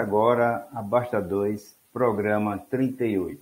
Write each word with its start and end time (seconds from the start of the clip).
Agora 0.00 0.66
a 0.72 0.80
Basta 0.80 1.20
2, 1.20 1.76
programa 1.92 2.56
38. 2.56 3.38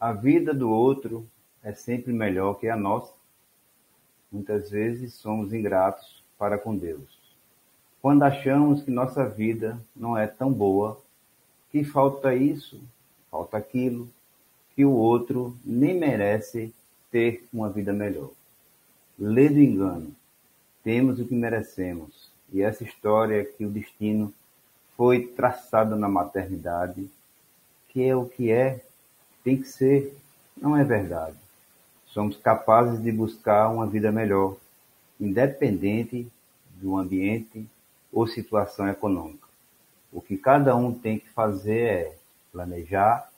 A 0.00 0.10
vida 0.10 0.54
do 0.54 0.70
outro 0.70 1.26
é 1.62 1.74
sempre 1.74 2.14
melhor 2.14 2.54
que 2.54 2.66
a 2.66 2.74
nossa. 2.74 3.12
Muitas 4.32 4.70
vezes 4.70 5.12
somos 5.12 5.52
ingratos 5.52 6.24
para 6.38 6.56
com 6.56 6.74
Deus. 6.74 7.20
Quando 8.00 8.22
achamos 8.22 8.82
que 8.82 8.90
nossa 8.90 9.28
vida 9.28 9.78
não 9.94 10.16
é 10.16 10.26
tão 10.26 10.50
boa, 10.50 10.98
que 11.70 11.84
falta 11.84 12.34
isso, 12.34 12.80
falta 13.30 13.58
aquilo, 13.58 14.08
que 14.74 14.82
o 14.82 14.92
outro 14.92 15.54
nem 15.62 15.92
merece 15.94 16.74
ter 17.10 17.46
uma 17.52 17.68
vida 17.68 17.92
melhor. 17.92 18.30
Lê 19.18 19.50
do 19.50 19.60
engano. 19.60 20.10
Temos 20.82 21.20
o 21.20 21.26
que 21.26 21.34
merecemos. 21.34 22.30
E 22.50 22.62
essa 22.62 22.82
história 22.82 23.44
que 23.44 23.66
o 23.66 23.70
destino 23.70 24.32
foi 24.96 25.26
traçado 25.26 25.96
na 25.96 26.08
maternidade, 26.08 27.08
que 27.88 28.02
é 28.02 28.14
o 28.14 28.26
que 28.26 28.50
é, 28.50 28.80
tem 29.42 29.56
que 29.56 29.68
ser, 29.68 30.16
não 30.56 30.76
é 30.76 30.84
verdade. 30.84 31.36
Somos 32.06 32.36
capazes 32.36 33.02
de 33.02 33.10
buscar 33.10 33.68
uma 33.68 33.86
vida 33.86 34.12
melhor, 34.12 34.56
independente 35.20 36.26
do 36.76 36.96
ambiente 36.96 37.66
ou 38.12 38.26
situação 38.26 38.88
econômica. 38.88 39.48
O 40.12 40.20
que 40.20 40.36
cada 40.36 40.76
um 40.76 40.92
tem 40.92 41.18
que 41.18 41.28
fazer 41.30 41.80
é 41.80 42.16
planejar, 42.52 43.28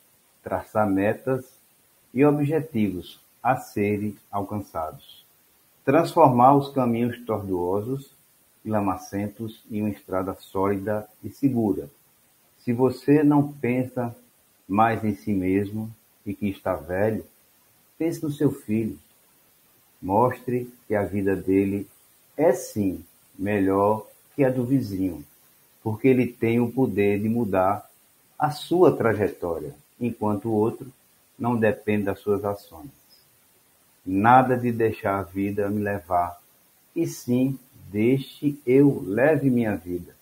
traçar 0.43 0.89
metas 0.89 1.57
e 2.13 2.25
objetivos 2.25 3.19
a 3.43 3.57
serem 3.57 4.17
alcançados. 4.31 5.25
Transformar 5.85 6.55
os 6.55 6.69
caminhos 6.69 7.19
tortuosos 7.25 8.16
e 8.67 8.69
lamacentos 8.69 9.63
em 9.71 9.81
uma 9.81 9.91
estrada 9.91 10.35
sólida 10.35 11.09
e 11.23 11.31
segura. 11.31 11.89
Se 12.59 12.73
você 12.73 13.23
não 13.23 13.53
pensa 13.53 14.15
mais 14.69 15.05
em 15.05 15.15
si 15.15 15.33
mesmo 15.33 15.89
e 16.27 16.35
que 16.35 16.49
está 16.49 16.75
velho, 16.75 17.25
pense 17.97 18.21
no 18.21 18.31
seu 18.31 18.51
filho. 18.51 18.99
Mostre 20.03 20.71
que 20.89 20.97
a 20.97 21.05
vida 21.05 21.37
dele 21.37 21.87
é 22.37 22.53
sim 22.53 23.05
melhor 23.39 24.05
que 24.35 24.43
a 24.43 24.51
do 24.51 24.65
vizinho, 24.65 25.25
porque 25.83 26.09
ele 26.09 26.27
tem 26.27 26.59
o 26.59 26.71
poder 26.71 27.21
de 27.21 27.29
mudar 27.29 27.89
a 28.37 28.51
sua 28.51 28.95
trajetória, 28.95 29.75
enquanto 29.99 30.49
o 30.49 30.53
outro 30.53 30.93
não 31.39 31.57
depende 31.57 32.05
das 32.05 32.19
suas 32.19 32.45
ações. 32.45 32.91
Nada 34.05 34.57
de 34.57 34.73
deixar 34.73 35.21
a 35.21 35.23
vida 35.23 35.71
me 35.71 35.83
levar, 35.83 36.41
e 36.95 37.07
sim 37.07 37.59
Deixe 37.89 38.59
eu 38.67 39.03
leve 39.07 39.49
minha 39.49 39.77
vida 39.77 40.15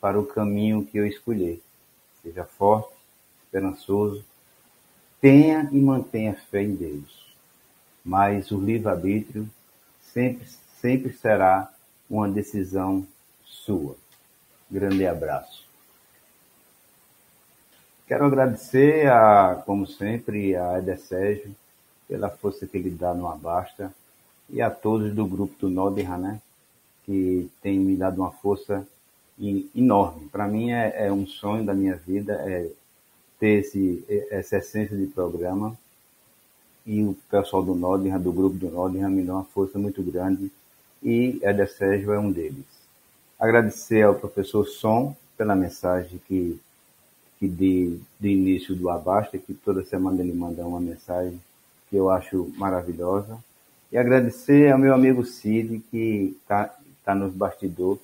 para 0.00 0.20
o 0.20 0.26
caminho 0.26 0.84
que 0.84 0.98
eu 0.98 1.06
escolher. 1.06 1.60
Seja 2.22 2.44
forte, 2.44 2.92
esperançoso, 3.44 4.24
tenha 5.20 5.68
e 5.72 5.80
mantenha 5.80 6.34
fé 6.34 6.62
em 6.62 6.74
Deus. 6.74 7.26
Mas 8.04 8.50
o 8.50 8.60
livre-arbítrio 8.60 9.48
sempre, 10.00 10.46
sempre 10.80 11.12
será 11.12 11.72
uma 12.08 12.28
decisão 12.28 13.06
sua. 13.44 13.96
Grande 14.70 15.06
abraço. 15.06 15.66
Quero 18.06 18.24
agradecer, 18.24 19.10
a, 19.10 19.62
como 19.66 19.86
sempre, 19.86 20.56
a 20.56 20.78
Eder 20.78 20.98
Sérgio 20.98 21.54
pela 22.06 22.30
força 22.30 22.66
que 22.66 22.76
ele 22.78 22.90
dá 22.90 23.12
no 23.12 23.28
Abasta 23.28 23.94
e 24.48 24.62
a 24.62 24.70
todos 24.70 25.14
do 25.14 25.26
grupo 25.26 25.54
do 25.58 25.68
Nordem, 25.68 26.08
né? 26.08 26.40
Que 27.08 27.48
tem 27.62 27.78
me 27.78 27.96
dado 27.96 28.20
uma 28.20 28.30
força 28.30 28.86
enorme. 29.74 30.28
Para 30.30 30.46
mim 30.46 30.72
é, 30.72 31.06
é, 31.06 31.12
um 31.12 31.26
sonho 31.26 31.64
da 31.64 31.72
minha 31.72 31.96
vida 31.96 32.34
é 32.34 32.70
ter 33.40 33.60
esse, 33.60 34.04
essa 34.30 34.58
essência 34.58 34.94
de 34.94 35.06
programa 35.06 35.74
e 36.84 37.02
o 37.02 37.16
pessoal 37.30 37.62
do 37.62 37.74
Nordinha, 37.74 38.18
do 38.18 38.30
grupo 38.30 38.56
do 38.56 38.68
Nordinha, 38.70 39.08
me 39.08 39.22
dá 39.22 39.36
uma 39.36 39.44
força 39.44 39.78
muito 39.78 40.02
grande 40.02 40.52
e 41.02 41.38
Éder 41.40 41.72
Sérgio 41.72 42.12
é 42.12 42.18
um 42.18 42.30
deles. 42.30 42.66
Agradecer 43.40 44.02
ao 44.02 44.14
professor 44.14 44.66
Som 44.66 45.16
pela 45.34 45.56
mensagem 45.56 46.20
que, 46.28 46.60
que 47.38 47.48
de, 47.48 47.98
de 48.20 48.28
início 48.28 48.74
do 48.74 48.90
Abasta, 48.90 49.38
que 49.38 49.54
toda 49.54 49.82
semana 49.82 50.20
ele 50.20 50.34
manda 50.34 50.66
uma 50.66 50.80
mensagem 50.80 51.40
que 51.88 51.96
eu 51.96 52.10
acho 52.10 52.52
maravilhosa. 52.58 53.38
E 53.90 53.96
agradecer 53.96 54.70
ao 54.70 54.78
meu 54.78 54.92
amigo 54.92 55.24
Cid, 55.24 55.82
que 55.90 56.36
está 56.42 56.74
está 57.08 57.14
nos 57.14 57.32
bastidores, 57.32 58.02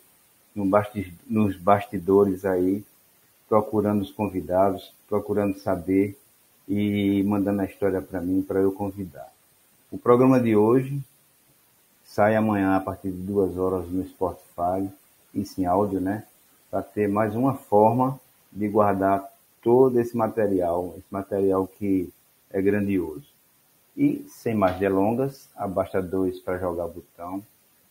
nos 1.29 1.57
bastidores 1.59 2.47
aí, 2.47 2.83
procurando 3.47 4.01
os 4.01 4.11
convidados, 4.11 4.95
procurando 5.07 5.59
saber 5.59 6.19
e 6.67 7.23
mandando 7.25 7.61
a 7.61 7.67
história 7.67 8.01
para 8.01 8.23
mim 8.23 8.41
para 8.41 8.61
eu 8.61 8.73
convidar. 8.73 9.31
O 9.93 9.99
programa 9.99 10.41
de 10.41 10.57
hoje 10.57 10.99
sai 12.03 12.35
amanhã 12.35 12.77
a 12.77 12.81
partir 12.81 13.11
de 13.11 13.19
duas 13.19 13.59
horas 13.59 13.87
no 13.91 14.09
Spotify, 14.09 14.89
isso 15.35 15.61
em 15.61 15.67
áudio, 15.67 16.01
né? 16.01 16.25
Para 16.71 16.83
ter 16.83 17.07
mais 17.07 17.37
uma 17.37 17.53
forma 17.53 18.19
de 18.51 18.67
guardar 18.69 19.23
todo 19.61 20.01
esse 20.01 20.17
material, 20.17 20.95
esse 20.97 21.07
material 21.11 21.67
que 21.67 22.11
é 22.51 22.63
grandioso. 22.63 23.27
E 23.95 24.27
sem 24.29 24.55
mais 24.55 24.79
delongas, 24.79 25.49
abasta 25.55 26.01
dois 26.01 26.41
para 26.41 26.59
jogar 26.59 26.87
botão, 26.87 27.43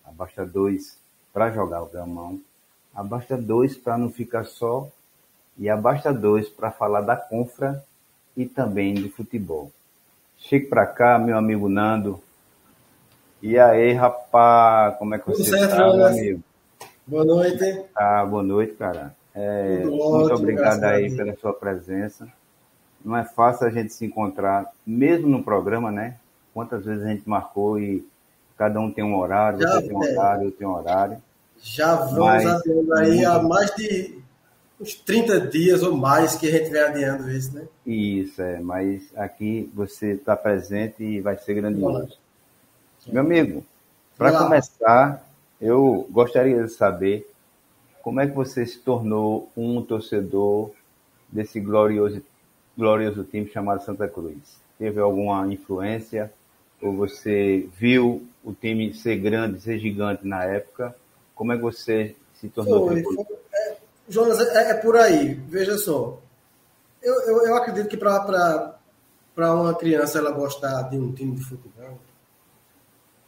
abasta 0.04 0.46
dois 0.46 1.03
para 1.34 1.52
jogar 1.52 1.82
o 1.82 1.88
gamão, 1.88 2.40
abasta 2.94 3.36
dois 3.36 3.76
para 3.76 3.98
não 3.98 4.12
ficar 4.12 4.46
só 4.46 4.88
e 5.58 5.68
abasta 5.68 6.14
dois 6.14 6.48
para 6.48 6.72
falar 6.72 7.02
da 7.02 7.16
confra 7.16 7.84
e 8.38 8.46
também 8.46 8.94
de 8.94 9.10
futebol. 9.10 9.72
Chegue 10.38 10.68
para 10.68 10.86
cá, 10.86 11.18
meu 11.18 11.38
amigo 11.38 11.68
Nando. 11.68 12.22
E 13.42 13.58
aí, 13.58 13.94
rapaz, 13.94 14.96
como 14.98 15.16
é 15.16 15.20
que 15.20 15.28
você 15.28 15.56
está, 15.56 15.94
meu 15.94 16.06
amigo? 16.06 16.44
Boa 17.06 17.26
noite. 17.26 17.86
Ah, 17.96 18.26
boa 18.26 18.44
noite, 18.44 18.76
cara. 18.76 19.16
É, 19.36 19.84
muito 19.84 20.00
ótimo, 20.00 20.38
obrigado 20.38 20.84
aí 20.84 21.14
pela 21.16 21.36
sua 21.38 21.54
presença. 21.54 22.28
Não 23.04 23.18
é 23.18 23.26
fácil 23.26 23.68
a 23.68 23.70
gente 23.70 23.94
se 23.94 24.06
encontrar, 24.06 24.72
mesmo 24.86 25.28
no 25.28 25.44
programa, 25.44 25.92
né? 25.92 26.18
Quantas 26.54 26.86
vezes 26.86 27.04
a 27.04 27.10
gente 27.10 27.28
marcou 27.28 27.80
e 27.80 28.08
Cada 28.64 28.80
um 28.80 28.90
tem 28.90 29.04
um 29.04 29.18
horário, 29.18 29.60
Já 29.60 29.74
você 29.74 29.82
tem 29.90 29.94
um 29.94 30.00
horário, 30.00 30.46
eu 30.46 30.52
tenho 30.54 30.70
um 30.70 30.74
horário. 30.76 31.18
Já 31.62 31.96
vamos 31.96 32.18
Mas, 32.18 32.46
adiando 32.46 32.94
aí 32.94 33.26
há 33.26 33.44
mais 33.44 33.76
de 33.76 34.20
uns 34.80 34.96
30 34.96 35.42
dias 35.48 35.84
ou 35.84 35.98
mais 35.98 36.36
que 36.36 36.48
a 36.48 36.52
gente 36.52 36.70
vem 36.70 36.82
adiando 36.82 37.30
isso, 37.30 37.54
né? 37.54 37.68
Isso, 37.86 38.42
é. 38.42 38.62
Mas 38.62 39.12
aqui 39.18 39.70
você 39.74 40.12
está 40.12 40.38
presente 40.38 41.04
e 41.04 41.20
vai 41.20 41.38
ser 41.38 41.56
grandioso. 41.56 42.18
Meu 43.06 43.22
amigo, 43.22 43.66
para 44.18 44.32
começar, 44.32 45.30
eu 45.60 46.08
gostaria 46.10 46.64
de 46.64 46.70
saber 46.70 47.30
como 48.02 48.22
é 48.22 48.28
que 48.28 48.34
você 48.34 48.66
se 48.66 48.80
tornou 48.80 49.52
um 49.58 49.82
torcedor 49.82 50.72
desse 51.30 51.60
glorioso, 51.60 52.22
glorioso 52.78 53.26
time 53.26 53.46
chamado 53.46 53.84
Santa 53.84 54.08
Cruz? 54.08 54.58
Teve 54.80 55.02
alguma 55.02 55.46
influência? 55.52 56.32
Ou 56.82 56.94
você 56.94 57.68
viu 57.78 58.26
o 58.44 58.54
time 58.54 58.94
ser 58.94 59.18
grande, 59.18 59.62
ser 59.62 59.80
gigante 59.80 60.28
na 60.28 60.44
época. 60.44 60.96
Como 61.34 61.54
é 61.54 61.56
que 61.56 61.64
você 61.64 62.16
se 62.40 62.50
tornou? 62.50 62.88
Foi, 62.88 63.02
foi, 63.02 63.26
é, 63.54 63.78
Jonas, 64.08 64.40
é, 64.40 64.72
é, 64.72 64.74
por 64.76 64.98
aí. 64.98 65.34
Veja 65.34 65.78
só. 65.78 66.22
Eu, 67.02 67.14
eu, 67.22 67.48
eu 67.48 67.56
acredito 67.56 67.88
que 67.88 67.98
para 67.98 68.76
uma 69.38 69.76
criança 69.76 70.20
ela 70.20 70.32
gostar 70.32 70.84
de 70.84 70.98
um 70.98 71.12
time 71.14 71.36
de 71.36 71.44
futebol, 71.44 72.00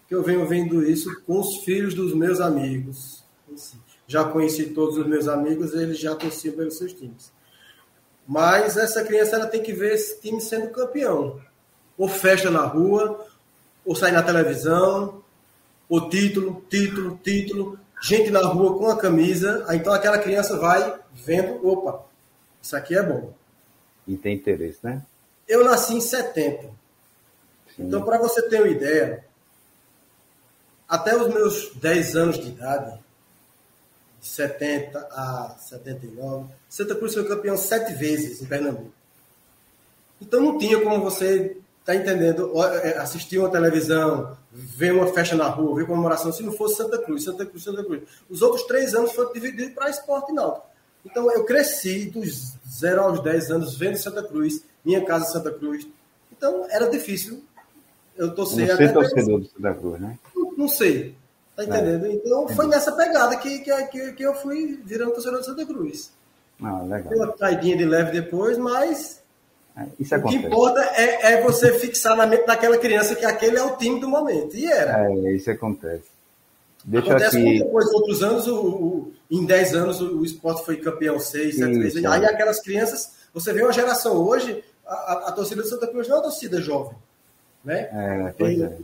que 0.08 0.16
eu 0.16 0.22
venho 0.22 0.46
vendo 0.46 0.84
isso 0.84 1.22
com 1.24 1.40
os 1.40 1.64
filhos 1.64 1.94
dos 1.94 2.14
meus 2.14 2.40
amigos. 2.40 3.24
Já 4.08 4.24
conheci 4.26 4.68
todos 4.68 4.98
os 4.98 5.08
meus 5.08 5.28
amigos, 5.28 5.74
eles 5.74 5.98
já 5.98 6.16
torciam 6.16 6.56
pelos 6.56 6.78
seus 6.78 6.94
times. 6.94 7.34
Mas 8.28 8.78
essa 8.78 9.04
criança 9.04 9.36
ela 9.36 9.48
tem 9.48 9.62
que 9.62 9.74
ver 9.74 9.94
esse 9.94 10.20
time 10.20 10.42
sendo 10.42 10.70
campeão. 10.70 11.40
Ou 11.98 12.08
festa 12.08 12.52
na 12.52 12.66
rua, 12.66 13.26
ou 13.86 13.96
sair 13.96 14.12
na 14.12 14.24
televisão, 14.24 15.24
o 15.88 16.02
título, 16.10 16.66
título, 16.70 17.20
título, 17.24 17.80
gente 18.02 18.32
na 18.32 18.42
rua 18.42 18.78
com 18.78 18.88
a 18.88 18.98
camisa, 18.98 19.66
então 19.72 19.94
aquela 19.94 20.18
criança 20.18 20.58
vai 20.58 21.00
vendo, 21.14 21.66
opa, 21.66 22.04
isso 22.62 22.76
aqui 22.76 22.98
é 22.98 23.04
bom. 23.04 23.34
E 24.08 24.18
tem 24.18 24.36
interesse, 24.36 24.80
né? 24.84 25.02
Eu 25.48 25.64
nasci 25.64 25.94
em 25.94 26.02
70. 26.02 26.64
Sim. 26.64 26.72
Então, 27.80 28.04
para 28.04 28.18
você 28.18 28.42
ter 28.44 28.62
uma 28.62 28.68
ideia, 28.68 29.24
até 30.88 31.16
os 31.16 31.28
meus 31.28 31.72
10 31.76 32.16
anos 32.16 32.40
de 32.40 32.48
idade, 32.48 33.00
de 34.20 34.28
70 34.28 35.00
a 35.12 35.56
79, 35.60 36.48
Santa 36.70 36.96
Cruz 36.96 37.14
foi 37.14 37.28
campeão 37.28 37.58
sete 37.58 37.94
vezes 37.94 38.42
em 38.42 38.46
Pernambuco. 38.46 38.94
Então 40.20 40.42
não 40.42 40.58
tinha 40.58 40.82
como 40.82 41.04
você 41.04 41.58
tá 41.86 41.96
entendendo? 41.96 42.52
É, 42.82 42.98
assistir 42.98 43.38
uma 43.38 43.50
televisão, 43.50 44.36
ver 44.52 44.92
uma 44.92 45.08
festa 45.08 45.36
na 45.36 45.48
rua, 45.48 45.76
ver 45.76 45.86
comemoração, 45.86 46.34
se 46.34 46.42
não 46.42 46.52
fosse 46.52 46.78
Santa 46.78 46.98
Cruz, 46.98 47.24
Santa 47.24 47.46
Cruz, 47.46 47.64
Santa 47.64 47.84
Cruz. 47.84 48.02
Os 48.30 48.42
outros 48.42 48.64
três 48.64 48.96
anos 48.96 49.12
foram 49.12 49.32
divididos 49.32 49.74
para 49.74 49.90
esporte 49.90 50.34
náutico. 50.34 50.66
Então, 51.06 51.32
eu 51.32 51.46
cresci 51.46 52.06
dos 52.06 52.54
0 52.68 53.02
aos 53.02 53.22
10 53.22 53.52
anos 53.52 53.78
vendo 53.78 53.96
Santa 53.96 54.24
Cruz, 54.24 54.64
minha 54.84 55.06
casa 55.06 55.26
Santa 55.26 55.52
Cruz. 55.52 55.88
Então, 56.36 56.66
era 56.70 56.90
difícil 56.90 57.44
eu 58.18 58.34
torcer 58.34 58.72
até. 58.72 58.88
Você 58.88 58.94
torcedor 58.94 59.40
do 59.40 59.46
Santa 59.48 59.74
Cruz, 59.76 60.02
né? 60.02 60.18
Não, 60.36 60.52
não 60.58 60.68
sei. 60.68 61.16
Tá 61.56 61.62
é. 61.62 61.66
entendendo? 61.68 62.08
É. 62.08 62.14
Então, 62.14 62.48
foi 62.48 62.66
nessa 62.68 62.92
pegada 62.92 63.36
que, 63.38 63.60
que, 63.60 64.14
que, 64.14 64.24
eu 64.24 64.34
fui 64.34 64.82
virando 64.84 65.12
torcedor 65.12 65.40
do 65.40 65.46
Santa 65.46 65.66
Cruz. 65.66 66.12
Ah, 66.60 66.82
legal. 66.82 67.10
Deu 67.10 67.20
uma 67.20 67.34
caidinha 67.34 67.78
de 67.78 67.86
leve 67.86 68.12
depois, 68.12 68.58
mas 68.58 69.22
é, 69.22 69.25
isso 70.00 70.16
acontece. 70.16 70.38
O 70.38 70.42
que 70.42 70.48
importa 70.48 70.82
é, 70.96 71.34
é, 71.34 71.42
você 71.42 71.78
fixar 71.80 72.16
na 72.16 72.26
mente 72.26 72.46
daquela 72.46 72.78
criança 72.78 73.16
que 73.16 73.26
aquele 73.26 73.58
é 73.58 73.64
o 73.64 73.76
time 73.76 74.00
do 74.00 74.08
momento. 74.08 74.56
E 74.56 74.66
era. 74.66 75.10
É, 75.10 75.34
isso 75.34 75.52
acontece. 75.52 76.16
Deixa 76.84 77.10
acontece 77.10 77.38
aqui... 77.38 77.60
depois, 77.60 77.92
outros 77.94 78.24
anos, 78.24 78.48
o, 78.48 78.56
o, 78.56 79.14
em 79.30 79.46
10 79.46 79.74
anos, 79.74 80.02
o, 80.02 80.20
o 80.20 80.26
esporte 80.26 80.64
foi 80.64 80.78
campeão 80.78 81.20
6, 81.20 81.56
7 81.56 81.80
vezes. 81.80 82.06
Aí 82.06 82.26
aquelas 82.26 82.62
crianças, 82.62 83.12
você 83.34 83.52
vê 83.52 83.64
uma 83.64 83.74
geração 83.74 84.16
hoje, 84.16 84.64
a, 84.86 85.30
a, 85.30 85.32
torcida 85.32 85.62
do 85.62 85.68
Santa 85.68 85.88
Cruz 85.88 86.08
não 86.08 86.16
é 86.16 86.20
uma 86.20 86.24
torcida 86.24 86.62
jovem. 86.62 86.96
Né? 87.64 87.90
É, 87.92 88.34
pois 88.38 88.62
é. 88.62 88.78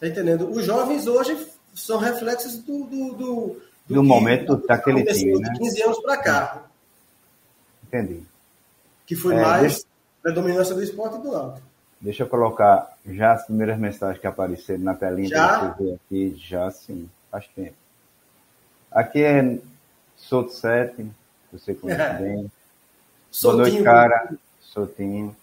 Tá 0.00 0.06
entendendo? 0.06 0.48
Os 0.48 0.64
jovens 0.64 1.06
hoje 1.06 1.36
são 1.74 1.98
reflexos 1.98 2.58
do, 2.58 2.84
do, 2.84 3.12
do, 3.14 3.56
do, 3.88 3.94
do 3.94 4.04
momento 4.04 4.56
daquele 4.56 5.04
time, 5.04 5.38
né? 5.40 5.50
De 5.52 5.58
15 5.58 5.82
anos 5.82 5.98
para 6.00 6.16
cá. 6.16 6.62
Entendi. 7.88 8.22
Que 9.06 9.16
foi 9.16 9.34
é, 9.34 9.42
mais 9.42 9.60
deixa... 9.62 9.86
predominância 10.24 10.74
do 10.74 10.82
esporte 10.82 11.18
e 11.18 11.20
do 11.20 11.36
alto. 11.36 11.62
Deixa 12.00 12.22
eu 12.22 12.26
colocar 12.26 12.96
já 13.06 13.34
as 13.34 13.44
primeiras 13.44 13.78
mensagens 13.78 14.18
que 14.18 14.26
apareceram 14.26 14.82
na 14.82 14.94
telinha 14.94 15.28
já? 15.28 15.68
ver 15.68 15.94
aqui. 15.94 16.34
Já 16.38 16.70
sim, 16.70 17.08
faz 17.30 17.46
tempo. 17.48 17.74
Aqui 18.90 19.22
é 19.22 19.58
Souto 20.16 20.52
7, 20.52 21.06
você 21.52 21.74
conhece 21.74 22.00
é. 22.00 22.18
bem. 22.18 22.50
Boa 23.42 23.56
noite, 23.56 23.82
cara. 23.82 24.34
Sotinho. 24.60 25.36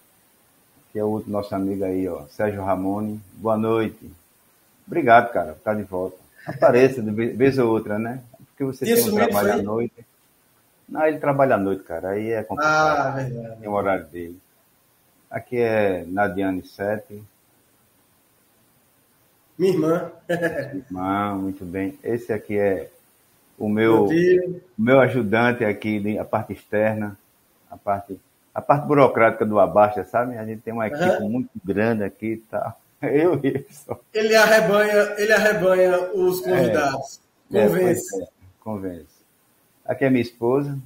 Que 0.91 0.99
é 0.99 1.03
o 1.03 1.09
outro 1.09 1.31
nosso 1.31 1.53
amigo 1.53 1.83
aí, 1.85 2.07
ó. 2.07 2.23
Sérgio 2.27 2.63
Ramone. 2.63 3.21
Boa 3.33 3.57
noite. 3.57 4.11
Obrigado, 4.85 5.31
cara, 5.31 5.53
por 5.53 5.57
estar 5.57 5.73
de 5.75 5.83
volta. 5.83 6.17
Apareça 6.45 7.01
de 7.01 7.11
vez 7.11 7.57
ou 7.59 7.69
outra, 7.69 7.99
né? 7.99 8.21
Porque 8.47 8.63
você 8.63 8.91
Isso 8.91 9.05
tem 9.05 9.13
um 9.13 9.15
trabalho 9.15 9.53
à 9.53 9.57
noite. 9.57 10.05
Não, 10.89 11.05
ele 11.05 11.19
trabalha 11.19 11.55
à 11.55 11.57
noite, 11.57 11.83
cara. 11.83 12.09
Aí 12.09 12.31
é 12.31 12.43
complicado. 12.43 13.07
Ah, 13.07 13.11
verdade. 13.11 13.59
Tem 13.59 13.69
o 13.69 13.73
horário 13.73 14.05
dele. 14.07 14.39
Aqui 15.31 15.57
é 15.57 16.03
Nadiane 16.05 16.65
Sete. 16.65 17.23
Minha 19.57 19.71
irmã. 19.71 20.11
irmã, 20.29 21.35
muito 21.35 21.63
bem. 21.63 21.97
Esse 22.03 22.33
aqui 22.33 22.57
é 22.57 22.89
o 23.57 23.69
meu, 23.69 24.07
meu, 24.07 24.61
meu 24.77 24.99
ajudante 24.99 25.63
aqui, 25.63 26.17
a 26.17 26.25
parte 26.25 26.51
externa, 26.51 27.17
a 27.69 27.77
parte, 27.77 28.19
a 28.53 28.61
parte 28.61 28.85
burocrática 28.85 29.45
do 29.45 29.57
Abaixa, 29.57 30.03
sabe? 30.03 30.37
A 30.37 30.43
gente 30.43 30.63
tem 30.63 30.73
uma 30.73 30.87
equipe 30.87 31.23
uhum. 31.23 31.29
muito 31.29 31.51
grande 31.63 32.03
aqui 32.03 32.33
e 32.33 32.37
tal. 32.37 32.77
Eu 33.01 33.39
isso. 33.41 33.97
Ele 34.13 34.35
arrebanha, 34.35 35.15
ele 35.17 35.31
arrebanha 35.31 36.11
os 36.13 36.41
convidados. 36.41 37.21
É, 37.53 37.67
convence. 37.67 38.19
É, 38.19 38.23
é, 38.23 38.27
convence. 38.59 39.21
Aqui 39.85 40.05
é 40.05 40.09
minha 40.09 40.21
esposa, 40.21 40.77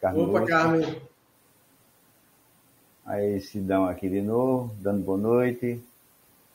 Carmen. 0.00 0.24
Opa, 0.24 0.46
Carmen. 0.46 1.02
Aí 3.08 3.40
Sidão 3.40 3.86
aqui 3.86 4.06
de 4.06 4.20
novo, 4.20 4.70
dando 4.80 5.02
boa 5.02 5.16
noite. 5.16 5.82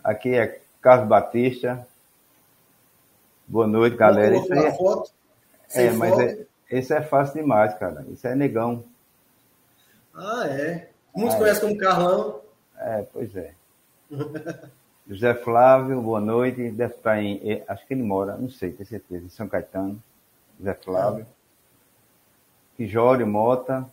Aqui 0.04 0.36
é 0.36 0.62
Carlos 0.80 1.10
Batista. 1.10 1.88
Boa 3.48 3.66
noite, 3.66 3.98
galera. 3.98 4.38
Isso 4.38 4.54
é... 4.54 4.72
foto. 4.72 5.12
É, 5.74 5.90
mas. 5.90 6.20
É, 6.20 6.46
esse 6.70 6.94
é 6.94 7.02
fácil 7.02 7.42
demais, 7.42 7.74
cara. 7.80 8.06
Isso 8.08 8.28
é 8.28 8.36
negão. 8.36 8.84
Ah, 10.14 10.46
é. 10.46 10.90
Muitos 11.16 11.38
ah, 11.38 11.40
conhecem 11.40 11.70
como 11.70 11.78
Carlão. 11.80 12.42
É, 12.78 13.02
pois 13.12 13.36
é. 13.36 13.56
José 15.10 15.34
Flávio, 15.34 16.04
boa 16.04 16.22
noite. 16.22 16.70
Deve 16.70 16.94
estar 16.94 17.20
em. 17.20 17.64
Acho 17.68 17.88
que 17.88 17.96
ele 17.96 18.04
mora, 18.04 18.38
não 18.38 18.48
sei, 18.48 18.72
tenho 18.74 18.88
certeza, 18.88 19.26
em 19.26 19.30
São 19.30 19.48
Caetano. 19.48 20.00
José 20.60 20.76
Flávio. 20.76 21.26
Ah. 22.80 22.84
Jório 22.84 23.26
Mota. 23.26 23.90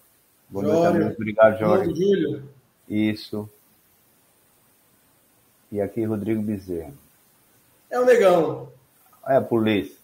Boa 0.51 0.65
Jório. 0.65 1.01
noite, 1.01 1.15
Obrigado, 1.17 1.59
Jório. 1.59 1.97
Júlio. 1.97 2.49
Isso. 2.89 3.49
E 5.71 5.81
aqui, 5.81 6.05
Rodrigo 6.05 6.43
Bezerra. 6.43 6.93
É 7.89 8.01
o 8.01 8.05
negão. 8.05 8.69
É 9.27 9.37
a 9.37 9.41
polícia. 9.41 9.97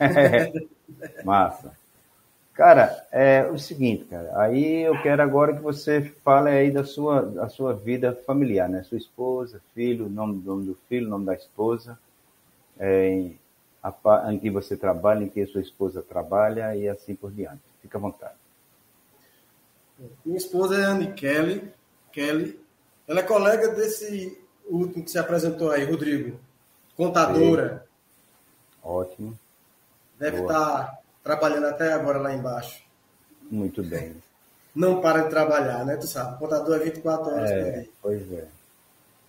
Massa. 1.24 1.76
Cara, 2.54 3.06
é 3.12 3.48
o 3.50 3.58
seguinte, 3.58 4.04
cara. 4.04 4.38
Aí 4.40 4.82
eu 4.82 5.00
quero 5.00 5.22
agora 5.22 5.54
que 5.54 5.62
você 5.62 6.02
fale 6.24 6.50
aí 6.50 6.70
da 6.70 6.84
sua, 6.84 7.22
da 7.22 7.48
sua 7.48 7.72
vida 7.72 8.14
familiar, 8.26 8.68
né? 8.68 8.82
Sua 8.82 8.98
esposa, 8.98 9.60
filho, 9.74 10.08
nome, 10.08 10.42
nome 10.44 10.66
do 10.66 10.74
filho, 10.88 11.08
nome 11.08 11.24
da 11.24 11.34
esposa. 11.34 11.98
É, 12.78 13.30
em 14.30 14.38
que 14.38 14.50
você 14.50 14.76
trabalha, 14.76 15.24
em 15.24 15.28
que 15.28 15.40
a 15.40 15.46
sua 15.46 15.60
esposa 15.60 16.02
trabalha 16.02 16.74
e 16.76 16.88
assim 16.88 17.14
por 17.14 17.30
diante. 17.30 17.62
Fica 17.80 17.96
à 17.96 18.00
vontade. 18.00 18.41
Minha 20.24 20.38
esposa 20.38 20.76
é 20.78 20.84
Anne 20.84 21.12
Kelly. 21.12 21.72
Kelly. 22.12 22.60
Ela 23.06 23.20
é 23.20 23.24
colega 23.24 23.68
desse 23.68 24.38
último 24.66 25.04
que 25.04 25.10
se 25.10 25.18
apresentou 25.18 25.70
aí, 25.70 25.84
Rodrigo. 25.84 26.38
Contadora. 26.96 27.84
Ótimo. 28.82 29.38
Deve 30.18 30.38
Boa. 30.38 30.52
estar 30.52 30.98
trabalhando 31.22 31.66
até 31.66 31.92
agora 31.92 32.18
lá 32.18 32.32
embaixo. 32.32 32.82
Muito 33.50 33.82
bem. 33.82 34.16
Não 34.74 35.00
para 35.00 35.22
de 35.22 35.30
trabalhar, 35.30 35.84
né? 35.84 35.96
Tu 35.96 36.06
sabe, 36.06 36.38
contador 36.38 36.76
é 36.76 36.84
24 36.84 37.32
horas 37.32 37.50
é, 37.50 37.62
por 37.62 37.72
dia. 37.72 37.88
Pois 38.00 38.32
é. 38.32 38.46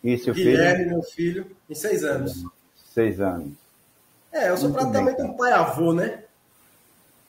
E 0.04 0.18
seu 0.18 0.34
Guilherme, 0.34 0.84
filho? 0.84 0.90
meu 0.92 1.04
filho, 1.04 1.52
em 1.70 1.76
seis 1.76 2.04
anos. 2.04 2.46
Seis 2.94 3.20
anos. 3.20 3.54
É, 4.32 4.50
eu 4.50 4.58
sou 4.58 4.70
Muito 4.70 4.82
praticamente 4.82 5.22
bem, 5.22 5.32
um 5.32 5.38
pai-avô, 5.38 5.94
né? 5.94 6.24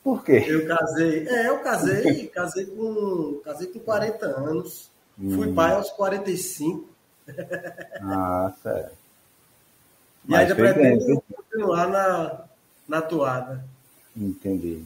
Por 0.05 0.23
quê? 0.23 0.45
Eu 0.47 0.67
casei. 0.69 1.27
É, 1.27 1.49
eu 1.49 1.61
casei, 1.61 2.27
casei 2.29 2.67
com. 2.67 3.41
Casei 3.43 3.67
com 3.69 3.81
40 3.81 4.27
anos. 4.27 4.91
Hum. 5.19 5.35
Fui 5.35 5.53
pai 5.53 5.73
aos 5.73 5.91
45. 5.91 6.89
Ah, 8.03 8.53
sério. 8.63 8.91
E 10.27 10.31
Mas 10.31 10.41
ainda 10.43 10.55
pretendo 10.55 11.25
continuar 11.35 11.89
na, 11.89 12.45
na 12.87 13.01
toada. 13.01 13.65
Entendi. 14.15 14.85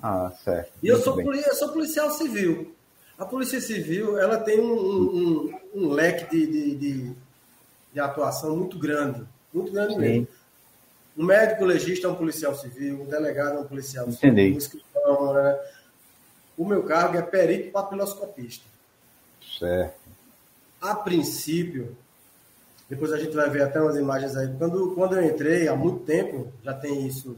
Ah, 0.00 0.30
certo. 0.44 0.72
E 0.80 0.86
eu 0.86 1.00
sou, 1.00 1.20
eu 1.20 1.54
sou 1.54 1.70
policial 1.70 2.10
civil. 2.10 2.72
A 3.18 3.24
Polícia 3.24 3.60
Civil 3.60 4.18
ela 4.18 4.38
tem 4.38 4.60
um, 4.60 4.74
um, 4.74 5.60
um 5.74 5.88
leque 5.88 6.28
de, 6.30 6.46
de, 6.46 6.74
de, 6.74 7.12
de, 7.92 8.00
atuação 8.00 8.56
muito 8.56 8.76
grande. 8.76 9.24
Muito 9.52 9.72
grande 9.72 9.94
Sim. 9.94 10.00
mesmo. 10.00 10.28
Um 11.16 11.24
médico 11.24 11.64
legista 11.64 12.06
é 12.06 12.10
um 12.10 12.16
policial 12.16 12.54
civil, 12.56 13.02
um 13.02 13.06
delegado 13.06 13.56
é 13.56 13.60
um 13.60 13.66
policial 13.66 14.08
Entendi. 14.08 14.40
civil, 14.42 14.54
um 14.54 14.58
escrivão, 14.58 15.34
né? 15.34 15.60
O 16.56 16.64
meu 16.64 16.82
cargo 16.82 17.16
é 17.16 17.22
perito 17.22 17.70
papiloscopista. 17.70 18.64
Certo. 19.58 19.98
A 20.80 20.94
princípio, 20.94 21.96
depois 22.88 23.12
a 23.12 23.18
gente 23.18 23.34
vai 23.34 23.48
ver 23.48 23.62
até 23.62 23.80
umas 23.80 23.96
imagens 23.96 24.36
aí. 24.36 24.52
Quando, 24.58 24.94
quando 24.94 25.16
eu 25.16 25.24
entrei, 25.24 25.68
há 25.68 25.76
muito 25.76 26.04
tempo, 26.04 26.52
já 26.62 26.74
tem 26.74 27.06
isso, 27.06 27.36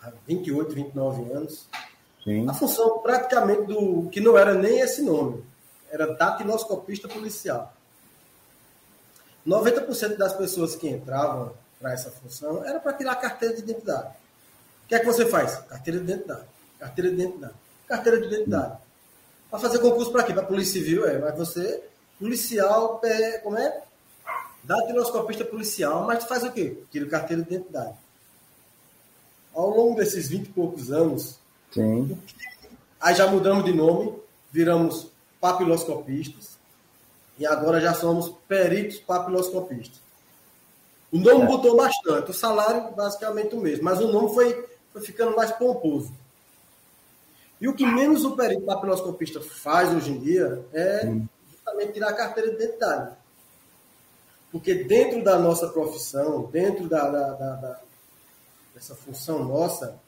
há 0.00 0.12
28, 0.26 0.74
29 0.74 1.32
anos, 1.32 1.68
Sim. 2.24 2.48
a 2.48 2.54
função 2.54 2.98
praticamente 2.98 3.64
do 3.64 4.08
que 4.10 4.20
não 4.20 4.36
era 4.36 4.54
nem 4.54 4.80
esse 4.80 5.02
nome, 5.02 5.44
era 5.90 6.12
datiloscopista 6.14 7.08
policial. 7.08 7.72
90% 9.46 10.16
das 10.16 10.32
pessoas 10.32 10.76
que 10.76 10.88
entravam 10.88 11.52
para 11.82 11.92
essa 11.92 12.12
função 12.12 12.64
era 12.64 12.78
para 12.78 12.92
tirar 12.92 13.12
a 13.12 13.16
carteira 13.16 13.56
de 13.56 13.62
identidade. 13.62 14.14
O 14.84 14.88
que 14.88 14.94
é 14.94 15.00
que 15.00 15.06
você 15.06 15.26
faz? 15.26 15.56
Carteira 15.68 15.98
de 15.98 16.04
identidade. 16.04 16.46
Carteira 16.78 17.10
de 17.10 17.16
identidade. 17.16 17.54
Carteira 17.88 18.20
de 18.20 18.26
identidade. 18.28 18.78
Para 19.50 19.58
fazer 19.58 19.78
concurso 19.80 20.12
para 20.12 20.22
quê? 20.22 20.32
Para 20.32 20.44
Polícia 20.44 20.74
Civil, 20.74 21.06
é. 21.06 21.18
Mas 21.18 21.36
você, 21.36 21.82
policial, 22.18 23.00
como 23.42 23.58
é? 23.58 23.82
Datiloscopista 24.62 25.44
policial, 25.44 26.04
mas 26.06 26.24
faz 26.24 26.44
o 26.44 26.52
quê? 26.52 26.78
Tira 26.90 27.06
carteira 27.06 27.42
de 27.42 27.52
identidade. 27.52 27.96
Ao 29.52 29.68
longo 29.68 29.96
desses 29.96 30.28
20 30.28 30.46
e 30.46 30.50
poucos 30.50 30.92
anos, 30.92 31.38
Sim. 31.72 32.16
aí 33.00 33.14
já 33.14 33.26
mudamos 33.26 33.64
de 33.64 33.72
nome, 33.72 34.14
viramos 34.52 35.08
papiloscopistas, 35.40 36.56
e 37.36 37.44
agora 37.44 37.80
já 37.80 37.92
somos 37.92 38.32
peritos 38.46 38.98
papiloscopistas. 39.00 40.01
O 41.12 41.18
nome 41.18 41.42
é. 41.42 41.46
botou 41.46 41.76
bastante, 41.76 42.30
o 42.30 42.34
salário 42.34 42.90
basicamente 42.92 43.54
o 43.54 43.60
mesmo, 43.60 43.84
mas 43.84 44.00
o 44.00 44.10
nome 44.10 44.32
foi, 44.32 44.66
foi 44.92 45.02
ficando 45.02 45.36
mais 45.36 45.52
pomposo. 45.52 46.12
E 47.60 47.68
o 47.68 47.74
que 47.74 47.84
menos 47.84 48.24
o 48.24 48.34
perito 48.34 48.62
papiloscopista 48.62 49.40
faz 49.40 49.94
hoje 49.94 50.10
em 50.10 50.18
dia 50.18 50.64
é 50.72 51.12
justamente 51.50 51.92
tirar 51.92 52.08
a 52.08 52.14
carteira 52.14 52.50
de 52.50 52.56
identidade. 52.56 53.14
Porque 54.50 54.74
dentro 54.74 55.22
da 55.22 55.38
nossa 55.38 55.68
profissão, 55.68 56.44
dentro 56.50 56.88
da, 56.88 57.08
da, 57.08 57.30
da, 57.34 57.54
da 57.56 57.80
dessa 58.74 58.94
função 58.94 59.44
nossa, 59.44 59.98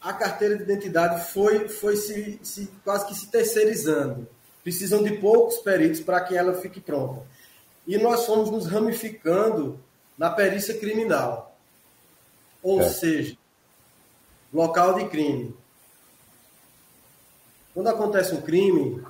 a 0.00 0.12
carteira 0.12 0.56
de 0.56 0.62
identidade 0.62 1.32
foi, 1.32 1.68
foi 1.68 1.96
se, 1.96 2.38
se, 2.42 2.66
quase 2.84 3.06
que 3.06 3.14
se 3.14 3.28
terceirizando. 3.28 4.28
Precisam 4.62 5.02
de 5.02 5.16
poucos 5.16 5.58
peritos 5.58 6.00
para 6.00 6.20
que 6.20 6.36
ela 6.36 6.54
fique 6.60 6.80
pronta. 6.80 7.22
E 7.86 7.98
nós 7.98 8.26
fomos 8.26 8.50
nos 8.50 8.66
ramificando 8.66 9.78
na 10.16 10.30
perícia 10.30 10.78
criminal. 10.78 11.56
Ou 12.62 12.80
é. 12.80 12.88
seja, 12.88 13.36
local 14.52 14.94
de 14.94 15.08
crime. 15.08 15.54
Quando 17.74 17.88
acontece 17.88 18.34
um 18.34 18.42
crime, 18.42 19.02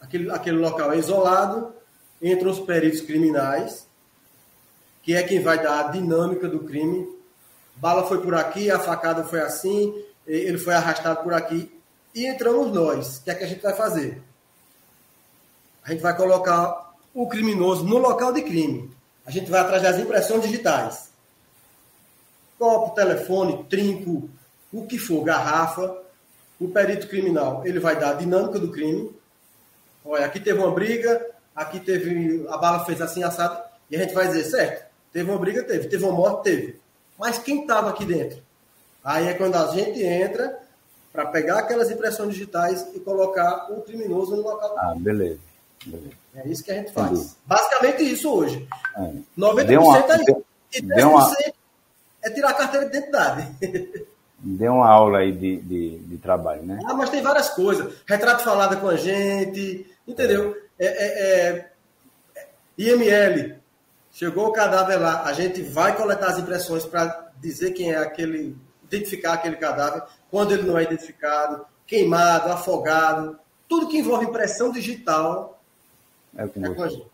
aquele, 0.00 0.30
aquele 0.30 0.56
local 0.58 0.92
é 0.92 0.98
isolado, 0.98 1.74
entram 2.20 2.50
os 2.50 2.60
peritos 2.60 3.02
criminais, 3.02 3.86
que 5.02 5.14
é 5.14 5.22
quem 5.22 5.40
vai 5.40 5.62
dar 5.62 5.80
a 5.80 5.90
dinâmica 5.90 6.48
do 6.48 6.60
crime. 6.60 7.06
Bala 7.76 8.06
foi 8.06 8.22
por 8.22 8.34
aqui, 8.34 8.70
a 8.70 8.78
facada 8.78 9.24
foi 9.24 9.40
assim, 9.40 9.94
ele 10.26 10.58
foi 10.58 10.74
arrastado 10.74 11.22
por 11.22 11.34
aqui. 11.34 11.70
E 12.14 12.26
entramos 12.26 12.72
nós. 12.72 13.18
O 13.18 13.24
que 13.24 13.30
é 13.30 13.34
que 13.34 13.44
a 13.44 13.46
gente 13.46 13.62
vai 13.62 13.74
fazer? 13.74 14.22
A 15.82 15.90
gente 15.90 16.00
vai 16.00 16.16
colocar 16.16 16.83
o 17.14 17.28
criminoso 17.28 17.84
no 17.84 17.98
local 17.98 18.32
de 18.32 18.42
crime. 18.42 18.90
A 19.24 19.30
gente 19.30 19.50
vai 19.50 19.60
atrás 19.60 19.82
das 19.82 19.98
impressões 19.98 20.42
digitais. 20.42 21.10
Copo, 22.58 22.94
telefone, 22.94 23.64
trinco, 23.70 24.28
o 24.72 24.86
que 24.86 24.98
for, 24.98 25.22
garrafa. 25.22 26.02
O 26.60 26.68
perito 26.68 27.08
criminal, 27.08 27.66
ele 27.66 27.80
vai 27.80 27.98
dar 27.98 28.10
a 28.10 28.14
dinâmica 28.14 28.58
do 28.58 28.70
crime. 28.70 29.10
Olha, 30.04 30.26
aqui 30.26 30.38
teve 30.38 30.58
uma 30.58 30.70
briga, 30.70 31.24
aqui 31.54 31.80
teve, 31.80 32.46
a 32.48 32.56
bala 32.56 32.84
fez 32.84 33.00
assim, 33.00 33.22
assado, 33.22 33.60
e 33.90 33.96
a 33.96 33.98
gente 33.98 34.14
vai 34.14 34.28
dizer, 34.28 34.44
certo, 34.44 34.86
teve 35.12 35.28
uma 35.30 35.38
briga, 35.38 35.64
teve, 35.64 35.88
teve 35.88 36.04
uma 36.04 36.12
morte, 36.12 36.44
teve. 36.44 36.80
Mas 37.18 37.38
quem 37.38 37.62
estava 37.62 37.90
aqui 37.90 38.04
dentro? 38.04 38.40
Aí 39.02 39.26
é 39.26 39.34
quando 39.34 39.56
a 39.56 39.66
gente 39.68 40.02
entra 40.02 40.58
para 41.12 41.26
pegar 41.26 41.58
aquelas 41.58 41.90
impressões 41.90 42.32
digitais 42.32 42.86
e 42.94 43.00
colocar 43.00 43.70
o 43.70 43.82
criminoso 43.82 44.36
no 44.36 44.42
local. 44.42 44.74
Ah, 44.78 44.94
beleza. 44.96 45.40
É 46.34 46.48
isso 46.48 46.64
que 46.64 46.70
a 46.70 46.74
gente 46.74 46.92
faz. 46.92 47.12
Entendi. 47.12 47.30
Basicamente 47.46 48.02
isso 48.02 48.32
hoje. 48.32 48.68
É. 48.96 49.12
90% 49.38 49.66
deu 49.66 49.82
uma, 49.82 49.98
é 49.98 50.16
isso. 50.16 50.44
E 50.74 50.82
10% 50.82 51.04
uma... 51.06 51.36
é 52.22 52.30
tirar 52.30 52.50
a 52.50 52.54
carteira 52.54 52.88
de 52.88 52.96
identidade. 52.96 53.48
Deu 54.46 54.74
uma 54.74 54.88
aula 54.88 55.18
aí 55.20 55.32
de, 55.32 55.56
de, 55.56 55.98
de, 56.00 56.18
trabalho, 56.18 56.62
né? 56.62 56.78
Ah, 56.84 56.92
mas 56.92 57.08
tem 57.08 57.22
várias 57.22 57.48
coisas. 57.50 57.94
Retrato 58.06 58.44
falado 58.44 58.78
com 58.78 58.88
a 58.88 58.96
gente, 58.96 59.86
entendeu? 60.06 60.54
É, 60.78 60.86
é, 60.86 61.48
é, 61.48 61.70
IML. 62.76 63.56
Chegou 64.12 64.48
o 64.48 64.52
cadáver 64.52 65.00
lá, 65.00 65.24
a 65.24 65.32
gente 65.32 65.62
vai 65.62 65.96
coletar 65.96 66.28
as 66.28 66.38
impressões 66.38 66.84
para 66.84 67.32
dizer 67.40 67.72
quem 67.72 67.92
é 67.92 67.96
aquele, 67.96 68.56
identificar 68.84 69.32
aquele 69.32 69.56
cadáver, 69.56 70.02
quando 70.30 70.52
ele 70.52 70.62
não 70.62 70.78
é 70.78 70.82
identificado, 70.82 71.64
queimado, 71.86 72.52
afogado, 72.52 73.38
tudo 73.68 73.88
que 73.88 73.98
envolve 73.98 74.26
impressão 74.26 74.70
digital 74.70 75.60
é 76.36 76.44
o 76.44 76.48
que 76.48 76.64
é 76.64 76.74
com 76.74 76.82
a 76.82 76.88
gente. 76.88 77.06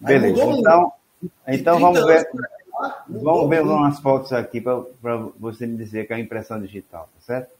Beleza, 0.00 0.44
então, 0.44 0.92
então 1.46 1.80
vamos 1.80 2.04
ver. 2.04 2.28
Vamos 3.08 3.48
ver 3.48 3.62
umas 3.62 3.98
fotos 4.00 4.32
aqui 4.32 4.60
para 4.60 5.16
você 5.38 5.66
me 5.66 5.76
dizer 5.76 6.06
que 6.06 6.12
é 6.12 6.16
a 6.16 6.20
impressão 6.20 6.60
digital, 6.60 7.08
tá 7.14 7.20
certo? 7.20 7.50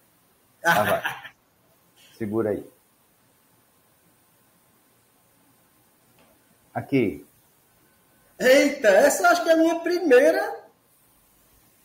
Ah, 0.62 0.82
vai. 0.84 1.02
Segura 2.18 2.50
aí. 2.50 2.66
Aqui. 6.74 7.26
Eita, 8.38 8.88
essa 8.88 9.22
eu 9.22 9.30
acho 9.30 9.42
que 9.42 9.48
é 9.48 9.52
a 9.54 9.56
minha 9.56 9.80
primeira. 9.80 10.66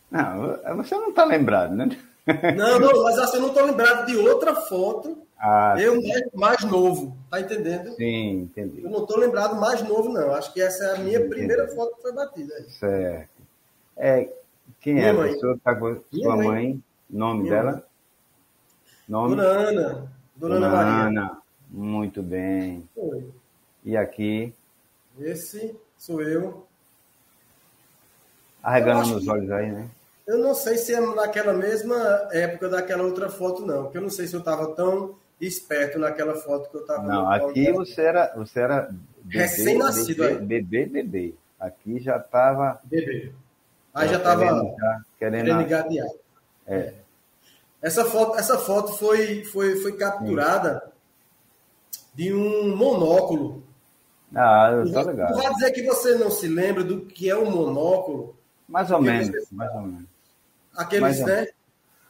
Não, 0.10 0.76
você 0.76 0.96
não 0.96 1.10
está 1.10 1.24
lembrado, 1.24 1.74
né? 1.74 1.98
Não, 2.56 2.80
não, 2.80 3.04
mas 3.04 3.18
assim, 3.18 3.38
eu 3.38 3.42
não 3.42 3.50
estou 3.50 3.66
lembrado 3.66 4.06
de 4.06 4.18
outra 4.18 4.56
foto. 4.56 5.26
Ah, 5.40 5.76
eu 5.80 6.00
mais, 6.02 6.32
mais, 6.34 6.64
novo, 6.64 7.18
tá 7.30 7.42
entendendo? 7.42 7.96
Sim, 7.96 8.42
entendi. 8.42 8.84
Eu 8.84 8.92
não 8.92 9.02
estou 9.02 9.18
lembrado 9.18 9.60
mais 9.60 9.82
novo, 9.82 10.10
não. 10.10 10.32
Acho 10.36 10.54
que 10.54 10.62
essa 10.62 10.84
é 10.84 10.96
a 10.96 11.00
minha 11.00 11.18
entendi. 11.18 11.30
primeira 11.30 11.68
foto 11.70 11.96
que 11.96 12.02
foi 12.04 12.14
batida. 12.14 12.54
Certo. 12.70 13.42
É, 13.98 14.30
quem 14.80 14.94
minha 14.94 15.08
é 15.08 15.14
mãe. 15.14 15.32
a 15.32 15.34
pessoa 15.34 15.54
que 15.54 15.60
está 15.60 15.76
com 15.76 16.00
sua 16.14 16.36
mãe? 16.36 16.48
mãe? 16.48 16.84
Nome 17.10 17.42
minha 17.42 17.56
dela? 17.56 17.72
Mãe. 17.72 17.84
Nome? 19.10 19.36
Dona 19.36 19.48
Ana. 19.48 20.12
Dona, 20.36 20.56
Dona 20.56 20.68
Ana 20.68 20.70
Maria. 20.70 21.08
Ana. 21.08 21.42
Muito 21.70 22.22
bem. 22.22 22.88
Foi. 22.94 23.28
E 23.84 23.98
aqui? 23.98 24.54
Esse 25.20 25.76
sou 25.98 26.22
eu. 26.22 26.68
Arregando 28.62 29.10
nos 29.10 29.28
olhos 29.28 29.50
aí, 29.50 29.72
né? 29.72 29.90
Eu 30.26 30.38
não 30.38 30.54
sei 30.54 30.78
se 30.78 30.94
é 30.94 31.00
naquela 31.00 31.54
mesma 31.54 31.96
época 32.32 32.70
daquela 32.70 33.04
outra 33.04 33.30
foto, 33.30 33.66
não. 33.66 33.84
Porque 33.84 33.98
eu 33.98 34.02
não 34.02 34.10
sei 34.10 34.28
se 34.28 34.36
eu 34.36 34.40
estava 34.40 34.74
tão 34.76 35.16
esperto 35.40 35.98
naquela 35.98 36.36
foto 36.36 36.70
que 36.70 36.78
eu 36.78 36.82
estava. 36.82 37.04
Não, 37.04 37.30
aqui 37.30 37.72
você 37.72 38.02
era, 38.02 38.34
você 38.36 38.60
era 38.60 38.94
recém-nascido. 39.28 40.24
Bebê, 40.24 40.62
bebê, 40.62 40.86
bebê. 40.86 41.34
Aqui 41.60 42.00
já 42.00 42.18
estava. 42.18 42.80
Bebê. 42.84 43.32
Aí 43.94 44.08
já 44.08 44.18
estava 44.18 44.46
querendo, 45.20 45.44
querendo 45.44 45.62
engatear. 45.62 46.08
É. 46.68 46.94
Essa 47.82 48.06
foto, 48.06 48.38
essa 48.38 48.58
foto 48.58 48.94
foi, 48.94 49.44
foi, 49.44 49.76
foi 49.78 49.98
capturada 49.98 50.84
Sim. 51.92 52.00
de 52.14 52.34
um 52.34 52.76
monóculo. 52.76 53.64
Ah, 54.34 54.84
tá 54.94 55.02
legal. 55.02 55.28
Tu 55.28 55.38
vai 55.42 55.54
dizer 55.54 55.72
que 55.72 55.84
você 55.84 56.16
não 56.16 56.32
se 56.32 56.48
lembra 56.48 56.84
do 56.84 57.02
que 57.02 57.30
é 57.30 57.36
um 57.36 57.50
monóculo? 57.50 58.36
Mais 58.68 58.90
ou 58.92 59.02
menos, 59.02 59.52
mais 59.52 59.74
ou 59.74 59.82
menos. 59.82 60.11
Aqueles, 60.76 61.20
né? 61.20 61.48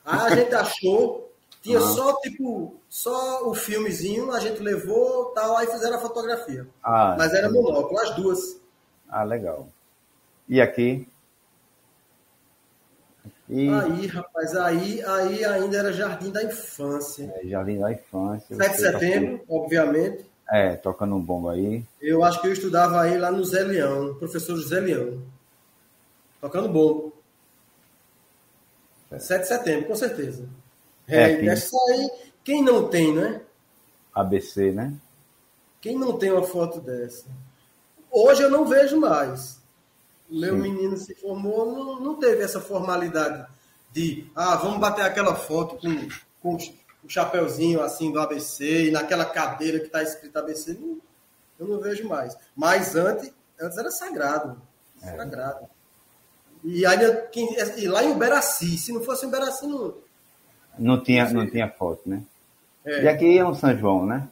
Ah, 0.05 0.25
a 0.25 0.35
gente 0.35 0.53
achou, 0.53 1.31
tinha 1.61 1.79
ah. 1.79 1.81
só 1.81 2.13
tipo, 2.21 2.75
só 2.89 3.47
o 3.47 3.53
filmezinho, 3.53 4.31
a 4.31 4.39
gente 4.39 4.61
levou 4.61 5.25
tal, 5.33 5.57
aí 5.57 5.67
fizeram 5.67 5.97
a 5.97 6.01
fotografia. 6.01 6.67
Ah, 6.83 7.15
Mas 7.17 7.33
era 7.33 7.49
monóculo, 7.49 7.99
as 7.99 8.15
duas. 8.15 8.59
Ah, 9.07 9.23
legal. 9.23 9.67
E 10.47 10.59
aqui? 10.59 11.07
E... 13.47 13.69
Aí, 13.69 14.07
rapaz, 14.07 14.55
aí, 14.55 15.03
aí 15.03 15.43
ainda 15.43 15.77
era 15.77 15.91
Jardim 15.91 16.31
da 16.31 16.43
Infância. 16.43 17.31
É, 17.35 17.47
Jardim 17.47 17.79
da 17.79 17.91
Infância. 17.91 18.55
7 18.55 18.71
de 18.71 18.77
setembro, 18.77 19.37
tá... 19.39 19.43
obviamente. 19.49 20.25
É, 20.49 20.75
tocando 20.75 21.15
um 21.15 21.21
bombo 21.21 21.49
aí. 21.49 21.85
Eu 22.01 22.23
acho 22.23 22.41
que 22.41 22.47
eu 22.47 22.53
estudava 22.53 23.01
aí 23.01 23.17
lá 23.17 23.31
no 23.31 23.43
Zé 23.43 23.63
Leão, 23.63 24.15
professor 24.15 24.55
José 24.57 24.79
Leão. 24.79 25.21
Tocando 26.39 26.69
bombo. 26.69 27.13
É. 29.11 29.19
7 29.19 29.41
de 29.41 29.47
setembro, 29.47 29.87
com 29.87 29.95
certeza. 29.95 30.47
É, 31.07 31.31
é 31.31 31.45
essa 31.47 31.77
aí, 31.89 32.11
quem 32.43 32.63
não 32.63 32.87
tem, 32.87 33.13
né? 33.13 33.41
ABC, 34.13 34.71
né? 34.71 34.93
Quem 35.79 35.97
não 35.97 36.17
tem 36.17 36.31
uma 36.31 36.43
foto 36.43 36.79
dessa? 36.79 37.25
Hoje 38.09 38.43
eu 38.43 38.49
não 38.49 38.65
vejo 38.65 38.99
mais 38.99 39.61
meu 40.31 40.55
menino 40.55 40.95
se 40.95 41.13
formou, 41.13 41.65
não, 41.65 41.99
não 41.99 42.15
teve 42.15 42.41
essa 42.41 42.61
formalidade 42.61 43.45
de, 43.91 44.31
ah, 44.33 44.55
vamos 44.55 44.79
bater 44.79 45.03
aquela 45.03 45.35
foto 45.35 45.75
com, 45.75 46.07
com 46.41 46.55
o 46.55 47.09
chapeuzinho 47.09 47.81
assim 47.81 48.11
do 48.11 48.19
ABC 48.21 48.85
e 48.87 48.91
naquela 48.91 49.25
cadeira 49.25 49.79
que 49.79 49.87
está 49.87 50.01
escrito 50.01 50.37
ABC. 50.37 50.73
Não, 50.73 51.01
eu 51.59 51.67
não 51.67 51.79
vejo 51.81 52.07
mais. 52.07 52.37
Mas 52.55 52.95
antes, 52.95 53.33
antes 53.59 53.77
era 53.77 53.91
sagrado. 53.91 54.61
É. 55.03 55.11
E, 56.63 56.85
ainda, 56.85 57.29
e 57.77 57.87
lá 57.87 58.03
em 58.03 58.11
Uberaci, 58.11 58.77
se 58.77 58.91
não 58.91 59.01
fosse 59.01 59.25
Uberaci, 59.25 59.65
não. 59.65 59.95
Não 60.77 61.01
tinha, 61.01 61.29
não 61.31 61.49
tinha 61.49 61.69
foto, 61.69 62.01
né? 62.05 62.23
É. 62.85 63.03
E 63.03 63.07
aqui 63.07 63.37
é 63.37 63.45
um 63.45 63.53
São 63.53 63.77
João, 63.77 64.05
né? 64.05 64.27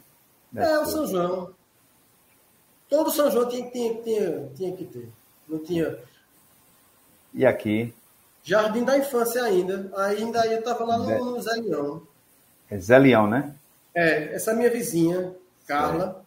Deve 0.52 0.68
é, 0.68 0.80
o 0.80 0.86
São 0.86 1.08
João. 1.08 1.54
Todo 2.88 3.12
São 3.12 3.30
João 3.30 3.48
tinha, 3.48 3.70
tinha, 3.70 3.94
tinha, 4.02 4.50
tinha 4.56 4.76
que 4.76 4.86
ter 4.86 5.10
não 5.50 5.60
tinha. 5.60 5.98
E 7.34 7.46
aqui? 7.46 7.94
Jardim 8.44 8.84
da 8.84 8.98
Infância 8.98 9.44
ainda. 9.44 9.92
Ainda 9.98 10.46
eu 10.46 10.60
estava 10.60 10.86
lá 10.86 10.98
no, 10.98 11.26
no 11.26 11.42
Zé 11.42 11.54
Leão. 11.56 12.04
É 12.70 12.78
Zé 12.78 12.98
Leão, 12.98 13.28
né? 13.28 13.54
É, 13.94 14.36
essa 14.36 14.52
é 14.52 14.54
minha 14.54 14.70
vizinha, 14.70 15.36
Carla. 15.68 16.24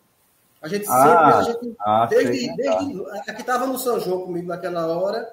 A 0.61 0.69
gente 0.69 0.87
ah, 0.89 1.03
sempre, 1.03 1.35
a 1.35 1.43
gente, 1.43 1.77
ah, 1.81 2.07
desde, 2.07 2.39
sei, 2.39 2.57
desde, 2.57 3.05
tá. 3.05 3.23
aqui 3.29 3.41
estava 3.41 3.67
no 3.67 3.79
São 3.79 3.99
João 3.99 4.23
comigo 4.23 4.47
naquela 4.47 4.87
hora, 4.87 5.33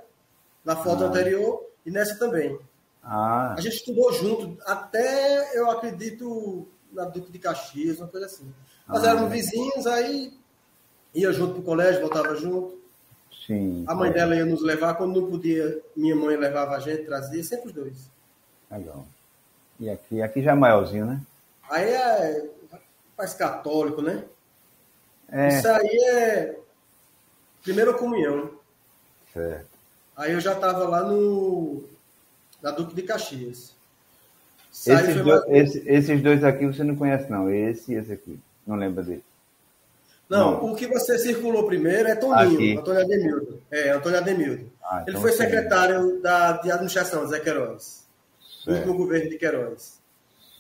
na 0.64 0.76
foto 0.76 1.04
ah. 1.04 1.08
anterior, 1.08 1.66
e 1.86 1.92
nessa 1.92 2.18
também. 2.18 2.60
Ah. 3.04 3.54
A 3.58 3.62
gente 3.62 3.78
estudou 3.78 4.12
junto, 4.14 4.58
até, 4.66 5.58
eu 5.58 5.70
acredito, 5.70 6.68
na 6.92 7.06
Duque 7.06 7.32
de 7.32 7.40
Caxias, 7.40 8.00
uma 8.00 8.08
coisa 8.08 8.26
assim. 8.26 8.54
Nós 8.88 9.04
ah, 9.04 9.10
éramos 9.10 9.32
vizinhos, 9.32 9.88
aí 9.88 10.34
ia 11.14 11.32
junto 11.32 11.56
pro 11.56 11.64
colégio, 11.64 12.02
voltava 12.02 12.36
junto. 12.36 12.80
Sim. 13.46 13.84
A 13.88 13.96
mãe 13.96 14.10
é. 14.10 14.14
dela 14.14 14.36
ia 14.36 14.46
nos 14.46 14.62
levar, 14.62 14.96
quando 14.96 15.22
não 15.22 15.30
podia, 15.30 15.82
minha 15.96 16.16
mãe 16.16 16.36
levava 16.36 16.76
a 16.76 16.80
gente, 16.80 17.06
trazia, 17.06 17.44
sempre 17.44 17.68
os 17.68 17.74
dois. 17.74 18.12
Legal. 18.70 19.08
E 19.80 19.90
aqui, 19.90 20.22
aqui 20.22 20.44
já 20.44 20.52
é 20.52 20.56
maiorzinho, 20.56 21.06
né? 21.06 21.22
Aí 21.70 21.90
é 21.90 22.50
mais 23.18 23.34
católico, 23.34 24.02
né? 24.02 24.26
É. 25.32 25.48
Isso 25.48 25.68
aí 25.68 26.04
é 26.12 26.60
primeira 27.64 27.94
comunhão. 27.94 28.52
Certo. 29.34 29.79
Aí 30.20 30.34
eu 30.34 30.42
já 30.42 30.52
estava 30.52 30.86
lá 30.86 31.02
no 31.02 31.82
da 32.62 32.72
Duque 32.72 32.94
de 32.94 33.04
Caxias. 33.04 33.74
Esses, 34.70 35.16
dois, 35.24 35.44
esse, 35.48 35.90
esses 35.90 36.22
dois 36.22 36.44
aqui 36.44 36.68
você 36.68 36.84
não 36.84 36.98
conhece, 36.98 37.32
não. 37.32 37.50
Esse 37.50 37.94
e 37.94 37.96
esse 37.96 38.12
aqui. 38.12 38.38
Não 38.68 38.76
lembra 38.76 39.02
dele. 39.02 39.24
Não, 40.28 40.52
não, 40.52 40.72
o 40.72 40.76
que 40.76 40.88
você 40.88 41.18
circulou 41.18 41.66
primeiro 41.66 42.10
é 42.10 42.16
Toninho, 42.16 42.54
aqui. 42.54 42.78
Antônio 42.78 43.02
Ademildo. 43.02 43.62
É, 43.72 43.90
Antônio 43.92 44.18
Ademildo. 44.20 44.72
Ah, 44.84 45.00
então 45.02 45.14
Ele 45.14 45.22
foi 45.22 45.32
secretário 45.32 46.22
da, 46.22 46.52
de 46.52 46.70
administração, 46.70 47.26
Zé 47.26 47.40
Queiroz. 47.40 48.06
No 48.68 48.76
último 48.76 48.98
governo 48.98 49.30
de 49.30 49.38
Queiroz. 49.38 50.00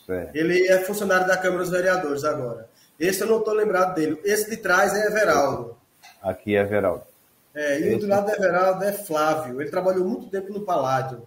Certo. 0.07 0.35
Ele 0.35 0.67
é 0.69 0.79
funcionário 0.79 1.27
da 1.27 1.37
Câmara 1.37 1.63
dos 1.63 1.71
Vereadores 1.71 2.23
agora. 2.23 2.69
Esse 2.97 3.21
eu 3.21 3.27
não 3.27 3.39
estou 3.39 3.53
lembrado 3.53 3.93
dele. 3.93 4.19
Esse 4.23 4.49
de 4.49 4.55
trás 4.55 4.93
é 4.95 5.05
Everaldo. 5.07 5.77
Aqui 6.23 6.55
é 6.55 6.61
Everaldo. 6.61 7.08
É, 7.53 7.79
e 7.79 7.95
o 7.95 7.99
do 7.99 8.07
lado 8.07 8.27
do 8.27 8.31
Everaldo 8.31 8.83
é 8.83 8.93
Flávio. 8.93 9.59
Ele 9.59 9.69
trabalhou 9.69 10.07
muito 10.07 10.29
tempo 10.29 10.53
no 10.53 10.61
Paládio. 10.61 11.23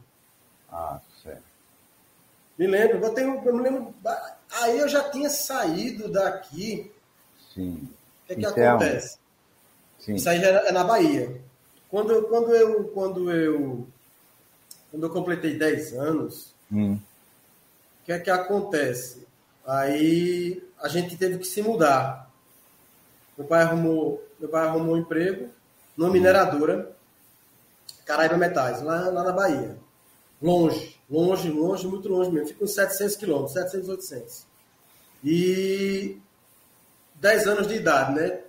Ah, 0.70 1.00
certo. 1.22 1.42
Me 2.56 2.66
lembro, 2.66 3.04
eu, 3.04 3.10
tenho, 3.12 3.42
eu 3.44 3.54
me 3.54 3.62
lembro. 3.62 3.94
Aí 4.60 4.78
eu 4.78 4.88
já 4.88 5.10
tinha 5.10 5.28
saído 5.28 6.08
daqui. 6.10 6.92
Sim. 7.52 7.88
O 8.24 8.26
que, 8.26 8.32
é 8.32 8.36
que 8.36 8.46
acontece? 8.46 9.18
Sim. 9.98 10.14
Isso 10.14 10.28
aí 10.28 10.40
já 10.40 10.48
é 10.48 10.72
na 10.72 10.84
Bahia. 10.84 11.40
Quando 11.90 12.12
eu, 12.12 12.22
quando 12.24 12.54
eu, 12.54 12.84
quando 12.84 13.30
eu, 13.30 13.86
quando 14.90 15.02
eu 15.02 15.10
completei 15.10 15.58
10 15.58 15.92
anos, 15.94 16.54
hum. 16.72 16.94
o 16.94 18.04
que 18.04 18.12
é 18.12 18.18
que 18.18 18.30
acontece? 18.30 19.26
Aí 19.66 20.62
a 20.80 20.88
gente 20.88 21.16
teve 21.16 21.38
que 21.38 21.46
se 21.46 21.62
mudar. 21.62 22.30
Meu 23.36 23.46
pai 23.46 23.62
arrumou, 23.62 24.26
meu 24.38 24.48
pai 24.48 24.66
arrumou 24.66 24.94
um 24.94 24.98
emprego 24.98 25.50
numa 25.96 26.10
mineradora, 26.10 26.94
Caraíba 28.04 28.36
Metais, 28.36 28.82
lá, 28.82 29.08
lá 29.08 29.24
na 29.24 29.32
Bahia. 29.32 29.76
Longe, 30.40 30.96
longe, 31.08 31.50
longe, 31.50 31.86
muito 31.86 32.08
longe 32.08 32.30
mesmo. 32.30 32.48
Fica 32.48 32.64
uns 32.64 32.74
700 32.74 33.16
quilômetros, 33.16 33.52
700, 33.52 33.88
800. 33.88 34.46
E 35.24 36.18
10 37.14 37.46
anos 37.46 37.68
de 37.68 37.74
idade, 37.74 38.14
né? 38.14 38.40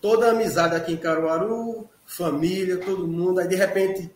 Toda 0.00 0.28
a 0.28 0.30
amizade 0.30 0.74
aqui 0.74 0.92
em 0.92 0.96
Caruaru, 0.96 1.88
família, 2.06 2.78
todo 2.78 3.06
mundo. 3.06 3.40
Aí, 3.40 3.48
de 3.48 3.56
repente, 3.56 4.10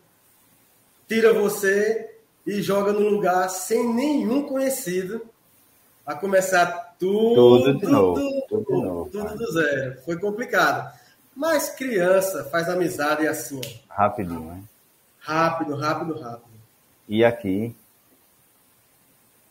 tira 1.07 1.33
você 1.33 2.09
e 2.45 2.61
joga 2.61 2.91
num 2.91 3.09
lugar 3.09 3.49
sem 3.49 3.93
nenhum 3.93 4.43
conhecido 4.43 5.21
a 6.05 6.15
começar 6.15 6.95
tudo, 6.97 7.35
tudo 7.35 7.77
de 7.77 7.85
novo. 7.85 8.15
Tudo, 8.15 8.41
tudo, 8.47 8.65
tudo, 8.65 8.81
novo, 8.81 9.09
tudo 9.11 9.37
do 9.37 9.51
zero. 9.51 10.01
Foi 10.03 10.19
complicado. 10.19 10.91
Mas 11.35 11.69
criança 11.69 12.43
faz 12.45 12.67
amizade 12.69 13.27
assim, 13.27 13.59
ó. 13.63 13.93
Rapidinho, 13.93 14.45
né? 14.45 14.63
Rápido, 15.19 15.75
rápido, 15.75 16.19
rápido. 16.19 16.51
E 17.07 17.23
aqui? 17.23 17.75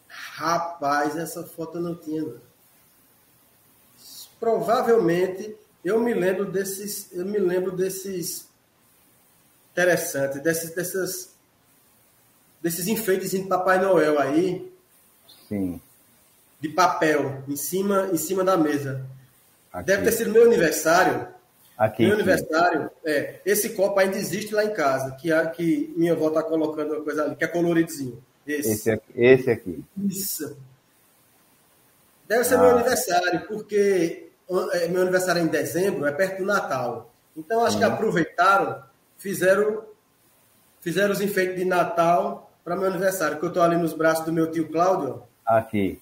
Rapaz, 0.08 1.16
essa 1.16 1.42
foto 1.44 1.78
eu 1.78 1.82
não 1.82 1.94
tinha. 1.94 2.22
Não. 2.22 2.40
Provavelmente 4.38 5.54
eu 5.84 6.00
me 6.00 6.14
lembro 6.14 6.50
desses, 6.50 7.08
eu 7.12 7.24
me 7.24 7.38
lembro 7.38 7.72
desses 7.72 8.48
interessantes, 9.72 10.42
desses, 10.42 10.74
dessas, 10.74 11.30
desses 12.60 12.86
enfeites 12.86 13.30
de 13.30 13.42
Papai 13.42 13.78
Noel 13.78 14.18
aí. 14.18 14.70
Sim. 15.48 15.80
De 16.60 16.68
papel 16.68 17.42
em 17.48 17.56
cima, 17.56 18.10
em 18.12 18.16
cima 18.16 18.44
da 18.44 18.56
mesa. 18.56 19.06
Aqui. 19.72 19.86
Deve 19.86 20.04
ter 20.04 20.12
sido 20.12 20.30
meu 20.30 20.44
aniversário. 20.44 21.28
Aqui, 21.80 22.04
meu 22.04 22.12
aniversário, 22.12 22.90
é, 23.02 23.40
esse 23.42 23.70
copo 23.70 23.98
ainda 23.98 24.18
existe 24.18 24.54
lá 24.54 24.62
em 24.62 24.74
casa, 24.74 25.12
que, 25.12 25.32
a, 25.32 25.46
que 25.46 25.90
minha 25.96 26.12
avó 26.12 26.28
está 26.28 26.42
colocando 26.42 26.92
uma 26.92 27.02
coisa 27.02 27.24
ali, 27.24 27.34
que 27.34 27.42
é 27.42 27.48
coloridozinho. 27.48 28.22
Esse. 28.46 28.70
Esse 28.70 28.90
aqui. 28.90 29.12
Esse 29.14 29.50
aqui. 29.50 29.84
Isso. 29.96 30.58
Deve 32.28 32.44
ser 32.44 32.56
ah. 32.56 32.58
meu 32.58 32.70
aniversário, 32.72 33.46
porque 33.48 34.28
é, 34.72 34.88
meu 34.88 35.00
aniversário 35.00 35.40
é 35.40 35.42
em 35.42 35.48
dezembro, 35.48 36.04
é 36.04 36.12
perto 36.12 36.40
do 36.40 36.44
Natal. 36.44 37.14
Então 37.34 37.64
acho 37.64 37.76
uhum. 37.76 37.80
que 37.80 37.90
aproveitaram, 37.90 38.84
fizeram, 39.16 39.82
fizeram 40.82 41.12
os 41.12 41.22
enfeites 41.22 41.56
de 41.56 41.64
Natal 41.64 42.52
para 42.62 42.76
meu 42.76 42.88
aniversário, 42.88 43.38
que 43.38 43.44
eu 43.46 43.48
estou 43.48 43.62
ali 43.62 43.78
nos 43.78 43.94
braços 43.94 44.26
do 44.26 44.34
meu 44.34 44.50
tio 44.50 44.68
Cláudio. 44.68 45.22
Aqui. 45.46 45.98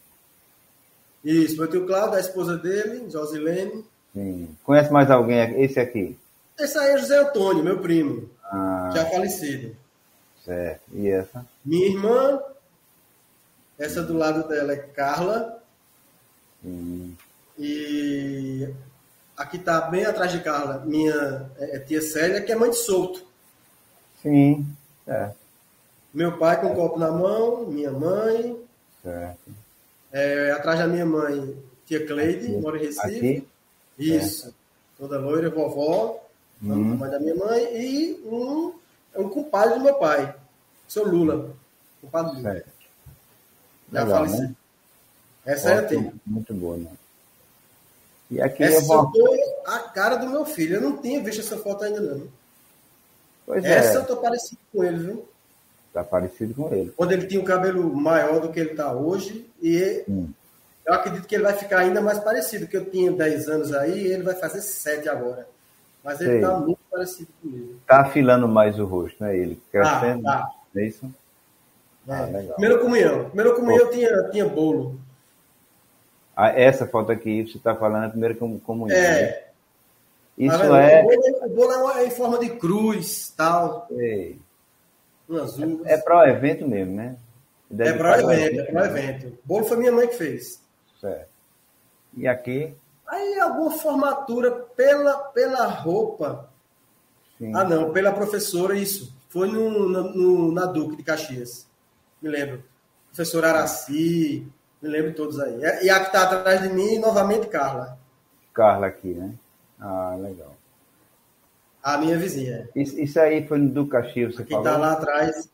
Isso, 1.22 1.56
meu 1.56 1.68
tio 1.68 1.86
Cláudio, 1.86 2.16
a 2.16 2.20
esposa 2.20 2.56
dele, 2.56 3.08
Josilene. 3.08 3.84
Sim. 4.18 4.56
Conhece 4.64 4.92
mais 4.92 5.10
alguém? 5.10 5.62
Esse 5.62 5.78
aqui? 5.78 6.18
Esse 6.58 6.76
aí 6.76 6.90
é 6.90 6.98
José 6.98 7.18
Antônio, 7.18 7.62
meu 7.62 7.78
primo. 7.78 8.28
Ah. 8.42 8.90
Já 8.92 9.06
falecido. 9.06 9.76
Certo. 10.44 10.82
E 10.92 11.08
essa? 11.08 11.46
Minha 11.64 11.86
irmã. 11.86 12.42
Essa 13.78 14.02
do 14.02 14.14
lado 14.14 14.48
dela 14.48 14.72
é 14.72 14.76
Carla. 14.76 15.62
Sim. 16.60 17.16
E 17.56 18.68
aqui 19.36 19.56
está 19.56 19.82
bem 19.82 20.04
atrás 20.04 20.32
de 20.32 20.40
Carla, 20.40 20.82
minha 20.84 21.48
é, 21.58 21.76
é, 21.76 21.78
tia 21.78 22.02
Célia, 22.02 22.40
que 22.40 22.50
é 22.50 22.56
mãe 22.56 22.70
de 22.70 22.76
solto. 22.76 23.24
Sim, 24.20 24.66
certo. 25.04 25.36
Meu 26.12 26.36
pai 26.38 26.60
com 26.60 26.72
o 26.72 26.74
copo 26.74 26.98
na 26.98 27.12
mão, 27.12 27.66
minha 27.66 27.92
mãe. 27.92 28.56
Certo. 29.00 29.50
É, 30.12 30.50
atrás 30.50 30.80
da 30.80 30.88
minha 30.88 31.06
mãe, 31.06 31.56
tia 31.86 32.04
Cleide, 32.04 32.46
aqui. 32.46 32.56
mora 32.56 32.78
em 32.78 32.86
Recife. 32.86 33.16
Aqui? 33.16 33.48
Isso. 33.98 34.54
Toda 34.96 35.18
loira, 35.18 35.50
vovó, 35.50 36.20
hum. 36.62 36.96
mãe 36.96 37.10
da 37.10 37.20
minha 37.20 37.34
mãe, 37.34 37.62
e 37.76 38.20
um, 38.24 38.72
um 39.16 39.28
compadre 39.28 39.78
do 39.78 39.84
meu 39.84 39.94
pai, 39.94 40.34
seu 40.86 41.06
Lula. 41.06 41.54
Compadre 42.00 42.36
Lula. 42.36 42.52
Certo. 42.52 42.78
Já 43.92 44.04
Legal. 44.04 44.26
Né? 44.26 44.54
Essa 45.44 45.68
Ótimo, 45.76 45.80
é 45.80 45.84
a 45.84 46.10
tia. 46.10 46.14
Muito 46.26 46.54
boa, 46.54 46.76
né? 46.76 46.90
E 48.30 48.40
aqui 48.40 48.62
essa 48.62 48.76
eu 48.76 48.82
vou... 48.82 49.10
a 49.66 49.78
cara 49.78 50.16
do 50.16 50.28
meu 50.28 50.44
filho. 50.44 50.76
Eu 50.76 50.80
não 50.82 50.98
tinha 50.98 51.22
visto 51.22 51.40
essa 51.40 51.56
foto 51.56 51.84
ainda, 51.84 52.00
não. 52.00 52.28
Pois 53.46 53.64
essa 53.64 53.94
é. 53.94 53.96
eu 53.96 54.06
tô 54.06 54.16
parecido 54.16 54.60
com 54.70 54.84
ele, 54.84 54.98
viu? 54.98 55.28
Tá 55.92 56.04
parecido 56.04 56.54
com 56.54 56.72
ele. 56.74 56.92
Quando 56.94 57.12
ele 57.12 57.26
tinha 57.26 57.40
um 57.40 57.44
cabelo 57.44 57.94
maior 57.96 58.40
do 58.40 58.52
que 58.52 58.60
ele 58.60 58.74
tá 58.74 58.92
hoje, 58.92 59.48
e 59.62 60.04
hum. 60.06 60.28
Eu 60.88 60.94
acredito 60.94 61.28
que 61.28 61.34
ele 61.34 61.44
vai 61.44 61.52
ficar 61.52 61.80
ainda 61.80 62.00
mais 62.00 62.18
parecido, 62.18 62.66
que 62.66 62.74
eu 62.74 62.90
tinha 62.90 63.12
10 63.12 63.48
anos 63.48 63.74
aí, 63.74 64.06
ele 64.06 64.22
vai 64.22 64.34
fazer 64.34 64.62
7 64.62 65.06
agora. 65.06 65.46
Mas 66.02 66.18
ele 66.18 66.36
está 66.36 66.56
muito 66.56 66.80
parecido 66.90 67.28
comigo. 67.42 67.74
Está 67.82 68.00
afilando 68.00 68.48
mais 68.48 68.78
o 68.78 68.86
rosto, 68.86 69.22
né? 69.22 69.36
Ele 69.36 69.60
crescendo. 69.70 70.22
Tá, 70.22 70.38
tá. 70.38 70.50
É 70.74 70.86
isso? 70.86 71.04
É. 72.08 72.14
Ah, 72.14 72.24
legal. 72.24 72.54
Primeira 72.54 72.78
comunhão. 72.78 73.24
Primeira 73.26 73.54
comunhão 73.54 73.90
tinha, 73.90 74.30
tinha 74.30 74.48
bolo. 74.48 74.98
Ah, 76.34 76.58
essa 76.58 76.86
foto 76.86 77.12
aqui, 77.12 77.42
você 77.42 77.58
está 77.58 77.76
falando 77.76 78.06
a 78.06 78.08
primeira 78.08 78.34
comunhão. 78.34 78.96
É. 78.96 79.22
Né? 79.22 79.42
Isso 80.38 80.72
ah, 80.72 80.80
é... 80.80 81.02
O 81.02 81.04
bolo, 81.04 81.44
o 81.44 81.48
bolo 81.50 81.90
é 81.98 82.06
em 82.06 82.10
forma 82.10 82.38
de 82.38 82.48
cruz, 82.56 83.30
tal. 83.36 83.86
Sei. 83.90 84.38
Umas 85.28 85.58
É, 85.58 85.94
é 85.94 85.98
para 85.98 86.20
o 86.20 86.24
evento 86.24 86.66
mesmo, 86.66 86.96
né? 86.96 87.14
Deve 87.68 87.90
é 87.90 87.98
para 87.98 88.26
o 88.26 88.32
evento, 88.32 88.60
é 88.60 88.64
para 88.64 88.80
o 88.80 88.86
evento. 88.86 89.26
O 89.26 89.38
bolo 89.44 89.66
foi 89.66 89.76
minha 89.76 89.92
mãe 89.92 90.08
que 90.08 90.14
fez. 90.14 90.66
Certo. 91.00 91.30
E 92.16 92.26
aqui? 92.26 92.74
Aí 93.06 93.40
alguma 93.40 93.70
formatura 93.70 94.50
pela, 94.50 95.14
pela 95.30 95.66
roupa. 95.66 96.50
Sim. 97.38 97.54
Ah, 97.54 97.64
não, 97.64 97.92
pela 97.92 98.12
professora, 98.12 98.76
isso. 98.76 99.16
Foi 99.28 99.48
no, 99.48 99.88
no, 99.88 100.52
na 100.52 100.66
Duque 100.66 100.96
de 100.96 101.02
Caxias. 101.02 101.66
Me 102.20 102.28
lembro. 102.28 102.62
Professor 103.08 103.44
Araci, 103.44 104.46
me 104.82 104.88
lembro 104.88 105.14
todos 105.14 105.38
aí. 105.40 105.60
E 105.82 105.90
a 105.90 106.00
que 106.00 106.06
está 106.06 106.24
atrás 106.24 106.62
de 106.62 106.68
mim, 106.70 106.98
novamente, 106.98 107.46
Carla. 107.46 107.98
Carla 108.52 108.88
aqui, 108.88 109.14
né? 109.14 109.34
Ah, 109.78 110.16
legal. 110.18 110.54
A 111.82 111.96
minha 111.96 112.18
vizinha. 112.18 112.68
Isso, 112.74 112.98
isso 112.98 113.20
aí 113.20 113.46
foi 113.46 113.58
no 113.58 113.70
Duque 113.70 113.92
Caxias, 113.92 114.34
você 114.34 114.44
Quem 114.44 114.56
falou? 114.56 114.66
está 114.66 114.78
lá 114.78 114.92
atrás. 114.92 115.48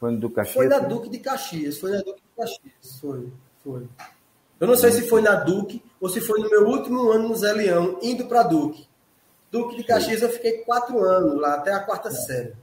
Foi 0.00 0.10
no 0.10 0.18
Duque 0.18 0.36
Caxias? 0.36 0.54
Foi 0.54 0.68
na 0.68 0.78
Duque 0.78 1.08
de 1.08 1.18
Caxias, 1.18 1.78
foi 1.78 1.90
na 1.92 1.98
Duque 1.98 2.20
de 2.22 2.36
Caxias, 2.36 3.00
foi. 3.00 3.32
Foi. 3.64 3.88
Eu 4.60 4.66
não 4.68 4.76
sei 4.76 4.92
se 4.92 5.08
foi 5.08 5.22
na 5.22 5.34
Duque 5.34 5.82
ou 6.00 6.08
se 6.08 6.20
foi 6.20 6.40
no 6.40 6.50
meu 6.50 6.66
último 6.68 7.10
ano 7.10 7.28
no 7.28 7.34
Zé 7.34 7.52
Leão, 7.52 7.98
indo 8.02 8.26
para 8.26 8.42
Duque. 8.42 8.86
Duque 9.50 9.76
de 9.76 9.84
Caxias 9.84 10.22
eu 10.22 10.28
fiquei 10.28 10.58
quatro 10.58 10.98
anos 11.02 11.40
lá, 11.40 11.54
até 11.54 11.72
a 11.72 11.80
quarta 11.80 12.10
série. 12.10 12.54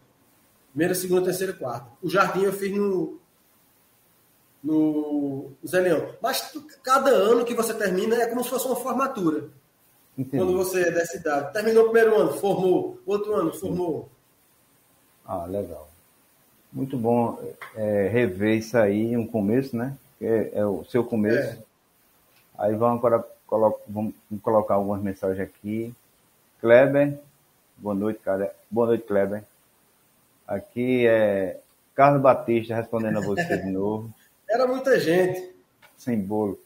Primeira, 0.69 0.93
segunda, 0.93 1.23
terceira, 1.23 1.53
quarta. 1.53 1.87
O 2.01 2.09
jardim 2.09 2.43
eu 2.43 2.53
fiz 2.53 2.71
no, 2.75 3.19
no 4.63 5.51
Zé 5.65 5.81
Leão. 5.81 6.15
Mas 6.21 6.53
cada 6.83 7.09
ano 7.09 7.43
que 7.43 7.53
você 7.53 7.73
termina 7.73 8.15
é 8.15 8.27
como 8.27 8.43
se 8.43 8.49
fosse 8.49 8.67
uma 8.67 8.75
formatura. 8.75 9.49
Entendi. 10.17 10.43
Quando 10.43 10.57
você 10.57 10.81
é 10.81 10.91
dessa 10.91 11.17
idade. 11.17 11.53
Terminou 11.53 11.87
o 11.87 11.91
primeiro 11.91 12.19
ano, 12.19 12.33
formou. 12.33 12.99
Outro 13.05 13.33
ano, 13.35 13.53
formou. 13.53 14.09
Ah, 15.25 15.45
legal. 15.45 15.89
Muito 16.71 16.97
bom 16.97 17.37
é, 17.75 18.07
rever 18.07 18.57
isso 18.57 18.77
aí, 18.77 19.15
um 19.17 19.27
começo, 19.27 19.75
né? 19.75 19.97
É, 20.21 20.51
é 20.53 20.65
o 20.65 20.83
seu 20.85 21.03
começo. 21.03 21.59
É. 21.59 21.63
Aí 22.57 22.75
vamos 22.75 22.99
agora 22.99 23.25
vamos 23.87 24.13
colocar 24.41 24.75
algumas 24.75 25.01
mensagens 25.01 25.39
aqui. 25.39 25.93
Kleber, 26.59 27.19
boa 27.77 27.95
noite, 27.95 28.19
cara. 28.19 28.55
Boa 28.69 28.87
noite, 28.87 29.05
Kleber. 29.05 29.43
Aqui 30.47 31.07
é 31.07 31.59
Carlos 31.95 32.21
Batista 32.21 32.75
respondendo 32.75 33.17
a 33.17 33.21
você 33.21 33.57
de 33.57 33.69
novo. 33.69 34.13
Era 34.49 34.67
muita 34.67 34.99
gente. 34.99 35.53
Sem 35.97 36.19
bolo. 36.19 36.59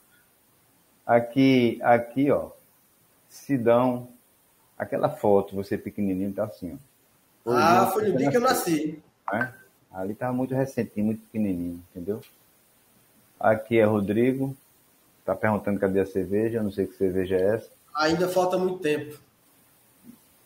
Aqui, 1.06 1.80
aqui, 1.82 2.32
ó. 2.32 2.50
Sidão. 3.30 4.10
Aquela 4.78 5.10
foto, 5.10 5.56
você 5.56 5.78
pequenininho, 5.78 6.34
tá 6.34 6.44
assim, 6.44 6.78
ó. 7.46 7.52
ah, 7.54 7.89
foi 7.94 8.10
no 8.10 8.18
dia 8.18 8.30
que 8.30 8.36
eu 8.36 8.41
nasci. 8.41 9.02
É? 9.34 9.48
Ali 9.89 10.13
tava 10.13 10.34
muito 10.34 10.54
recentinho, 10.54 11.06
muito 11.06 11.22
pequenininho, 11.22 11.82
entendeu? 11.91 12.20
Aqui 13.39 13.80
é 13.80 13.84
Rodrigo. 13.84 14.56
Tá 15.26 15.36
perguntando 15.36 15.80
cadê 15.80 16.00
a 16.00 16.06
cerveja. 16.06 16.60
Eu 16.60 16.63
não 16.63 16.71
sei 16.71 16.88
que 16.88 16.95
cerveja 16.95 17.36
é 17.36 17.56
essa. 17.56 17.69
Ainda 17.95 18.28
falta 18.28 18.58
muito 18.58 18.80
tempo. 18.80 19.17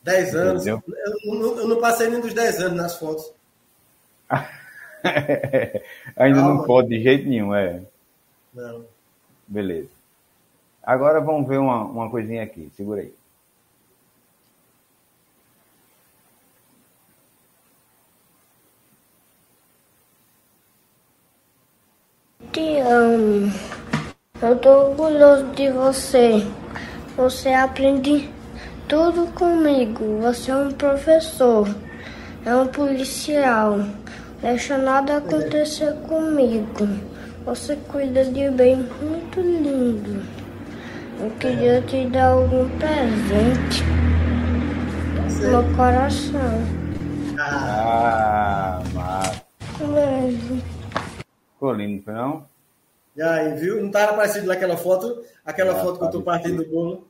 Dez 0.02 0.34
anos. 0.34 0.66
Eu, 0.66 0.82
eu, 0.86 1.68
não 1.68 1.80
passei 1.80 2.10
nem 2.10 2.22
dos 2.22 2.34
dez 2.34 2.60
anos 2.60 2.78
nas 2.78 2.96
fotos. 2.98 3.32
Ainda 6.16 6.40
Calma. 6.40 6.54
não 6.56 6.64
pode 6.64 6.90
de 6.90 7.02
jeito 7.02 7.28
nenhum, 7.28 7.54
é. 7.54 7.82
Não. 8.54 8.86
Beleza. 9.48 9.90
Agora 10.84 11.20
vamos 11.20 11.48
ver 11.48 11.58
uma, 11.58 11.84
uma 11.84 12.10
coisinha 12.10 12.44
aqui. 12.44 12.72
Segura 12.76 13.02
aí. 13.02 13.14
Te 22.52 22.80
amo. 22.80 23.52
Eu 24.42 24.56
tô 24.58 24.70
orgulhoso 24.70 25.46
de 25.56 25.70
você. 25.70 26.44
Você 27.16 27.50
aprende 27.50 28.28
tudo 28.88 29.32
comigo. 29.34 30.20
Você 30.22 30.50
é 30.50 30.56
um 30.56 30.72
professor, 30.72 31.70
é 32.44 32.56
um 32.56 32.66
policial. 32.66 33.80
Deixa 34.42 34.80
nada 34.80 35.18
acontecer 35.18 35.94
comigo. 36.08 36.88
Você 37.46 37.76
cuida 37.88 38.26
de 38.26 38.50
bem 38.50 38.78
muito 39.00 39.42
lindo. 39.42 40.24
Eu 41.20 41.30
queria 41.40 41.84
te 41.84 42.08
dar 42.08 42.30
algum 42.30 42.68
presente. 42.80 43.84
Meu 45.42 45.64
coração. 45.76 46.64
Ah, 47.38 48.82
mas. 48.96 49.40
Ficou 51.60 51.74
lindo, 51.74 52.10
não? 52.10 52.48
E 53.18 53.22
aí, 53.22 53.54
viu? 53.54 53.82
Não 53.82 53.88
estava 53.88 54.16
parecido 54.16 54.48
naquela 54.48 54.78
foto? 54.78 55.26
Aquela 55.44 55.74
ah, 55.74 55.84
foto 55.84 55.98
que 55.98 56.04
eu 56.06 56.08
estou 56.08 56.24
partindo 56.24 56.64
do 56.64 56.70
bolo. 56.70 57.08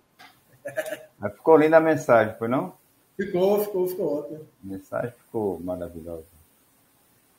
Mas 1.20 1.34
ficou 1.34 1.56
linda 1.56 1.78
a 1.78 1.80
mensagem, 1.80 2.34
foi 2.36 2.48
não? 2.48 2.74
Ficou, 3.16 3.64
ficou, 3.64 3.88
ficou 3.88 4.18
ótimo. 4.18 4.48
A 4.64 4.68
mensagem 4.68 5.12
ficou 5.12 5.60
maravilhosa. 5.60 6.26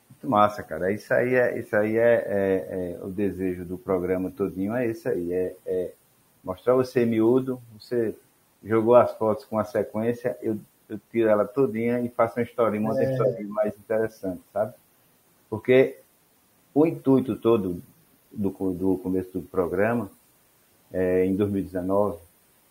Muito 0.09 0.29
massa, 0.29 0.63
cara. 0.63 0.89
Isso 0.89 1.13
aí 1.13 1.35
é, 1.35 1.59
isso 1.59 1.75
aí 1.75 1.97
é, 1.97 2.13
é, 2.25 2.97
é 3.01 3.03
o 3.03 3.09
desejo 3.09 3.65
do 3.65 3.77
programa 3.77 4.31
todinho, 4.31 4.73
é 4.73 4.87
esse 4.87 5.09
aí. 5.09 5.33
É, 5.33 5.55
é, 5.65 5.91
mostrar 6.41 6.75
você 6.75 7.05
miúdo, 7.05 7.61
você 7.77 8.15
jogou 8.63 8.95
as 8.95 9.11
fotos 9.15 9.43
com 9.43 9.59
a 9.59 9.65
sequência, 9.65 10.37
eu, 10.41 10.57
eu 10.87 10.97
tiro 11.11 11.27
ela 11.27 11.43
todinha 11.43 11.99
e 11.99 12.07
faço 12.07 12.39
uma 12.39 12.43
história, 12.43 12.79
uma 12.79 12.97
é. 12.97 13.11
história 13.11 13.47
mais 13.49 13.75
interessante, 13.75 14.41
sabe? 14.53 14.73
Porque 15.49 16.00
o 16.73 16.85
intuito 16.85 17.35
todo 17.35 17.81
do, 18.31 18.49
do 18.49 18.97
começo 18.97 19.31
do 19.33 19.41
programa, 19.41 20.09
é, 20.91 21.25
em 21.25 21.35
2019, 21.35 22.17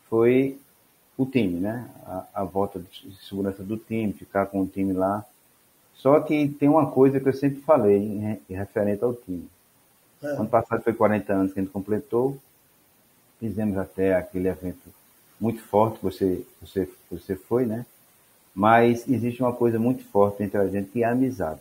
foi 0.08 0.58
o 1.16 1.26
time, 1.26 1.60
né? 1.60 1.88
A, 2.04 2.26
a, 2.34 2.44
volta 2.44 2.80
de 2.80 3.14
segurança 3.26 3.62
do 3.62 3.76
time, 3.76 4.12
ficar 4.12 4.46
com 4.46 4.62
o 4.62 4.66
time 4.66 4.92
lá. 4.92 5.24
Só 5.94 6.18
que 6.20 6.48
tem 6.48 6.68
uma 6.68 6.90
coisa 6.90 7.20
que 7.20 7.28
eu 7.28 7.32
sempre 7.32 7.60
falei 7.60 7.98
em, 7.98 8.40
em 8.48 8.54
referente 8.54 9.04
ao 9.04 9.14
time. 9.14 9.46
É. 10.22 10.26
Ano 10.28 10.48
passado 10.48 10.82
foi 10.82 10.92
40 10.92 11.32
anos 11.32 11.52
que 11.52 11.60
a 11.60 11.62
gente 11.62 11.72
completou, 11.72 12.38
fizemos 13.38 13.76
até 13.76 14.14
aquele 14.14 14.48
evento 14.48 14.88
muito 15.38 15.62
forte 15.62 15.98
que 15.98 16.04
você, 16.04 16.44
você, 16.60 16.88
você 17.10 17.36
foi, 17.36 17.64
né? 17.64 17.86
Mas 18.54 19.08
existe 19.08 19.42
uma 19.42 19.52
coisa 19.52 19.78
muito 19.78 20.04
forte 20.04 20.42
entre 20.42 20.58
a 20.58 20.66
gente 20.66 20.90
que 20.90 21.02
é 21.02 21.06
a 21.06 21.12
amizade. 21.12 21.60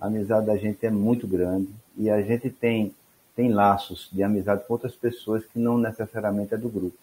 A 0.00 0.06
amizade 0.06 0.46
da 0.46 0.56
gente 0.56 0.84
é 0.86 0.90
muito 0.90 1.26
grande 1.26 1.68
e 1.96 2.08
a 2.08 2.22
gente 2.22 2.48
tem, 2.48 2.94
tem 3.36 3.52
laços 3.52 4.08
de 4.10 4.22
amizade 4.22 4.64
com 4.66 4.72
outras 4.72 4.94
pessoas 4.94 5.44
que 5.44 5.58
não 5.58 5.76
necessariamente 5.76 6.54
é 6.54 6.56
do 6.56 6.70
grupo, 6.70 6.96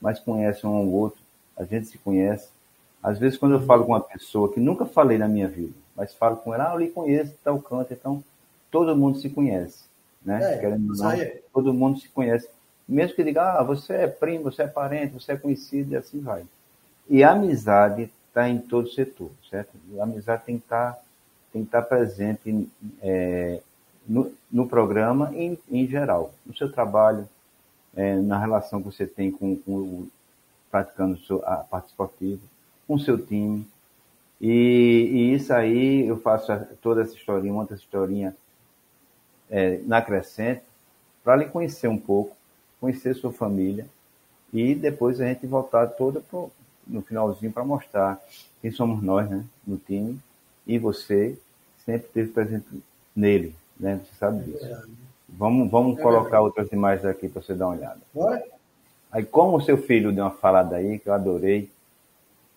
mas 0.00 0.18
conhecem 0.18 0.68
um 0.68 0.74
ao 0.74 0.88
outro, 0.88 1.20
a 1.56 1.64
gente 1.64 1.86
se 1.86 1.98
conhece. 1.98 2.48
Às 3.02 3.18
vezes, 3.18 3.38
quando 3.38 3.52
eu 3.52 3.60
falo 3.60 3.84
com 3.84 3.92
uma 3.92 4.00
pessoa 4.00 4.52
que 4.52 4.58
nunca 4.58 4.86
falei 4.86 5.18
na 5.18 5.28
minha 5.28 5.46
vida, 5.46 5.74
mas 5.94 6.14
falo 6.14 6.36
com 6.36 6.54
ela, 6.54 6.70
ah, 6.70 6.74
eu 6.74 6.78
lhe 6.78 6.88
conheço, 6.88 7.34
tal 7.44 7.60
canto, 7.60 7.92
então 7.92 8.24
todo 8.70 8.96
mundo 8.96 9.18
se 9.18 9.28
conhece, 9.28 9.84
né? 10.24 10.54
É, 10.54 10.58
Querendo 10.58 10.96
não, 10.96 11.12
todo 11.52 11.74
mundo 11.74 12.00
se 12.00 12.08
conhece. 12.08 12.48
Mesmo 12.88 13.14
que 13.14 13.24
diga, 13.24 13.58
ah, 13.58 13.62
você 13.62 13.92
é 13.92 14.06
primo, 14.06 14.44
você 14.44 14.62
é 14.62 14.66
parente, 14.66 15.12
você 15.12 15.32
é 15.32 15.36
conhecido, 15.36 15.92
e 15.92 15.96
assim 15.96 16.20
vai. 16.20 16.44
E 17.08 17.22
a 17.22 17.32
amizade 17.32 18.10
está 18.28 18.48
em 18.48 18.58
todo 18.58 18.88
setor, 18.88 19.30
certo? 19.50 19.72
A 19.98 20.04
amizade 20.04 20.44
tem 20.44 20.56
que 20.58 20.64
estar 20.64 20.92
tá 20.94 21.00
tem 21.52 21.62
que 21.62 21.68
estar 21.68 21.82
presente 21.82 22.68
é, 23.02 23.60
no, 24.06 24.32
no, 24.50 24.66
programa 24.66 25.30
em, 25.34 25.58
em 25.70 25.86
geral, 25.86 26.32
no 26.44 26.56
seu 26.56 26.70
trabalho, 26.70 27.28
é, 27.96 28.16
na 28.16 28.38
relação 28.38 28.80
que 28.80 28.86
você 28.86 29.06
tem 29.06 29.30
com, 29.30 29.56
com 29.56 30.06
praticando 30.70 31.18
a 31.44 31.56
parte 31.56 31.86
esportiva, 31.86 32.40
com 32.86 32.94
o 32.94 33.00
seu 33.00 33.18
time. 33.18 33.66
E, 34.40 34.50
e, 35.10 35.34
isso 35.34 35.52
aí 35.52 36.06
eu 36.06 36.20
faço 36.20 36.52
toda 36.80 37.02
essa 37.02 37.14
historinha, 37.14 37.52
uma 37.52 37.62
outra 37.62 37.76
historinha 37.76 38.36
é, 39.50 39.80
na 39.84 40.00
crescente, 40.00 40.62
para 41.24 41.36
lhe 41.36 41.46
conhecer 41.46 41.88
um 41.88 41.98
pouco, 41.98 42.36
conhecer 42.80 43.14
sua 43.14 43.32
família 43.32 43.86
e 44.52 44.74
depois 44.74 45.20
a 45.20 45.26
gente 45.26 45.46
voltar 45.46 45.86
toda 45.88 46.20
pro, 46.20 46.50
no 46.86 47.02
finalzinho 47.02 47.52
para 47.52 47.64
mostrar 47.64 48.20
quem 48.62 48.70
somos 48.70 49.02
nós, 49.02 49.28
né, 49.28 49.44
no 49.66 49.76
time 49.76 50.20
e 50.68 50.78
você 50.78 51.36
sempre 51.84 52.06
esteve 52.06 52.28
presente 52.28 52.66
nele, 53.16 53.54
né? 53.80 54.00
Você 54.04 54.14
sabe 54.18 54.44
disso. 54.44 54.64
É 54.64 54.82
vamos 55.28 55.70
vamos 55.70 55.98
é 55.98 56.02
colocar 56.02 56.40
outras 56.40 56.70
imagens 56.72 57.06
aqui 57.06 57.28
para 57.28 57.42
você 57.42 57.54
dar 57.54 57.66
uma 57.66 57.76
olhada. 57.76 58.00
Bora? 58.14 58.44
Aí, 59.10 59.24
como 59.24 59.56
o 59.56 59.60
seu 59.60 59.78
filho 59.78 60.12
deu 60.12 60.24
uma 60.24 60.30
falada 60.30 60.76
aí, 60.76 60.98
que 60.98 61.08
eu 61.08 61.14
adorei, 61.14 61.70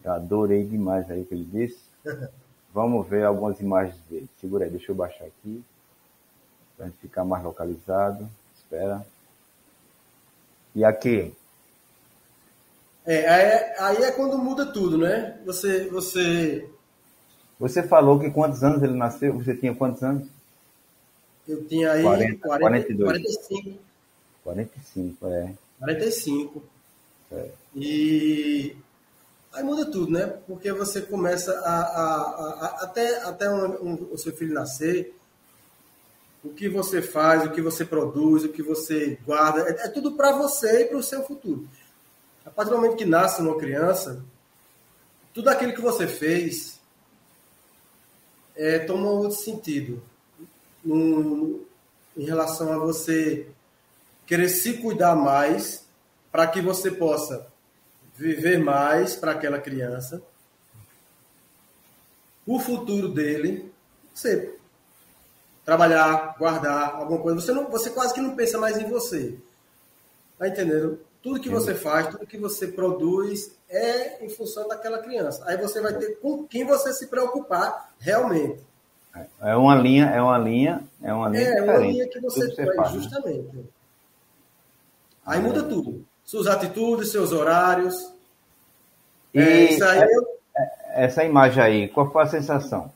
eu 0.03 0.11
adorei 0.11 0.65
demais 0.65 1.09
aí 1.09 1.23
que 1.23 1.33
ele 1.33 1.45
disse, 1.45 1.79
vamos 2.73 3.07
ver 3.07 3.23
algumas 3.23 3.59
imagens 3.61 3.97
dele. 4.09 4.29
Segura 4.39 4.65
aí, 4.65 4.71
deixa 4.71 4.91
eu 4.91 4.95
baixar 4.95 5.25
aqui, 5.25 5.63
para 6.75 6.87
gente 6.87 6.97
ficar 6.97 7.23
mais 7.23 7.43
localizado. 7.43 8.29
Espera. 8.55 9.05
E 10.75 10.83
aqui? 10.83 11.33
É, 13.05 13.27
aí, 13.29 13.75
aí 13.79 14.03
é 14.03 14.11
quando 14.11 14.37
muda 14.37 14.65
tudo, 14.65 14.97
né? 14.97 15.39
Você, 15.45 15.87
você 15.89 16.69
você 17.61 17.83
falou 17.83 18.19
que 18.19 18.31
quantos 18.31 18.63
anos 18.63 18.81
ele 18.81 18.95
nasceu? 18.95 19.35
Você 19.35 19.55
tinha 19.55 19.75
quantos 19.75 20.01
anos? 20.01 20.27
Eu 21.47 21.63
tinha 21.65 21.91
aí 21.91 22.01
40, 22.01 22.47
40, 22.47 22.59
42. 22.59 23.21
45. 23.21 23.79
45, 24.43 25.27
é. 25.27 25.53
45. 25.77 26.63
É. 27.31 27.49
E 27.75 28.75
aí 29.53 29.63
muda 29.63 29.85
tudo, 29.85 30.11
né? 30.11 30.25
Porque 30.47 30.73
você 30.73 31.03
começa 31.03 31.51
a, 31.59 31.81
a, 31.81 32.05
a, 32.05 32.65
a 32.65 32.83
até, 32.83 33.21
até 33.25 33.47
um, 33.51 33.89
um, 33.89 34.07
o 34.11 34.17
seu 34.17 34.35
filho 34.35 34.55
nascer, 34.55 35.15
o 36.43 36.49
que 36.49 36.67
você 36.67 36.99
faz, 36.99 37.45
o 37.45 37.51
que 37.51 37.61
você 37.61 37.85
produz, 37.85 38.43
o 38.43 38.49
que 38.49 38.63
você 38.63 39.19
guarda, 39.23 39.69
é, 39.69 39.85
é 39.85 39.87
tudo 39.87 40.13
para 40.13 40.31
você 40.31 40.81
e 40.81 40.85
para 40.85 40.97
o 40.97 41.03
seu 41.03 41.21
futuro. 41.21 41.69
A 42.43 42.49
partir 42.49 42.71
do 42.71 42.77
momento 42.77 42.97
que 42.97 43.05
nasce 43.05 43.39
uma 43.39 43.55
criança, 43.55 44.25
tudo 45.31 45.49
aquilo 45.49 45.75
que 45.75 45.81
você 45.81 46.07
fez 46.07 46.80
é, 48.55 48.79
toma 48.79 49.09
outro 49.09 49.37
sentido. 49.37 50.01
Em 50.85 52.25
relação 52.25 52.71
a 52.71 52.77
você 52.77 53.47
querer 54.25 54.49
se 54.49 54.77
cuidar 54.77 55.15
mais 55.15 55.85
para 56.31 56.47
que 56.47 56.61
você 56.61 56.91
possa 56.91 57.47
viver 58.15 58.57
mais 58.57 59.15
para 59.15 59.31
aquela 59.31 59.59
criança, 59.59 60.21
o 62.45 62.59
futuro 62.59 63.09
dele, 63.09 63.71
você 64.13 64.55
trabalhar, 65.63 66.35
guardar 66.37 66.95
alguma 66.95 67.19
coisa, 67.19 67.39
você 67.39 67.51
não, 67.51 67.69
você 67.69 67.89
quase 67.89 68.13
que 68.13 68.21
não 68.21 68.35
pensa 68.35 68.57
mais 68.57 68.77
em 68.77 68.89
você, 68.89 69.37
tá 70.37 70.47
entendendo? 70.47 70.99
Tudo 71.21 71.39
que 71.39 71.49
você 71.49 71.75
faz, 71.75 72.07
tudo 72.07 72.25
que 72.25 72.37
você 72.37 72.67
produz 72.67 73.55
é 73.69 74.25
em 74.25 74.29
função 74.29 74.67
daquela 74.67 74.99
criança. 74.99 75.43
Aí 75.45 75.55
você 75.55 75.79
vai 75.79 75.93
ter 75.93 76.19
com 76.19 76.45
quem 76.47 76.65
você 76.65 76.91
se 76.93 77.07
preocupar 77.07 77.93
realmente. 77.99 78.59
É 79.39 79.55
uma 79.55 79.75
linha, 79.75 80.05
é 80.07 80.21
uma 80.21 80.37
linha, 80.37 80.83
é 81.01 81.13
uma 81.13 81.29
linha. 81.29 81.43
É, 81.43 81.61
uma 81.61 81.77
linha 81.77 82.07
que 82.07 82.19
você, 82.19 82.47
você 82.47 82.75
faz, 82.75 82.93
né? 82.93 82.99
justamente. 82.99 83.55
Né? 83.55 83.63
Aí 85.25 85.39
é. 85.39 85.41
muda 85.41 85.63
tudo. 85.63 86.05
Suas 86.23 86.47
atitudes, 86.47 87.11
seus 87.11 87.31
horários. 87.31 88.11
E 89.33 89.39
é, 89.39 89.73
isso 89.73 89.83
aí 89.83 89.99
é, 90.57 91.05
essa 91.05 91.23
imagem 91.23 91.63
aí, 91.63 91.87
qual 91.87 92.11
foi 92.11 92.23
a 92.23 92.27
sensação? 92.27 92.91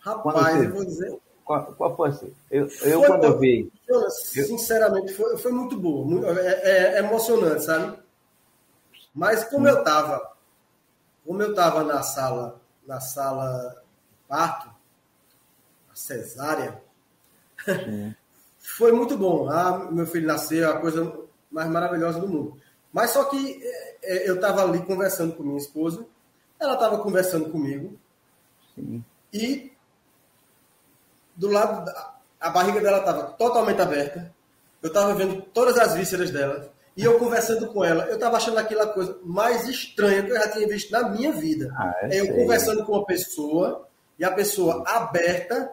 Rapaz, 0.00 0.62
eu 0.62 0.72
vou 0.72 0.84
dizer. 0.84 1.18
Qual, 1.44 1.66
qual 1.74 1.96
foi 1.96 2.08
assim? 2.08 2.34
Eu, 2.50 2.62
eu 2.62 2.68
foi, 2.70 3.06
quando 3.06 3.24
eu 3.24 3.38
vi. 3.38 3.70
Sinceramente, 4.10 5.12
foi, 5.12 5.36
foi 5.36 5.52
muito 5.52 5.78
boa. 5.78 6.06
Muito, 6.06 6.26
é, 6.26 6.96
é, 6.96 6.98
emocionante, 6.98 7.64
sabe? 7.64 7.98
Mas 9.14 9.44
como 9.44 9.66
hum. 9.66 9.68
eu 9.68 9.78
estava, 9.78 10.32
como 11.26 11.42
eu 11.42 11.50
estava 11.50 11.84
na 11.84 12.02
sala, 12.02 12.60
na 12.86 13.00
sala 13.00 13.82
parto, 14.26 14.68
a 15.92 15.94
cesárea, 15.94 16.82
foi 18.58 18.90
muito 18.90 19.16
bom. 19.16 19.48
Ah, 19.50 19.90
meu 19.90 20.06
filho 20.06 20.26
nasceu, 20.26 20.70
a 20.70 20.80
coisa 20.80 21.24
mais 21.50 21.68
maravilhosa 21.68 22.18
do 22.18 22.28
mundo. 22.28 22.58
Mas 22.90 23.10
só 23.10 23.24
que 23.24 23.60
é, 23.62 23.98
é 24.02 24.30
eu 24.30 24.36
estava 24.36 24.62
ali 24.62 24.82
conversando 24.84 25.34
com 25.34 25.42
minha 25.42 25.58
esposa, 25.58 26.06
ela 26.58 26.74
estava 26.74 26.98
conversando 26.98 27.50
comigo, 27.50 27.98
Sim. 28.74 29.04
e 29.32 29.73
do 31.36 31.48
lado 31.48 31.84
da, 31.84 32.14
a 32.40 32.50
barriga 32.50 32.80
dela 32.80 32.98
estava 32.98 33.22
totalmente 33.32 33.80
aberta. 33.80 34.32
Eu 34.82 34.88
estava 34.88 35.14
vendo 35.14 35.40
todas 35.40 35.78
as 35.78 35.94
vísceras 35.94 36.30
dela. 36.30 36.70
E 36.96 37.02
eu 37.02 37.18
conversando 37.18 37.66
com 37.68 37.82
ela, 37.82 38.04
eu 38.04 38.14
estava 38.14 38.36
achando 38.36 38.58
aquela 38.58 38.86
coisa 38.86 39.18
mais 39.24 39.66
estranha 39.66 40.22
que 40.22 40.30
eu 40.30 40.36
já 40.36 40.48
tinha 40.48 40.68
visto 40.68 40.92
na 40.92 41.08
minha 41.08 41.32
vida. 41.32 41.74
Ah, 41.76 41.94
é 42.02 42.20
eu 42.20 42.26
sei. 42.26 42.34
conversando 42.34 42.84
com 42.84 42.92
uma 42.92 43.04
pessoa, 43.04 43.88
e 44.18 44.24
a 44.24 44.30
pessoa 44.30 44.84
aberta, 44.86 45.72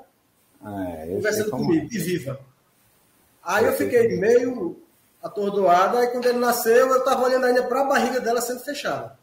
ah, 0.63 1.05
conversando 1.07 1.51
comigo, 1.51 1.87
é. 1.91 1.95
e 1.95 1.99
viva. 1.99 2.39
Aí 3.43 3.65
eu 3.65 3.73
fiquei 3.73 4.17
meio 4.17 4.81
atordoado, 5.21 5.97
aí 5.97 6.07
quando 6.07 6.25
ele 6.25 6.39
nasceu, 6.39 6.87
eu 6.87 6.99
estava 6.99 7.23
olhando 7.23 7.45
ainda 7.45 7.63
para 7.63 7.81
a 7.81 7.85
barriga 7.85 8.19
dela 8.19 8.41
sendo 8.41 8.61
fechada. 8.61 9.15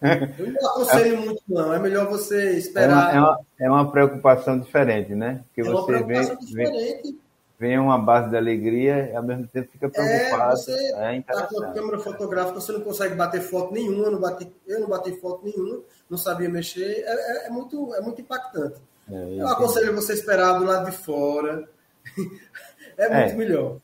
Eu 0.00 0.52
não 0.52 0.70
aconselho 0.70 1.14
é, 1.14 1.18
muito, 1.18 1.42
não. 1.48 1.72
É 1.72 1.78
melhor 1.78 2.08
você 2.08 2.56
esperar. 2.56 3.14
É 3.14 3.18
uma, 3.18 3.18
é 3.18 3.20
uma, 3.20 3.40
é 3.60 3.70
uma 3.70 3.90
preocupação 3.90 4.58
diferente, 4.58 5.14
né? 5.14 5.42
Porque 5.46 5.68
é 5.68 5.72
você 5.72 6.02
vê, 6.04 6.36
vê, 6.52 7.14
vem 7.58 7.78
uma 7.78 7.98
base 7.98 8.30
de 8.30 8.36
alegria 8.36 9.10
e 9.10 9.16
ao 9.16 9.22
mesmo 9.22 9.48
tempo 9.48 9.68
fica 9.72 9.86
é, 9.86 9.90
preocupado. 9.90 10.52
É, 10.52 10.56
você 10.56 11.18
está 11.18 11.46
com 11.46 11.64
a 11.64 11.72
câmera 11.72 11.98
fotográfica, 11.98 12.60
você 12.60 12.72
não 12.72 12.80
consegue 12.80 13.16
bater 13.16 13.40
foto 13.40 13.74
nenhuma, 13.74 14.04
eu 14.04 14.12
não 14.12 14.20
bati, 14.20 14.52
eu 14.66 14.80
não 14.80 14.88
bati 14.88 15.12
foto 15.20 15.44
nenhuma, 15.44 15.80
não 16.08 16.16
sabia 16.16 16.48
mexer. 16.48 17.02
É, 17.04 17.12
é, 17.12 17.46
é 17.46 17.50
muito, 17.50 17.92
é 17.94 18.00
muito 18.00 18.20
impactante. 18.20 18.80
É, 19.10 19.14
eu, 19.14 19.38
eu 19.38 19.48
aconselho 19.48 19.94
você 19.94 20.12
esperar 20.12 20.58
do 20.58 20.64
lado 20.64 20.88
de 20.88 20.96
fora. 20.96 21.68
é 22.96 23.22
muito 23.22 23.36
melhor. 23.36 23.78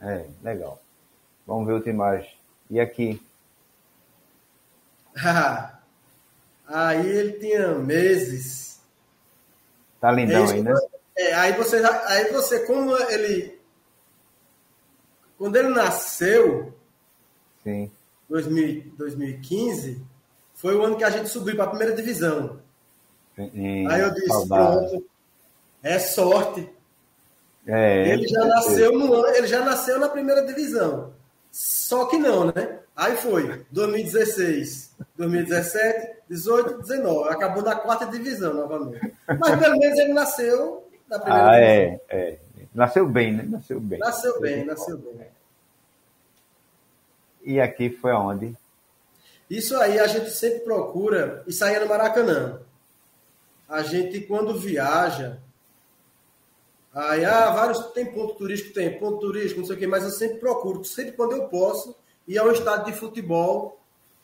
É, 0.00 0.26
legal. 0.44 0.80
Vamos 1.44 1.66
ver 1.66 1.72
outra 1.74 1.90
imagem. 1.90 2.30
E 2.70 2.78
aqui? 2.78 3.20
aí 6.66 7.06
ele 7.08 7.32
tinha 7.32 7.74
meses. 7.74 8.80
Tá 10.00 10.12
lindão 10.12 10.48
aí, 10.48 10.62
né? 10.62 10.74
É, 11.16 11.34
aí 11.34 11.52
você, 11.54 11.82
aí 12.06 12.30
você, 12.30 12.60
como 12.66 12.96
ele. 13.10 13.58
Quando 15.38 15.56
ele 15.56 15.68
nasceu, 15.68 16.74
Sim. 17.62 17.90
2000, 18.28 18.92
2015, 18.96 20.02
foi 20.54 20.76
o 20.76 20.82
ano 20.82 20.96
que 20.96 21.04
a 21.04 21.10
gente 21.10 21.28
subiu 21.28 21.56
para 21.56 21.64
a 21.64 21.68
primeira 21.68 21.94
divisão. 21.94 22.60
Sim, 23.34 23.86
aí 23.88 24.00
eu 24.00 24.14
disse, 24.14 24.28
saudade. 24.28 24.88
pronto, 24.88 25.06
é 25.82 25.98
sorte. 25.98 26.70
É, 27.66 28.08
ele 28.08 28.28
já 28.28 28.44
nasceu 28.44 28.92
no 28.92 29.26
ele 29.28 29.46
já 29.48 29.64
nasceu 29.64 29.98
na 29.98 30.08
primeira 30.08 30.46
divisão. 30.46 31.12
Só 31.50 32.06
que 32.06 32.16
não, 32.16 32.46
né? 32.46 32.80
Aí 32.96 33.14
foi 33.16 33.66
2016, 33.70 34.96
2017, 35.16 36.16
18, 36.30 36.78
19. 36.78 37.28
Acabou 37.28 37.62
na 37.62 37.76
quarta 37.76 38.06
divisão 38.06 38.54
novamente. 38.54 39.12
Mas 39.38 39.58
pelo 39.58 39.78
menos 39.78 39.98
ele 39.98 40.14
nasceu 40.14 40.88
na 41.06 41.18
primeira 41.18 41.50
ah, 41.50 41.56
é, 41.56 41.84
divisão. 41.84 42.00
É, 42.08 42.18
é. 42.18 42.38
Nasceu 42.74 43.06
bem, 43.06 43.32
né? 43.34 43.44
Nasceu 43.46 43.80
bem. 43.80 43.98
Nasceu 43.98 44.40
bem, 44.40 44.64
nasceu 44.64 44.98
bem. 44.98 45.26
E 47.44 47.60
aqui 47.60 47.90
foi 47.90 48.12
onde? 48.12 48.56
Isso 49.48 49.76
aí 49.76 49.98
a 49.98 50.06
gente 50.06 50.30
sempre 50.30 50.60
procura. 50.60 51.44
Isso 51.46 51.64
aí 51.64 51.74
é 51.74 51.80
no 51.80 51.86
Maracanã. 51.86 52.60
A 53.68 53.82
gente, 53.82 54.20
quando 54.20 54.58
viaja, 54.58 55.38
aí, 56.92 57.24
ah, 57.24 57.50
vários. 57.50 57.78
Tem 57.92 58.06
ponto 58.06 58.34
turístico? 58.34 58.74
Tem, 58.74 58.98
ponto 58.98 59.20
turístico, 59.20 59.60
não 59.60 59.66
sei 59.66 59.76
o 59.76 59.78
quê, 59.78 59.86
mas 59.86 60.04
eu 60.04 60.10
sempre 60.10 60.38
procuro, 60.38 60.84
sempre 60.84 61.12
quando 61.12 61.32
eu 61.32 61.48
posso, 61.48 61.94
e 62.26 62.38
ao 62.38 62.50
estádio 62.50 62.92
de 62.92 62.98
futebol 62.98 63.78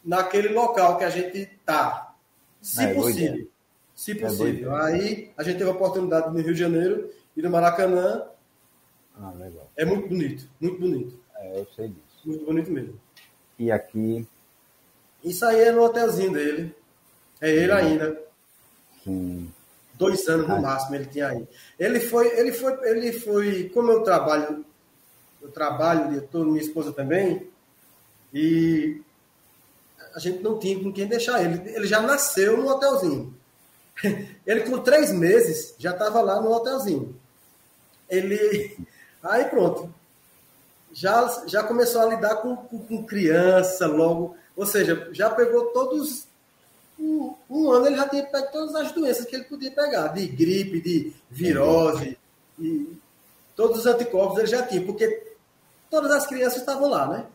naquele 0.04 0.48
local 0.48 0.98
que 0.98 1.04
a 1.04 1.10
gente 1.10 1.38
está. 1.38 2.14
Se 2.60 2.82
é, 2.82 2.94
possível. 2.94 3.48
Se 3.94 4.12
é 4.12 4.14
possível. 4.14 4.76
É 4.76 4.84
Aí 4.84 5.30
a 5.36 5.42
gente 5.42 5.58
teve 5.58 5.70
a 5.70 5.74
oportunidade 5.74 6.32
no 6.32 6.40
Rio 6.40 6.54
de 6.54 6.60
Janeiro 6.60 7.10
e 7.36 7.42
no 7.42 7.50
Maracanã. 7.50 8.24
Ah, 9.16 9.32
legal. 9.38 9.70
É 9.76 9.84
muito 9.84 10.08
bonito, 10.08 10.48
muito 10.60 10.80
bonito. 10.80 11.18
É, 11.36 11.60
eu 11.60 11.66
sei 11.76 11.88
disso. 11.88 12.00
Muito 12.24 12.44
bonito 12.44 12.70
mesmo. 12.70 13.00
E 13.58 13.70
aqui? 13.70 14.26
Isso 15.22 15.44
aí 15.44 15.60
é 15.60 15.72
no 15.72 15.82
hotelzinho 15.82 16.32
dele. 16.32 16.74
É 17.40 17.50
ele 17.50 17.72
ainda. 17.72 18.20
Sim. 19.04 19.50
Dois 19.94 20.26
anos 20.28 20.48
no 20.48 20.54
ah. 20.56 20.60
máximo 20.60 20.94
ele 20.96 21.06
tinha 21.06 21.28
aí. 21.28 21.46
Ele 21.78 22.00
foi, 22.00 22.38
ele 22.38 22.52
foi, 22.52 22.88
ele 22.88 23.12
foi, 23.12 23.68
como 23.68 23.90
eu 23.90 24.02
trabalho, 24.02 24.64
eu 25.40 25.50
trabalho, 25.50 26.14
eu 26.14 26.26
tô, 26.26 26.44
minha 26.44 26.60
esposa 26.60 26.92
também, 26.92 27.46
e 28.32 29.02
a 30.14 30.18
gente 30.18 30.42
não 30.42 30.58
tinha 30.58 30.78
com 30.82 30.92
quem 30.92 31.06
deixar 31.06 31.42
ele. 31.42 31.70
Ele 31.70 31.86
já 31.86 32.00
nasceu 32.00 32.56
no 32.56 32.68
hotelzinho. 32.68 33.34
Ele, 34.46 34.62
com 34.62 34.78
três 34.78 35.12
meses, 35.12 35.74
já 35.78 35.92
estava 35.92 36.20
lá 36.22 36.40
no 36.40 36.50
hotelzinho. 36.50 37.14
Ele. 38.08 38.76
Aí 39.22 39.44
pronto. 39.44 39.92
Já, 40.92 41.44
já 41.46 41.62
começou 41.62 42.02
a 42.02 42.06
lidar 42.06 42.36
com, 42.36 42.56
com, 42.56 42.78
com 42.78 43.04
criança 43.04 43.86
logo. 43.86 44.36
Ou 44.56 44.66
seja, 44.66 45.08
já 45.12 45.30
pegou 45.30 45.66
todos. 45.66 46.24
Um, 46.98 47.34
um, 47.48 47.70
ano 47.70 47.86
ele 47.86 47.96
já 47.96 48.08
tinha 48.08 48.24
pego 48.24 48.52
todas 48.52 48.74
as 48.74 48.92
doenças 48.92 49.24
que 49.24 49.34
ele 49.34 49.44
podia 49.44 49.70
pegar, 49.70 50.08
de 50.08 50.26
gripe, 50.26 50.80
de 50.80 51.12
virose, 51.28 52.16
e 52.58 52.96
todos 53.56 53.78
os 53.78 53.86
anticorpos 53.86 54.38
ele 54.38 54.46
já 54.46 54.64
tinha, 54.64 54.84
porque 54.84 55.34
todas 55.90 56.12
as 56.12 56.26
crianças 56.26 56.60
estavam 56.60 56.88
lá, 56.88 57.08
né? 57.08 57.26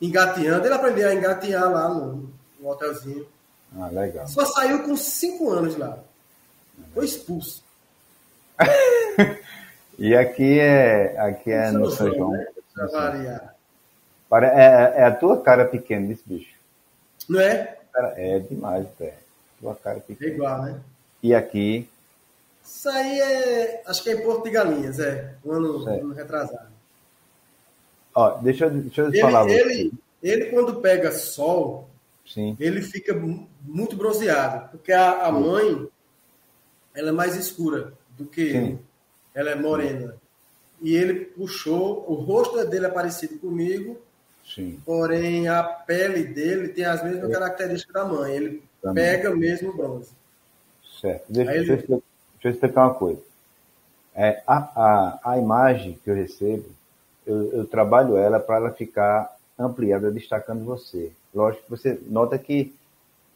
Engateando. 0.00 0.66
Ele 0.66 0.74
aprendeu 0.74 1.08
a 1.08 1.14
engatear 1.14 1.70
lá 1.70 1.88
no, 1.88 2.30
no 2.58 2.68
hotelzinho. 2.68 3.26
Ah, 3.76 3.88
legal. 3.88 4.26
Só 4.26 4.44
saiu 4.46 4.82
com 4.82 4.96
cinco 4.96 5.50
anos 5.50 5.76
lá. 5.76 5.98
Foi 6.94 7.04
expulso. 7.04 7.62
e 9.98 10.14
aqui 10.14 10.58
é, 10.58 11.18
aqui 11.18 11.52
é 11.52 11.70
no 11.70 11.90
São 11.90 12.12
João. 12.12 12.30
Né? 12.32 12.46
Para, 14.28 14.46
é, 14.46 15.00
é 15.00 15.04
a 15.04 15.14
tua 15.14 15.40
cara 15.40 15.64
pequena 15.64 16.08
desse 16.08 16.22
bicho. 16.26 16.54
Não 17.28 17.40
é? 17.40 17.76
É 18.16 18.38
demais, 18.38 18.86
é. 19.00 19.14
Tua 19.60 19.74
cara 19.74 20.00
pequena. 20.00 20.30
É 20.30 20.34
igual, 20.34 20.62
né? 20.62 20.80
E 21.22 21.34
aqui? 21.34 21.88
Isso 22.64 22.88
aí 22.88 23.20
é. 23.20 23.82
Acho 23.86 24.02
que 24.02 24.10
é 24.10 24.14
em 24.14 24.22
Porto 24.22 24.44
de 24.44 24.50
Galinhas, 24.50 24.98
é. 24.98 25.34
Um 25.44 25.52
ano, 25.52 25.84
um 25.84 25.88
ano 25.88 26.14
retrasado. 26.14 26.69
Ó, 28.14 28.38
deixa, 28.38 28.66
eu, 28.66 28.70
deixa 28.70 29.02
eu 29.02 29.08
ele, 29.08 29.20
falar. 29.20 29.48
Ele, 29.48 29.92
ele, 30.22 30.46
quando 30.46 30.80
pega 30.80 31.12
sol, 31.12 31.88
Sim. 32.26 32.56
ele 32.58 32.82
fica 32.82 33.14
muito 33.62 33.96
bronzeado. 33.96 34.68
Porque 34.70 34.92
a, 34.92 35.26
a 35.26 35.32
mãe, 35.32 35.88
ela 36.94 37.10
é 37.10 37.12
mais 37.12 37.36
escura 37.36 37.92
do 38.16 38.24
que 38.24 38.40
ele. 38.40 38.78
Ela 39.34 39.50
é 39.50 39.54
morena. 39.54 40.16
E 40.82 40.94
ele 40.94 41.26
puxou, 41.26 42.04
o 42.08 42.14
rosto 42.14 42.64
dele 42.66 42.86
é 42.86 42.90
parecido 42.90 43.38
comigo, 43.38 44.00
Sim. 44.44 44.80
porém 44.84 45.46
a 45.46 45.62
pele 45.62 46.24
dele 46.24 46.68
tem 46.68 46.84
as 46.84 47.04
mesmas 47.04 47.30
é. 47.30 47.32
características 47.32 47.94
da 47.94 48.04
mãe. 48.04 48.34
Ele 48.34 48.62
Também. 48.82 49.04
pega 49.04 49.34
mesmo 49.34 49.76
bronze. 49.76 50.10
Certo. 51.00 51.24
Deixa, 51.28 51.52
ele... 51.54 51.66
deixa, 51.66 51.92
eu, 51.92 52.02
deixa 52.34 52.48
eu 52.48 52.50
explicar 52.50 52.86
uma 52.86 52.94
coisa. 52.94 53.22
É, 54.14 54.42
a, 54.46 54.56
a, 54.56 55.20
a 55.32 55.38
imagem 55.38 55.98
que 56.02 56.10
eu 56.10 56.14
recebo 56.14 56.68
eu, 57.26 57.52
eu 57.52 57.66
trabalho 57.66 58.16
ela 58.16 58.40
para 58.40 58.56
ela 58.56 58.70
ficar 58.72 59.36
ampliada, 59.58 60.10
destacando 60.10 60.64
você. 60.64 61.12
Lógico 61.34 61.64
que 61.64 61.70
você 61.70 62.00
nota 62.06 62.38
que 62.38 62.74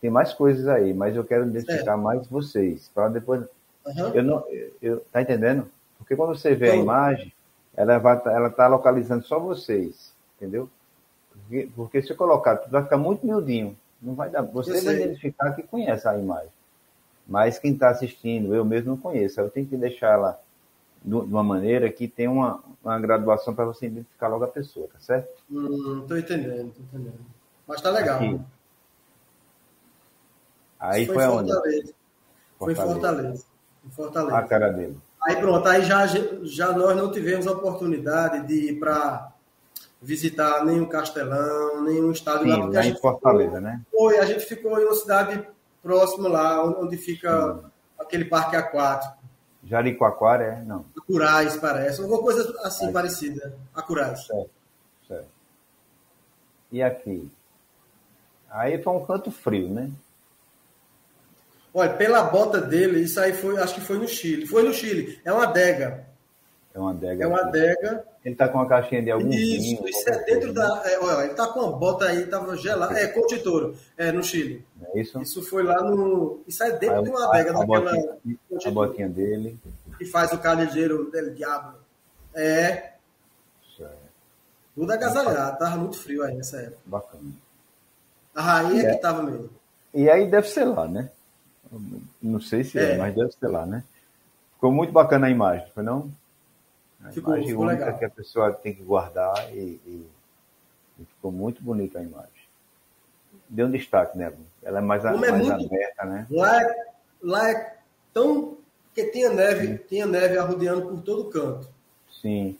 tem 0.00 0.10
mais 0.10 0.32
coisas 0.32 0.66
aí, 0.68 0.92
mas 0.92 1.16
eu 1.16 1.24
quero 1.24 1.46
identificar 1.46 1.96
mais 1.96 2.26
vocês, 2.26 2.90
para 2.94 3.08
depois. 3.08 3.42
Uhum. 3.86 4.08
Eu 4.14 4.22
não, 4.22 4.44
eu, 4.82 5.00
tá 5.12 5.22
entendendo? 5.22 5.66
Porque 5.98 6.16
quando 6.16 6.36
você 6.36 6.54
vê 6.54 6.70
a 6.70 6.76
imagem, 6.76 7.32
ela 7.76 7.98
vai, 7.98 8.20
ela 8.26 8.50
tá 8.50 8.66
localizando 8.66 9.24
só 9.24 9.38
vocês, 9.38 10.12
entendeu? 10.36 10.68
Porque, 11.30 11.68
porque 11.74 12.02
se 12.02 12.10
eu 12.10 12.16
colocar, 12.16 12.54
vai 12.70 12.82
ficar 12.82 12.96
muito 12.96 13.26
miudinho, 13.26 13.76
não 14.00 14.14
vai 14.14 14.30
dar. 14.30 14.42
Você 14.42 14.80
vai 14.82 14.94
identificar 14.94 15.52
que 15.52 15.62
conhece 15.62 16.06
a 16.06 16.18
imagem, 16.18 16.50
mas 17.26 17.58
quem 17.58 17.72
está 17.72 17.88
assistindo, 17.88 18.54
eu 18.54 18.64
mesmo 18.64 18.90
não 18.90 18.96
conheço. 18.96 19.40
Eu 19.40 19.50
tenho 19.50 19.66
que 19.66 19.76
deixar 19.76 20.12
ela 20.12 20.40
de 21.04 21.14
uma 21.14 21.42
maneira 21.42 21.90
que 21.92 22.08
tem 22.08 22.26
uma, 22.26 22.62
uma 22.82 22.98
graduação 22.98 23.54
para 23.54 23.66
você 23.66 23.86
identificar 23.86 24.28
logo 24.28 24.44
a 24.44 24.48
pessoa, 24.48 24.88
tá 24.88 24.98
certo? 24.98 25.28
Hum, 25.50 26.04
tô 26.08 26.16
entendendo, 26.16 26.72
tô 26.72 26.82
entendendo. 26.82 27.20
Mas 27.66 27.80
tá 27.82 27.90
legal. 27.90 28.16
Aqui. 28.16 28.40
Aí 30.80 31.06
foi, 31.06 31.14
foi 31.14 31.24
Fortaleza. 31.26 31.94
Foi 32.58 32.74
Fortaleza. 32.74 33.44
em 33.84 33.90
Fortaleza. 33.90 34.36
A 34.38 34.42
cara 34.42 34.72
dele. 34.72 34.96
Aí 35.22 35.36
pronto, 35.36 35.66
aí 35.68 35.82
já, 35.82 36.06
já 36.06 36.72
nós 36.72 36.96
não 36.96 37.10
tivemos 37.10 37.46
a 37.46 37.52
oportunidade 37.52 38.46
de 38.46 38.70
ir 38.70 38.78
para 38.78 39.32
visitar 40.00 40.64
nenhum 40.64 40.86
castelão, 40.86 41.82
nenhum 41.82 42.12
estádio 42.12 42.44
Sim, 42.44 42.60
lá, 42.60 42.66
lá 42.66 42.86
em 42.86 42.96
Fortaleza, 42.96 43.50
ficou, 43.50 43.60
né? 43.60 43.82
Foi, 43.90 44.18
a 44.18 44.24
gente 44.26 44.44
ficou 44.44 44.78
em 44.78 44.84
uma 44.84 44.94
cidade 44.94 45.46
próxima 45.82 46.28
lá, 46.28 46.64
onde 46.64 46.96
fica 46.98 47.54
Sim. 47.54 47.70
aquele 47.98 48.24
parque 48.26 48.56
aquático. 48.56 49.23
Jaricoacoara, 49.66 50.44
é? 50.44 50.62
Não. 50.62 50.84
Acurais, 50.96 51.56
parece. 51.56 52.00
Alguma 52.00 52.20
coisa 52.20 52.54
assim 52.62 52.92
parecida. 52.92 53.54
Acurais. 53.74 54.26
Certo, 54.26 54.50
certo. 55.08 55.28
E 56.70 56.82
aqui? 56.82 57.30
Aí 58.50 58.82
foi 58.82 58.92
um 58.92 59.04
canto 59.04 59.30
frio, 59.30 59.68
né? 59.68 59.90
Olha, 61.72 61.92
pela 61.94 62.22
bota 62.22 62.60
dele, 62.60 63.00
isso 63.00 63.18
aí 63.18 63.32
foi, 63.32 63.58
acho 63.58 63.74
que 63.74 63.80
foi 63.80 63.98
no 63.98 64.06
Chile. 64.06 64.46
Foi 64.46 64.62
no 64.62 64.72
Chile. 64.72 65.20
É 65.24 65.32
uma 65.32 65.44
adega. 65.44 66.06
É 66.74 66.78
uma 66.78 66.90
adega. 66.90 67.24
É 67.24 67.26
uma 67.26 67.40
adega. 67.40 68.04
Ele 68.24 68.34
tá 68.34 68.48
com 68.48 68.58
uma 68.58 68.66
caixinha 68.66 69.00
de 69.00 69.10
algum 69.10 69.28
Isso, 69.28 69.62
vinho, 69.62 69.88
isso 69.88 70.10
é 70.10 70.24
dentro 70.24 70.52
da. 70.52 70.82
É, 70.84 70.98
olha, 70.98 71.26
ele 71.26 71.34
tá 71.34 71.46
com 71.46 71.60
uma 71.60 71.78
bota 71.78 72.06
aí, 72.06 72.26
tava 72.26 72.56
gelada. 72.56 72.98
É, 72.98 73.06
Contitoro, 73.06 73.76
é, 73.96 74.10
no 74.10 74.24
Chile. 74.24 74.64
É 74.82 75.00
isso? 75.00 75.22
Isso 75.22 75.40
foi 75.42 75.62
lá 75.62 75.80
no. 75.82 76.42
Isso 76.48 76.64
é 76.64 76.72
dentro 76.72 76.96
aí, 76.96 77.04
de 77.04 77.10
uma 77.10 77.28
adega, 77.28 77.50
a, 77.50 77.52
daquela. 77.52 77.92
Botinha, 77.92 78.38
a 78.66 78.70
botinha 78.72 79.08
dele. 79.08 79.56
Que 79.96 80.04
faz 80.04 80.32
o 80.32 80.38
calhejeiro 80.38 81.10
dele, 81.12 81.30
diabo. 81.30 81.78
É. 82.34 82.94
Certo. 83.76 83.94
Tudo 84.74 84.92
agasalhado, 84.92 85.58
tava 85.58 85.76
muito 85.76 85.96
frio 85.96 86.24
aí 86.24 86.34
nessa 86.34 86.56
época. 86.56 86.80
Bacana. 86.86 87.32
A 88.34 88.42
rainha 88.42 88.88
é. 88.88 88.94
que 88.94 89.00
tava 89.00 89.22
mesmo. 89.22 89.48
E 89.94 90.10
aí 90.10 90.28
deve 90.28 90.48
ser 90.48 90.64
lá, 90.64 90.88
né? 90.88 91.08
Não 92.20 92.40
sei 92.40 92.64
se 92.64 92.78
é, 92.78 92.92
é 92.92 92.98
mas 92.98 93.14
deve 93.14 93.30
ser 93.30 93.46
lá, 93.46 93.64
né? 93.64 93.84
Ficou 94.54 94.72
muito 94.72 94.92
bacana 94.92 95.28
a 95.28 95.30
imagem, 95.30 95.66
foi 95.72 95.84
não? 95.84 96.10
A 97.04 97.12
ficou, 97.12 97.34
imagem 97.34 97.50
ficou 97.50 97.66
legal. 97.66 97.98
que 97.98 98.04
a 98.04 98.10
pessoa 98.10 98.52
tem 98.52 98.74
que 98.74 98.82
guardar 98.82 99.54
e, 99.54 99.78
e, 99.86 100.06
e, 100.98 101.04
ficou 101.04 101.30
muito 101.30 101.62
bonita 101.62 101.98
a 101.98 102.02
imagem. 102.02 102.30
Deu 103.48 103.66
um 103.66 103.70
destaque 103.70 104.16
nela. 104.16 104.34
Ela 104.62 104.78
é 104.78 104.82
mais, 104.82 105.04
mais 105.04 105.22
é 105.22 105.32
muito... 105.32 105.66
aberta, 105.66 106.04
né? 106.06 106.26
Lá 106.30 106.62
é, 106.62 106.86
lá 107.22 107.50
é 107.50 107.76
tão. 108.12 108.56
Porque 108.86 109.10
tinha 109.10 109.28
neve, 109.28 109.78
tinha 109.88 110.06
neve 110.06 110.38
arrodeando 110.38 110.86
por 110.86 111.02
todo 111.02 111.28
canto. 111.28 111.68
Sim. 112.22 112.56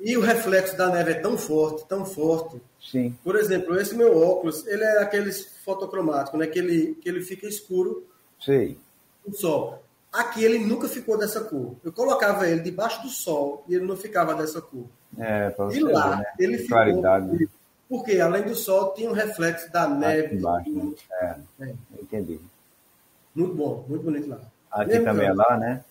E 0.00 0.16
o 0.16 0.20
reflexo 0.20 0.76
da 0.76 0.88
neve 0.88 1.12
é 1.12 1.20
tão 1.20 1.36
forte, 1.36 1.86
tão 1.86 2.04
forte. 2.06 2.60
Sim. 2.80 3.16
Por 3.22 3.36
exemplo, 3.36 3.78
esse 3.78 3.94
meu 3.94 4.16
óculos, 4.16 4.66
ele 4.66 4.82
é 4.82 5.02
aqueles 5.02 5.58
fotocromático, 5.64 6.36
né? 6.36 6.46
Que 6.46 6.58
ele, 6.58 6.94
que 6.94 7.08
ele 7.08 7.20
fica 7.20 7.46
escuro 7.46 8.06
Sei. 8.40 8.78
o 9.24 9.32
sol. 9.32 9.81
Aqui 10.12 10.44
ele 10.44 10.58
nunca 10.58 10.88
ficou 10.88 11.16
dessa 11.16 11.40
cor. 11.40 11.74
Eu 11.82 11.90
colocava 11.92 12.46
ele 12.46 12.60
debaixo 12.60 13.00
do 13.02 13.08
sol 13.08 13.64
e 13.66 13.74
ele 13.74 13.86
não 13.86 13.96
ficava 13.96 14.34
dessa 14.34 14.60
cor. 14.60 14.84
É, 15.18 15.54
e 15.72 15.80
lá 15.80 16.16
né? 16.16 16.24
ele 16.38 16.58
ficou. 16.58 16.76
Claridade. 16.76 17.48
Porque 17.88 18.20
além 18.20 18.42
do 18.42 18.54
sol 18.54 18.92
tinha 18.94 19.08
um 19.08 19.14
reflexo 19.14 19.70
da 19.72 19.88
neve. 19.88 20.36
embaixo, 20.36 20.70
né? 20.70 20.92
É, 21.12 21.36
É. 21.60 21.74
entendi. 22.00 22.38
Muito 23.34 23.54
bom, 23.54 23.84
muito 23.88 24.02
bonito 24.04 24.28
lá. 24.28 24.40
Aqui 24.70 24.88
Mesmo 24.92 25.04
também 25.04 25.26
é 25.28 25.32
lá, 25.32 25.56
né? 25.58 25.84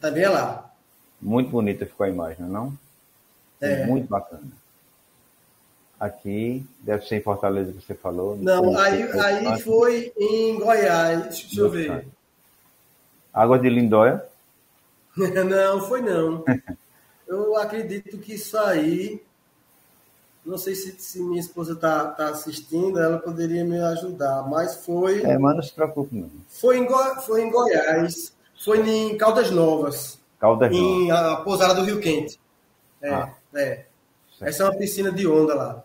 Também 0.00 0.22
é 0.24 0.28
lá. 0.28 0.72
Muito 1.20 1.50
bonita 1.50 1.86
ficou 1.86 2.04
a 2.06 2.08
imagem, 2.08 2.46
não? 2.46 2.72
É. 3.60 3.86
Muito 3.86 4.08
bacana. 4.08 4.42
Aqui, 5.98 6.64
deve 6.80 7.04
ser 7.06 7.16
em 7.16 7.22
Fortaleza 7.22 7.72
que 7.72 7.84
você 7.84 7.94
falou. 7.94 8.36
Não, 8.36 8.76
aí, 8.78 9.08
foi- 9.08 9.20
aí 9.20 9.60
foi 9.62 10.12
em 10.16 10.58
Goiás. 10.58 11.22
Deixa 11.24 11.60
eu 11.60 11.70
ver. 11.70 12.06
Água 13.32 13.58
de 13.58 13.68
Lindóia. 13.68 14.24
Não, 15.16 15.80
foi 15.88 16.00
não. 16.00 16.44
Eu 17.26 17.56
acredito 17.56 18.18
que 18.18 18.34
isso 18.34 18.56
aí. 18.56 19.20
Não 20.46 20.56
sei 20.56 20.74
se, 20.74 20.92
se 20.98 21.20
minha 21.20 21.40
esposa 21.40 21.72
está 21.74 22.06
tá 22.06 22.28
assistindo, 22.30 22.98
ela 23.00 23.18
poderia 23.18 23.64
me 23.64 23.78
ajudar, 23.80 24.42
mas 24.48 24.84
foi, 24.84 25.22
É, 25.22 25.36
mas 25.36 25.56
não 25.56 25.62
se 25.62 25.72
preocupe, 25.74 26.14
não. 26.14 26.30
foi, 26.48 26.78
em, 26.78 26.86
Go- 26.86 27.20
foi 27.22 27.42
em 27.42 27.50
Goiás, 27.50 28.32
foi 28.64 28.78
em 28.88 29.18
Caldas 29.18 29.50
Novas, 29.50 30.18
Caldas 30.38 30.70
Novas. 30.70 30.86
em 30.86 31.10
a 31.10 31.36
pousada 31.36 31.74
do 31.74 31.82
Rio 31.84 32.00
Quente. 32.00 32.40
É, 33.02 33.10
Ah. 33.12 33.34
é. 33.54 33.84
Certo, 34.38 34.48
Essa 34.48 34.62
é 34.62 34.66
uma 34.66 34.78
piscina 34.78 35.10
de 35.12 35.26
onda 35.26 35.54
lá. 35.54 35.84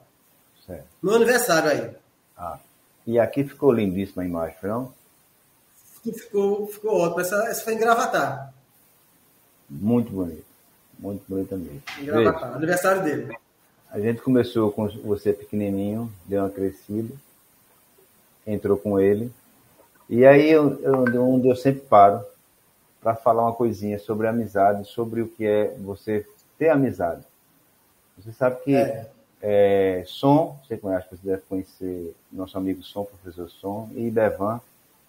certo. 0.66 0.86
No 1.02 1.14
aniversário 1.16 1.70
aí. 1.72 1.92
Ah. 2.38 2.58
E 3.06 3.20
aqui 3.20 3.44
ficou 3.44 3.72
lindíssima 3.72 4.22
a 4.24 4.26
imagem, 4.26 4.56
foi 4.62 4.70
não? 6.06 6.14
Ficou, 6.14 6.68
ficou 6.68 7.00
ótimo. 7.02 7.22
Essa, 7.22 7.36
essa 7.48 7.64
foi 7.64 7.74
em 7.74 7.80
Gravatar. 7.80 8.54
Muito 9.70 10.12
bonito. 10.12 10.44
Muito 11.00 11.24
mesmo. 11.58 11.82
Em 12.00 12.06
Veja, 12.06 12.12
Gravatar. 12.22 12.54
Aniversário 12.56 13.04
dele. 13.04 13.38
a 13.90 14.00
gente 14.00 14.22
começou 14.22 14.72
com 14.72 14.88
você 14.88 15.34
pequenininho, 15.34 16.12
deu 16.26 16.42
uma 16.42 16.50
crescida, 16.50 17.14
entrou 18.46 18.78
com 18.78 19.00
ele. 19.00 19.32
E 20.10 20.26
aí 20.26 20.50
eu, 20.50 20.80
eu, 20.82 21.24
onde 21.26 21.48
eu 21.48 21.56
sempre 21.56 21.82
paro 21.82 22.24
para 23.02 23.16
falar 23.16 23.44
uma 23.44 23.54
coisinha 23.54 24.00
sobre 24.00 24.28
amizade, 24.28 24.88
sobre 24.88 25.22
o 25.22 25.28
que 25.28 25.46
é 25.46 25.76
você 25.80 26.26
ter 26.58 26.70
amizade. 26.70 27.24
Você 28.18 28.32
sabe 28.32 28.62
que 28.64 28.76
É. 28.76 29.08
é, 29.42 30.04
Som, 30.06 30.58
você 30.66 30.78
conhece, 30.78 31.08
você 31.10 31.20
deve 31.28 31.42
conhecer 31.50 32.16
nosso 32.32 32.58
amigo 32.58 32.82
Som, 32.84 33.06
professor 33.06 33.50
Som, 33.50 33.90
e 33.96 34.10
Devan, 34.12 34.62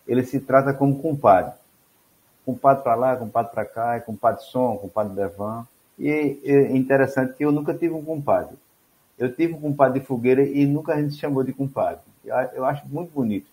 ele 0.06 0.24
se 0.24 0.40
trata 0.40 0.72
como 0.74 1.00
compadre. 1.00 1.54
Compadre 2.44 2.82
para 2.82 2.94
lá, 2.94 3.16
compadre 3.16 3.52
para 3.52 3.64
cá, 3.64 3.94
é 3.96 4.00
compadre 4.00 4.42
Som, 4.44 4.76
compadre 4.76 5.14
Devan. 5.14 5.66
E 5.98 6.08
é 6.08 6.76
interessante 6.76 7.34
que 7.34 7.44
eu 7.44 7.52
nunca 7.52 7.72
tive 7.72 7.94
um 7.94 8.04
compadre. 8.04 8.56
Eu 9.16 9.34
tive 9.34 9.54
um 9.54 9.60
compadre 9.60 10.00
de 10.00 10.06
fogueira 10.06 10.42
e 10.42 10.66
nunca 10.66 10.92
a 10.92 11.00
gente 11.00 11.14
chamou 11.14 11.42
de 11.44 11.52
compadre. 11.52 12.00
Eu, 12.24 12.64
acho 12.64 12.86
muito 12.88 13.12
bonito. 13.12 13.46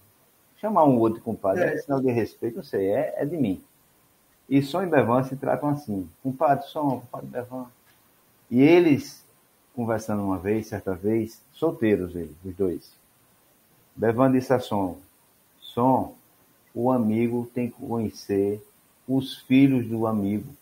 Chamar 0.59 0.83
um 0.85 0.97
outro 0.97 1.19
de 1.19 1.23
compadre 1.25 1.63
é, 1.63 1.73
É. 1.75 1.77
sinal 1.77 2.01
de 2.01 2.11
respeito, 2.11 2.57
não 2.57 2.63
sei, 2.63 2.87
é, 2.87 3.15
é 3.17 3.25
de 3.25 3.37
mim. 3.37 3.61
E 4.49 4.61
Som 4.61 4.83
e 4.83 4.87
Devan 4.87 5.23
se 5.23 5.35
tratam 5.35 5.69
assim. 5.69 6.09
Compadre 6.21 6.65
Som, 6.67 7.01
compadre 7.01 7.27
Devan. 7.27 7.65
E 8.49 8.61
eles, 8.61 9.23
conversando 9.75 10.23
uma 10.23 10.37
vez, 10.37 10.67
certa 10.67 10.93
vez, 10.93 11.41
solteiros 11.53 12.15
eles, 12.15 12.35
os 12.43 12.55
dois. 12.55 12.91
Devan 13.95 14.31
disse 14.31 14.51
a 14.53 14.59
Som, 14.59 14.97
Som, 15.59 16.15
o 16.73 16.91
amigo 16.91 17.49
tem 17.53 17.69
que 17.69 17.79
conhecer 17.85 18.65
os 19.07 19.37
filhos 19.39 19.85
do 19.87 20.07
amigo. 20.07 20.53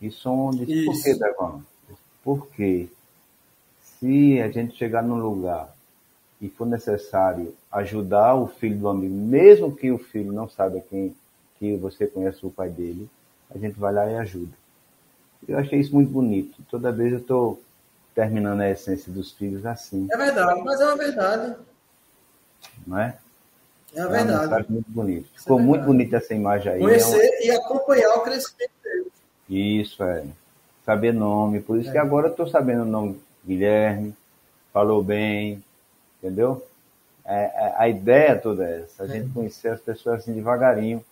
E 0.00 0.10
Som 0.10 0.50
disse, 0.50 0.84
por 0.84 0.94
Isso. 0.94 1.02
que, 1.04 1.14
Devan? 1.14 1.62
Porque 2.24 2.88
se 3.98 4.40
a 4.40 4.48
gente 4.50 4.76
chegar 4.76 5.02
num 5.02 5.16
lugar 5.18 5.74
e 6.40 6.48
for 6.48 6.66
necessário 6.66 7.54
ajudar 7.70 8.34
o 8.34 8.48
filho 8.48 8.76
do 8.78 8.88
amigo, 8.88 9.14
mesmo 9.14 9.74
que 9.74 9.90
o 9.90 9.98
filho 9.98 10.32
não 10.32 10.48
saiba 10.48 10.80
quem 10.80 11.14
que 11.58 11.76
você 11.76 12.06
conhece 12.06 12.44
o 12.44 12.50
pai 12.50 12.68
dele, 12.68 13.08
a 13.54 13.56
gente 13.56 13.78
vai 13.78 13.92
lá 13.92 14.10
e 14.10 14.16
ajuda. 14.16 14.52
Eu 15.46 15.58
achei 15.58 15.78
isso 15.78 15.94
muito 15.94 16.10
bonito. 16.10 16.60
Toda 16.68 16.90
vez 16.90 17.12
eu 17.12 17.18
estou 17.20 17.62
terminando 18.14 18.60
a 18.60 18.70
essência 18.70 19.12
dos 19.12 19.30
filhos 19.32 19.64
assim, 19.64 20.08
É 20.10 20.16
verdade, 20.16 20.60
mas 20.62 20.80
é 20.80 20.84
uma 20.86 20.96
verdade. 20.96 21.56
não 22.86 22.98
é? 22.98 23.16
É 23.94 24.00
É 24.00 24.02
uma 24.06 24.10
verdade. 24.10 24.42
mensagem 24.42 24.66
muito 24.70 24.90
bonita. 24.90 25.20
Isso 25.26 25.36
é 25.36 25.40
Ficou 25.40 25.58
muito 25.58 25.70
verdade. 25.80 25.86
bonita 25.86 26.16
essa 26.16 26.34
imagem 26.34 26.72
aí. 26.72 26.80
É 26.80 26.84
um- 26.84 26.88
Conhecer 26.88 27.40
e 27.44 27.50
acompanhar 27.50 28.14
o 28.16 28.20
crescimento 28.20 28.70
dele. 28.82 29.06
Isso, 29.48 30.02
é. 30.02 30.24
Saber 30.84 31.12
nome. 31.12 31.60
Por 31.60 31.78
isso 31.78 31.90
É. 31.90 31.92
que 31.92 31.98
agora 31.98 32.26
eu 32.28 32.30
estou 32.30 32.46
sabendo 32.46 32.82
o 32.82 32.86
nome 32.86 33.20
Guilherme, 33.46 34.14
falou 34.72 35.02
bem, 35.02 35.62
entendeu? 36.18 36.64
É, 37.24 37.44
é, 37.44 37.74
a 37.76 37.88
ideia 37.88 38.36
toda 38.36 38.64
é 38.68 38.80
essa, 38.82 39.04
a 39.04 39.06
gente 39.06 39.28
conhecer 39.32 39.68
as 39.68 39.80
pessoas 39.80 40.20
assim 40.20 40.32
devagarinho, 40.32 41.04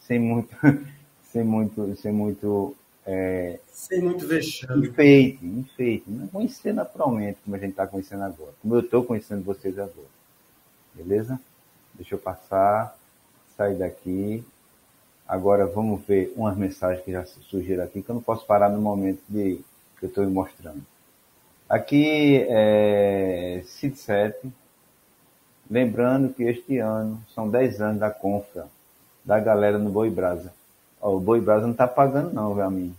sem 0.00 0.18
muito, 0.18 0.48
sem 1.30 1.44
muito, 1.44 1.94
sem 1.96 2.10
muito 2.12 2.74
é, 3.04 3.58
Sem 3.66 4.00
muito 4.00 4.26
vexame. 4.26 4.86
enfeite, 4.88 5.44
enfeite. 5.44 6.04
Não 6.08 6.26
conhecer 6.28 6.72
naturalmente, 6.72 7.38
como 7.44 7.56
a 7.56 7.58
gente 7.58 7.70
está 7.72 7.86
conhecendo 7.86 8.22
agora, 8.22 8.52
como 8.62 8.74
eu 8.76 8.80
estou 8.80 9.04
conhecendo 9.04 9.42
vocês 9.44 9.76
agora. 9.78 10.06
Beleza? 10.94 11.38
Deixa 12.02 12.16
eu 12.16 12.18
passar, 12.18 12.98
sair 13.56 13.76
daqui. 13.76 14.44
Agora 15.26 15.66
vamos 15.66 16.04
ver 16.04 16.32
umas 16.36 16.56
mensagens 16.56 17.04
que 17.04 17.12
já 17.12 17.24
surgiram 17.24 17.84
aqui, 17.84 18.02
que 18.02 18.10
eu 18.10 18.16
não 18.16 18.22
posso 18.22 18.44
parar 18.44 18.68
no 18.68 18.80
momento 18.80 19.20
de, 19.28 19.60
que 20.00 20.06
eu 20.06 20.08
estou 20.08 20.28
mostrando. 20.28 20.82
Aqui 21.68 22.44
é 22.48 23.62
Cid 23.66 23.96
7, 23.96 24.52
lembrando 25.70 26.34
que 26.34 26.42
este 26.42 26.78
ano 26.78 27.22
são 27.32 27.48
10 27.48 27.80
anos 27.80 28.00
da 28.00 28.10
Confra, 28.10 28.66
da 29.24 29.38
galera 29.38 29.78
no 29.78 29.88
Boi 29.88 30.10
Brasa. 30.10 30.52
Ó, 31.00 31.14
o 31.14 31.20
Boi 31.20 31.40
Brasa 31.40 31.66
não 31.66 31.72
está 31.72 31.86
pagando 31.86 32.32
não, 32.32 32.52
viu, 32.52 32.64
a 32.64 32.70
mim. 32.70 32.96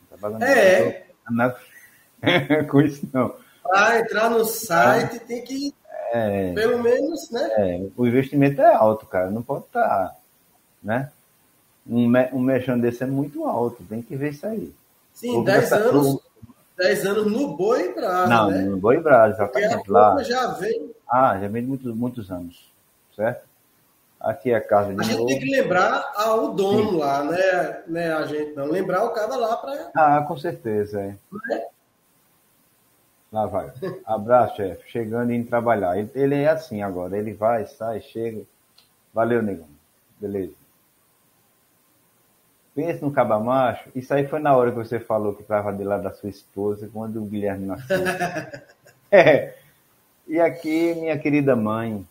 Não 0.00 0.08
tá 0.08 0.16
pagando 0.18 0.44
É. 0.44 1.04
não. 1.30 1.36
Não 1.36 1.54
é 2.22 2.64
com 2.64 2.80
isso 2.80 3.06
não. 3.12 3.34
Para 3.62 4.00
entrar 4.00 4.30
no 4.30 4.46
site 4.46 5.20
tem 5.20 5.44
que, 5.44 5.74
É, 6.12 6.52
pelo 6.54 6.82
menos, 6.82 7.30
né? 7.30 7.50
é, 7.56 7.86
o 7.96 8.06
investimento 8.06 8.60
é 8.62 8.74
alto, 8.74 9.06
cara, 9.06 9.30
não 9.30 9.42
pode 9.42 9.64
estar, 9.64 10.16
né? 10.82 11.10
Um, 11.88 12.06
me, 12.08 12.28
um 12.32 12.40
mexão 12.40 12.78
desse 12.78 13.02
é 13.02 13.06
muito 13.06 13.44
alto, 13.44 13.82
tem 13.88 14.02
que 14.02 14.16
ver 14.16 14.30
isso 14.30 14.46
aí. 14.46 14.72
Sim, 15.12 15.42
10 15.42 15.72
anos, 15.72 16.20
10 16.76 17.06
anos 17.06 17.32
no 17.32 17.56
Boi 17.56 17.92
Brás, 17.94 18.28
Não, 18.28 18.50
né? 18.50 18.62
no 18.62 18.76
Boi 18.76 19.00
Brás, 19.00 19.34
exatamente. 19.34 19.74
Porque 19.76 19.90
a 19.90 19.92
lá. 19.92 20.22
Já 20.22 20.46
vem. 20.52 20.90
Ah, 21.10 21.38
já 21.40 21.48
vem 21.48 21.62
muitos, 21.62 21.94
muitos 21.94 22.30
anos, 22.30 22.70
certo? 23.16 23.48
Aqui 24.20 24.50
é 24.50 24.56
a 24.56 24.60
casa 24.60 24.92
de 24.92 25.00
A 25.00 25.02
gente 25.04 25.16
novo. 25.16 25.28
tem 25.28 25.38
que 25.38 25.50
lembrar 25.50 26.12
ao 26.16 26.52
dono 26.52 26.98
lá, 26.98 27.22
né? 27.22 27.82
né? 27.86 28.12
A 28.12 28.26
gente 28.26 28.52
não 28.54 28.66
lembrar 28.66 29.04
o 29.04 29.10
cara 29.10 29.36
lá 29.36 29.56
para. 29.56 29.90
Ah, 29.94 30.24
com 30.26 30.36
certeza, 30.36 31.00
é. 31.00 31.16
Lá 33.30 33.46
vai. 33.46 33.70
Abraço, 34.06 34.56
chefe. 34.56 34.90
Chegando 34.90 35.32
e 35.32 35.36
indo 35.36 35.48
trabalhar. 35.48 35.98
Ele, 35.98 36.10
ele 36.14 36.34
é 36.36 36.48
assim 36.48 36.82
agora. 36.82 37.16
Ele 37.16 37.32
vai, 37.32 37.66
sai, 37.66 38.00
chega. 38.00 38.42
Valeu, 39.12 39.42
negão. 39.42 39.68
Beleza. 40.18 40.54
Pensa 42.74 43.04
no 43.04 43.12
cabamacho. 43.12 43.90
Isso 43.94 44.14
aí 44.14 44.26
foi 44.26 44.38
na 44.38 44.56
hora 44.56 44.70
que 44.70 44.78
você 44.78 44.98
falou 44.98 45.34
que 45.34 45.42
estava 45.42 45.72
de 45.72 45.84
lá 45.84 45.98
da 45.98 46.12
sua 46.12 46.30
esposa, 46.30 46.88
quando 46.92 47.22
o 47.22 47.26
Guilherme 47.26 47.66
nasceu. 47.66 47.98
é. 49.10 49.54
E 50.26 50.40
aqui, 50.40 50.94
minha 50.94 51.18
querida 51.18 51.54
mãe. 51.54 52.06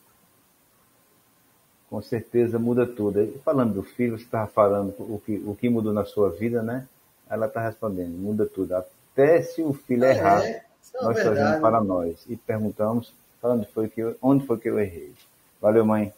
Com 1.90 2.02
certeza 2.02 2.60
muda 2.60 2.86
tudo. 2.86 3.22
E 3.24 3.40
falando 3.40 3.76
do 3.76 3.84
filho, 3.84 4.18
você 4.18 4.26
estava 4.26 4.48
falando 4.48 4.94
o 5.00 5.22
que, 5.26 5.42
o 5.46 5.56
que 5.56 5.70
mudou 5.70 5.94
na 5.94 6.04
sua 6.04 6.30
vida, 6.30 6.62
né? 6.62 6.86
Ela 7.30 7.48
está 7.48 7.62
respondendo, 7.62 8.12
muda 8.18 8.46
tudo. 8.46 8.76
Até 8.76 9.42
se 9.42 9.62
o 9.62 9.74
filho 9.74 10.04
É, 10.04 10.12
errar, 10.12 10.44
é 10.46 10.67
uma 10.96 11.10
nós 11.10 11.16
verdade. 11.16 11.38
fazemos 11.38 11.62
para 11.62 11.82
nós. 11.84 12.26
E 12.28 12.36
perguntamos 12.36 13.14
onde 13.42 13.66
foi 13.68 13.88
que 13.88 14.02
eu, 14.02 14.16
onde 14.22 14.46
foi 14.46 14.58
que 14.58 14.70
eu 14.70 14.80
errei. 14.80 15.14
Valeu, 15.62 15.86
mãe. 15.86 16.14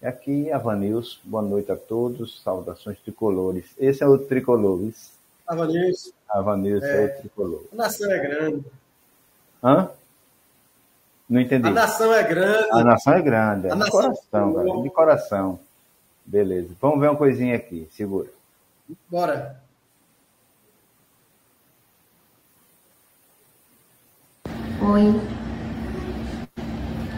E 0.00 0.06
aqui, 0.06 0.50
Avanils, 0.52 1.20
boa 1.24 1.42
noite 1.42 1.72
a 1.72 1.76
todos, 1.76 2.40
saudações 2.42 2.98
tricolores. 3.00 3.66
Esse 3.78 4.02
é 4.02 4.06
o 4.06 4.18
tricolores. 4.18 5.12
Avanils, 5.46 6.12
Avanils 6.28 6.82
é. 6.82 7.04
É. 7.04 7.06
o 7.06 7.20
tricolor. 7.20 7.64
a 7.72 7.76
nação 7.76 8.10
é 8.10 8.18
grande. 8.18 8.64
Hã? 9.62 9.90
Não 11.28 11.40
entendi. 11.40 11.68
A 11.68 11.70
nação 11.70 12.12
é 12.12 12.22
grande. 12.22 12.70
A 12.70 12.84
nação 12.84 13.12
é 13.12 13.22
grande, 13.22 13.66
é 13.66 13.74
de 13.74 13.90
coração, 13.90 14.54
cara, 14.54 14.82
de 14.82 14.90
coração. 14.90 15.60
Beleza. 16.24 16.68
Vamos 16.80 17.00
ver 17.00 17.08
uma 17.08 17.16
coisinha 17.16 17.56
aqui, 17.56 17.88
segura. 17.90 18.28
Bora. 19.10 19.60
Oi. 24.80 25.20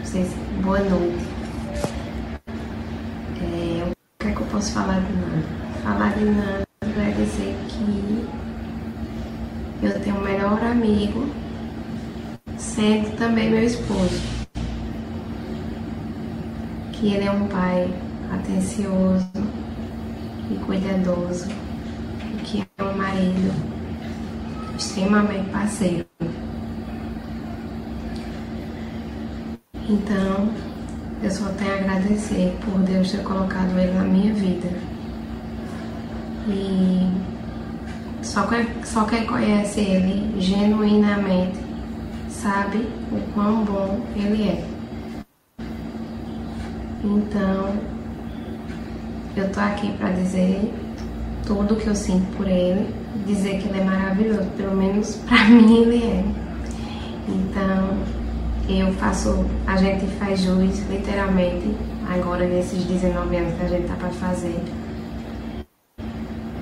Vocês, 0.03 0.33
boa 0.63 0.79
noite. 0.79 1.23
É, 3.39 3.83
o 3.87 3.91
que 4.17 4.27
é 4.27 4.31
que 4.31 4.41
eu 4.41 4.47
posso 4.47 4.73
falar 4.73 4.99
de 4.99 5.13
Nando? 5.13 5.45
Falar 5.83 6.11
de 6.15 6.25
Nando 6.25 6.65
é 6.81 7.11
dizer 7.11 7.55
que 7.69 8.27
eu 9.83 9.99
tenho 10.01 10.17
um 10.17 10.23
melhor 10.23 10.59
amigo, 10.63 11.29
sendo 12.57 13.15
também 13.15 13.51
meu 13.51 13.63
esposo. 13.63 14.19
Que 16.93 17.13
ele 17.13 17.25
é 17.25 17.31
um 17.31 17.47
pai 17.47 17.93
atencioso 18.33 19.29
e 20.49 20.55
cuidadoso, 20.65 21.47
e 22.33 22.37
que 22.43 22.67
é 22.75 22.83
um 22.83 22.97
marido 22.97 23.53
extremamente 24.75 25.47
parceiro. 25.51 26.10
Então, 29.91 30.49
eu 31.21 31.29
só 31.29 31.49
tenho 31.57 31.73
a 31.73 31.75
agradecer 31.75 32.55
por 32.63 32.79
Deus 32.79 33.11
ter 33.11 33.23
colocado 33.23 33.77
ele 33.77 33.91
na 33.91 34.05
minha 34.05 34.33
vida. 34.33 34.69
E 36.47 37.11
só 38.21 38.47
quem, 38.47 38.65
só 38.85 39.03
quem 39.03 39.25
conhece 39.25 39.81
ele 39.81 40.39
genuinamente 40.39 41.59
sabe 42.29 42.87
o 43.11 43.19
quão 43.33 43.65
bom 43.65 43.99
ele 44.15 44.47
é. 44.47 44.65
Então, 47.03 47.75
eu 49.35 49.51
tô 49.51 49.59
aqui 49.59 49.91
para 49.97 50.11
dizer 50.11 50.73
tudo 51.45 51.75
que 51.75 51.87
eu 51.87 51.95
sinto 51.95 52.25
por 52.37 52.47
ele, 52.47 52.95
dizer 53.27 53.61
que 53.61 53.67
ele 53.67 53.81
é 53.81 53.83
maravilhoso, 53.83 54.49
pelo 54.55 54.73
menos 54.73 55.15
para 55.27 55.43
mim 55.49 55.81
ele 55.81 56.03
é. 56.05 56.23
Então, 57.27 58.20
eu 58.69 58.93
faço, 58.93 59.45
a 59.67 59.77
gente 59.77 60.05
faz 60.17 60.41
jus, 60.41 60.79
literalmente, 60.89 61.75
agora 62.09 62.47
nesses 62.47 62.83
19 62.85 63.35
anos 63.35 63.53
que 63.55 63.65
a 63.65 63.67
gente 63.67 63.87
tá 63.87 63.95
para 63.95 64.09
fazer, 64.09 64.59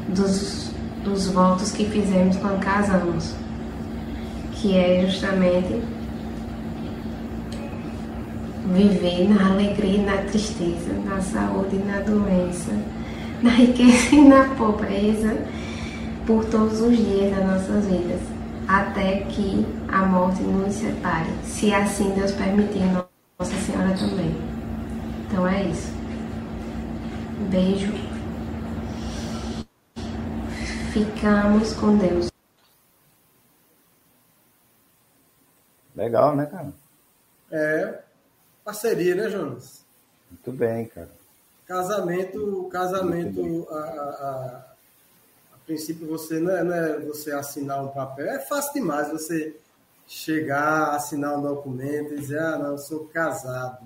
dos, 0.08 0.72
dos 1.04 1.28
votos 1.28 1.72
que 1.72 1.86
fizemos 1.86 2.38
quando 2.38 2.60
casamos, 2.60 3.36
que 4.54 4.76
é 4.76 5.06
justamente 5.06 5.82
viver 8.74 9.30
na 9.30 9.52
alegria 9.52 9.98
e 9.98 10.06
na 10.06 10.18
tristeza, 10.18 10.94
na 11.06 11.22
saúde 11.22 11.76
e 11.76 11.80
na 11.80 12.00
doença, 12.00 12.72
na 13.42 13.52
riqueza 13.52 14.16
e 14.16 14.22
na 14.22 14.44
pobreza, 14.56 15.38
por 16.26 16.46
todos 16.46 16.82
os 16.82 16.96
dias 16.96 17.36
das 17.36 17.46
nossas 17.46 17.86
vidas, 17.86 18.22
até 18.70 19.22
que 19.22 19.66
a 19.92 20.06
morte 20.06 20.44
nos 20.44 20.76
separe, 20.76 21.28
se 21.44 21.74
assim 21.74 22.12
Deus 22.12 22.32
permitir, 22.34 22.84
Nossa 23.40 23.56
Senhora 23.66 23.98
também. 23.98 24.32
Então 25.26 25.48
é 25.48 25.64
isso. 25.64 25.92
Beijo. 27.50 27.92
Ficamos 30.94 31.74
com 31.74 31.98
Deus. 31.98 32.30
Legal, 35.96 36.36
né, 36.36 36.46
cara? 36.46 36.72
É 37.52 38.04
parceria, 38.64 39.16
né, 39.16 39.30
Jonas? 39.30 39.84
Muito 40.30 40.52
bem, 40.52 40.86
cara. 40.86 41.10
Casamento, 41.66 42.70
casamento, 42.72 43.68
a, 43.72 43.80
a, 43.80 44.69
princípio 45.70 46.08
você 46.08 46.40
não 46.40 46.52
é, 46.52 46.64
não 46.64 46.74
é 46.74 47.00
você 47.00 47.32
assinar 47.32 47.84
um 47.86 47.90
papel, 47.90 48.26
é 48.28 48.40
fácil 48.40 48.74
demais 48.74 49.12
você 49.12 49.56
chegar, 50.08 50.96
assinar 50.96 51.38
um 51.38 51.44
documento 51.44 52.14
e 52.16 52.18
dizer, 52.20 52.40
ah, 52.40 52.58
não, 52.58 52.72
eu 52.72 52.78
sou 52.80 53.06
casado. 53.06 53.86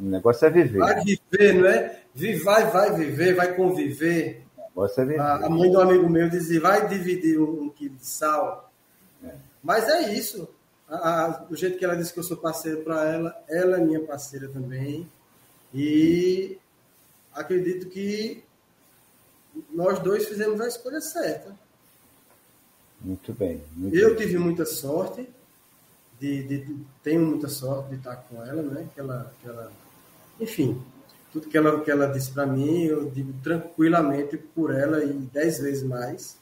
O 0.00 0.04
negócio 0.04 0.46
é 0.46 0.50
viver. 0.50 0.78
Vai 0.78 1.02
viver, 1.02 1.52
não 1.54 1.66
é? 1.66 2.02
Vai, 2.44 2.70
vai 2.70 2.94
viver, 2.94 3.34
vai 3.34 3.54
conviver. 3.56 4.44
O 4.56 4.62
negócio 4.68 5.00
é 5.00 5.04
viver. 5.04 5.20
A, 5.20 5.48
mãe 5.48 5.68
do 5.68 5.80
amigo 5.80 6.08
meu 6.08 6.28
dizia, 6.30 6.60
vai 6.60 6.86
dividir 6.86 7.40
um, 7.40 7.64
um 7.64 7.68
quilo 7.70 7.96
de 7.96 8.06
sal. 8.06 8.70
Mas 9.60 9.88
é 9.88 10.12
isso. 10.14 10.48
A- 10.88 11.24
a- 11.24 11.28
do 11.38 11.56
jeito 11.56 11.76
que 11.76 11.84
ela 11.84 11.96
disse 11.96 12.12
que 12.12 12.20
eu 12.20 12.22
sou 12.22 12.36
parceiro 12.36 12.82
para 12.82 13.04
ela, 13.08 13.44
ela 13.48 13.78
é 13.78 13.80
minha 13.80 14.00
parceira 14.00 14.46
também. 14.48 15.10
E 15.74 16.56
acredito 17.34 17.88
que 17.88 18.44
nós 19.72 19.98
dois 19.98 20.26
fizemos 20.26 20.60
a 20.60 20.66
escolha 20.68 21.00
certa. 21.00 21.54
Muito 23.00 23.32
bem. 23.32 23.62
Muito 23.74 23.94
Eu 23.96 24.10
bem. 24.10 24.18
tive 24.18 24.38
muita 24.38 24.64
sorte, 24.64 25.28
de, 26.18 26.42
de- 26.44 26.64
de- 26.64 26.76
tenho 27.02 27.20
muita 27.24 27.48
sorte 27.48 27.90
de 27.90 27.96
estar 27.96 28.16
com 28.16 28.42
ela, 28.44 28.62
né? 28.62 28.86
Que 28.94 29.00
ela, 29.00 29.32
que 29.42 29.48
ela, 29.48 29.70
enfim, 30.40 30.82
tudo 31.32 31.48
que 31.48 31.56
ela, 31.58 31.80
que 31.82 31.90
ela 31.90 32.06
disse 32.06 32.30
para 32.30 32.46
mim, 32.46 32.84
eu 32.84 33.10
digo 33.10 33.32
tranquilamente 33.42 34.36
por 34.38 34.74
ela 34.74 35.04
e 35.04 35.12
dez 35.12 35.58
vezes 35.58 35.82
mais. 35.82 36.36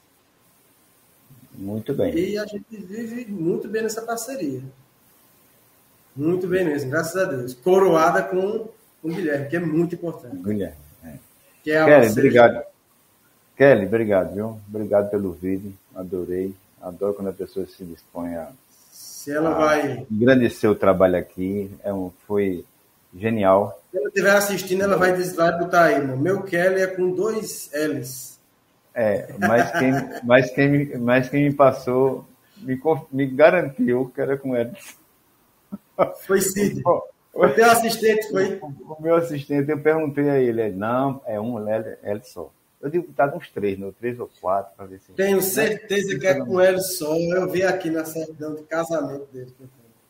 Muito 1.53 1.93
bem. 1.93 2.13
E 2.17 2.37
a 2.37 2.45
gente 2.45 2.65
vive 2.77 3.25
muito 3.31 3.67
bem 3.67 3.81
nessa 3.83 4.01
parceria. 4.01 4.61
Muito 6.15 6.47
bem 6.47 6.63
mesmo, 6.65 6.89
graças 6.89 7.15
a 7.17 7.25
Deus. 7.25 7.53
Coroada 7.53 8.23
com 8.23 8.69
o 9.03 9.09
Guilherme, 9.09 9.49
que 9.49 9.55
é 9.57 9.59
muito 9.59 9.95
importante. 9.95 10.37
Guilherme. 10.37 10.77
é. 11.03 11.17
Que 11.63 11.71
é 11.71 11.81
a 11.81 11.85
parceira- 11.85 12.11
obrigado. 12.11 12.63
Kelly, 13.55 13.85
obrigado, 13.85 14.33
viu? 14.33 14.59
Obrigado 14.67 15.09
pelo 15.09 15.31
vídeo. 15.31 15.73
Adorei. 15.95 16.53
Adoro 16.81 17.13
quando 17.13 17.29
a 17.29 17.33
pessoa 17.33 17.65
se 17.65 17.83
dispõe 17.83 18.35
a 18.35 18.49
Se 18.91 19.31
ela 19.31 19.51
vai, 19.53 20.05
engrandecer 20.11 20.69
o 20.69 20.75
trabalho 20.75 21.17
aqui. 21.17 21.71
É 21.83 21.91
um, 21.93 22.11
foi 22.27 22.63
genial. 23.15 23.79
se 23.91 23.97
ela 23.97 24.07
estiver 24.07 24.35
assistindo, 24.35 24.83
ela 24.83 24.97
vai, 24.97 25.13
vai 25.13 25.57
botar 25.57 25.85
aí, 25.85 25.95
irmão. 25.95 26.17
Meu 26.17 26.43
Kelly 26.43 26.81
é 26.81 26.87
com 26.87 27.11
dois 27.11 27.69
L's. 27.73 28.37
É, 28.93 29.33
mas 29.39 29.71
quem, 29.71 29.91
mas 30.23 30.51
quem, 30.51 30.69
me- 30.69 30.97
mas 30.97 31.29
quem 31.29 31.49
me 31.49 31.53
passou 31.53 32.25
me, 32.57 32.79
me 33.11 33.25
garantiu 33.25 34.11
que 34.13 34.21
era 34.21 34.37
com 34.37 34.55
ela. 34.55 34.71
Foi 36.25 36.39
Cid. 36.41 36.81
O 37.33 37.47
teu 37.49 37.65
assistente 37.69 38.29
foi. 38.29 38.57
O 38.61 38.95
meu 39.01 39.15
assistente, 39.15 39.69
eu 39.69 39.79
perguntei 39.79 40.29
a 40.29 40.37
ele, 40.39 40.61
ele, 40.61 40.75
não, 40.75 41.21
é 41.25 41.39
um 41.39 41.67
L, 41.67 41.97
L 42.03 42.21
só. 42.23 42.49
Eu 42.85 42.91
digo 42.91 43.07
que 43.07 43.13
tá 43.13 43.25
uns 43.35 43.49
três, 43.49 43.79
não, 43.79 43.91
três 43.91 44.19
ou 44.19 44.29
quatro, 44.39 44.75
para 44.77 44.85
ver 44.85 44.99
se. 44.99 45.11
Tenho 45.13 45.41
certeza 45.41 46.19
que 46.19 46.27
é 46.27 46.35
com 46.39 46.61
ele 46.61 46.79
só. 46.81 47.15
Eu 47.17 47.49
vi 47.49 47.63
aqui 47.63 47.89
na 47.89 48.05
certidão 48.05 48.53
de 48.53 48.61
casamento 48.63 49.25
dele. 49.33 49.53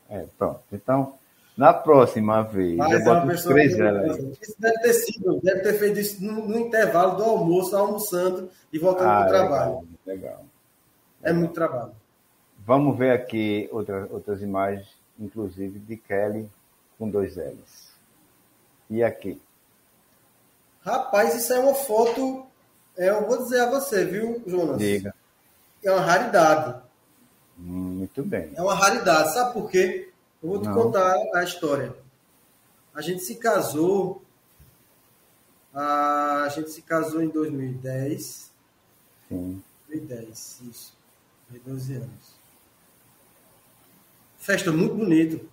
É, 0.09 0.25
pronto. 0.37 0.59
Então, 0.71 1.13
Na 1.57 1.73
próxima 1.73 2.41
vez, 2.43 2.75
Mas 2.75 2.91
eu 2.91 2.97
é 2.97 3.01
uma 3.01 3.13
boto 3.21 3.27
os 3.27 3.31
pessoa 3.35 3.53
três 3.53 3.79
aí. 3.79 4.37
Isso 4.41 4.55
deve 4.59 4.77
ter 4.81 4.93
sido, 4.93 5.39
deve 5.41 5.61
ter 5.61 5.73
feito 5.79 5.99
isso 6.01 6.21
no, 6.21 6.45
no 6.49 6.59
intervalo 6.59 7.15
do 7.15 7.23
almoço, 7.23 7.77
almoçando 7.77 8.49
e 8.73 8.77
voltando 8.77 9.07
Ah, 9.09 9.15
para 9.19 9.25
o 9.25 9.29
trabalho. 9.29 9.71
legal, 9.71 9.85
legal. 10.05 10.45
É 11.23 11.31
muito 11.31 11.53
trabalho. 11.53 11.93
Vamos 12.65 12.97
ver 12.97 13.11
aqui 13.11 13.69
outra, 13.71 14.05
outras 14.11 14.41
imagens, 14.41 14.85
inclusive 15.17 15.79
de 15.79 15.95
Kelly 15.95 16.49
com 16.99 17.09
dois 17.09 17.37
L's. 17.37 17.95
E 18.89 19.01
aqui? 19.01 19.41
Rapaz, 20.81 21.35
isso 21.35 21.53
é 21.53 21.59
uma 21.59 21.73
foto, 21.73 22.21
é, 22.41 22.45
eu 22.97 23.25
vou 23.27 23.37
dizer 23.43 23.61
a 23.61 23.69
você, 23.69 24.05
viu, 24.05 24.41
Jonas? 24.45 24.77
Diga. 24.77 25.13
É 25.83 25.91
uma 25.91 26.01
raridade. 26.01 26.81
Muito 27.57 28.23
bem. 28.23 28.51
É 28.55 28.61
uma 28.61 28.73
raridade. 28.75 29.33
Sabe 29.33 29.53
por 29.53 29.69
quê? 29.69 30.11
Eu 30.41 30.49
vou 30.49 30.59
te 30.61 30.67
Não. 30.67 30.73
contar 30.73 31.15
a 31.33 31.43
história. 31.43 31.95
A 32.93 33.01
gente 33.01 33.21
se 33.23 33.35
casou. 33.35 34.23
A 35.73 36.47
gente 36.55 36.69
se 36.71 36.81
casou 36.81 37.21
em 37.21 37.27
2010. 37.29 38.51
Sim. 39.27 39.61
2010, 39.87 40.61
isso. 40.69 40.93
Foi 41.49 41.59
12 41.59 41.95
anos. 41.95 42.35
Festa 44.37 44.71
muito 44.71 44.95
bonita. 44.95 45.43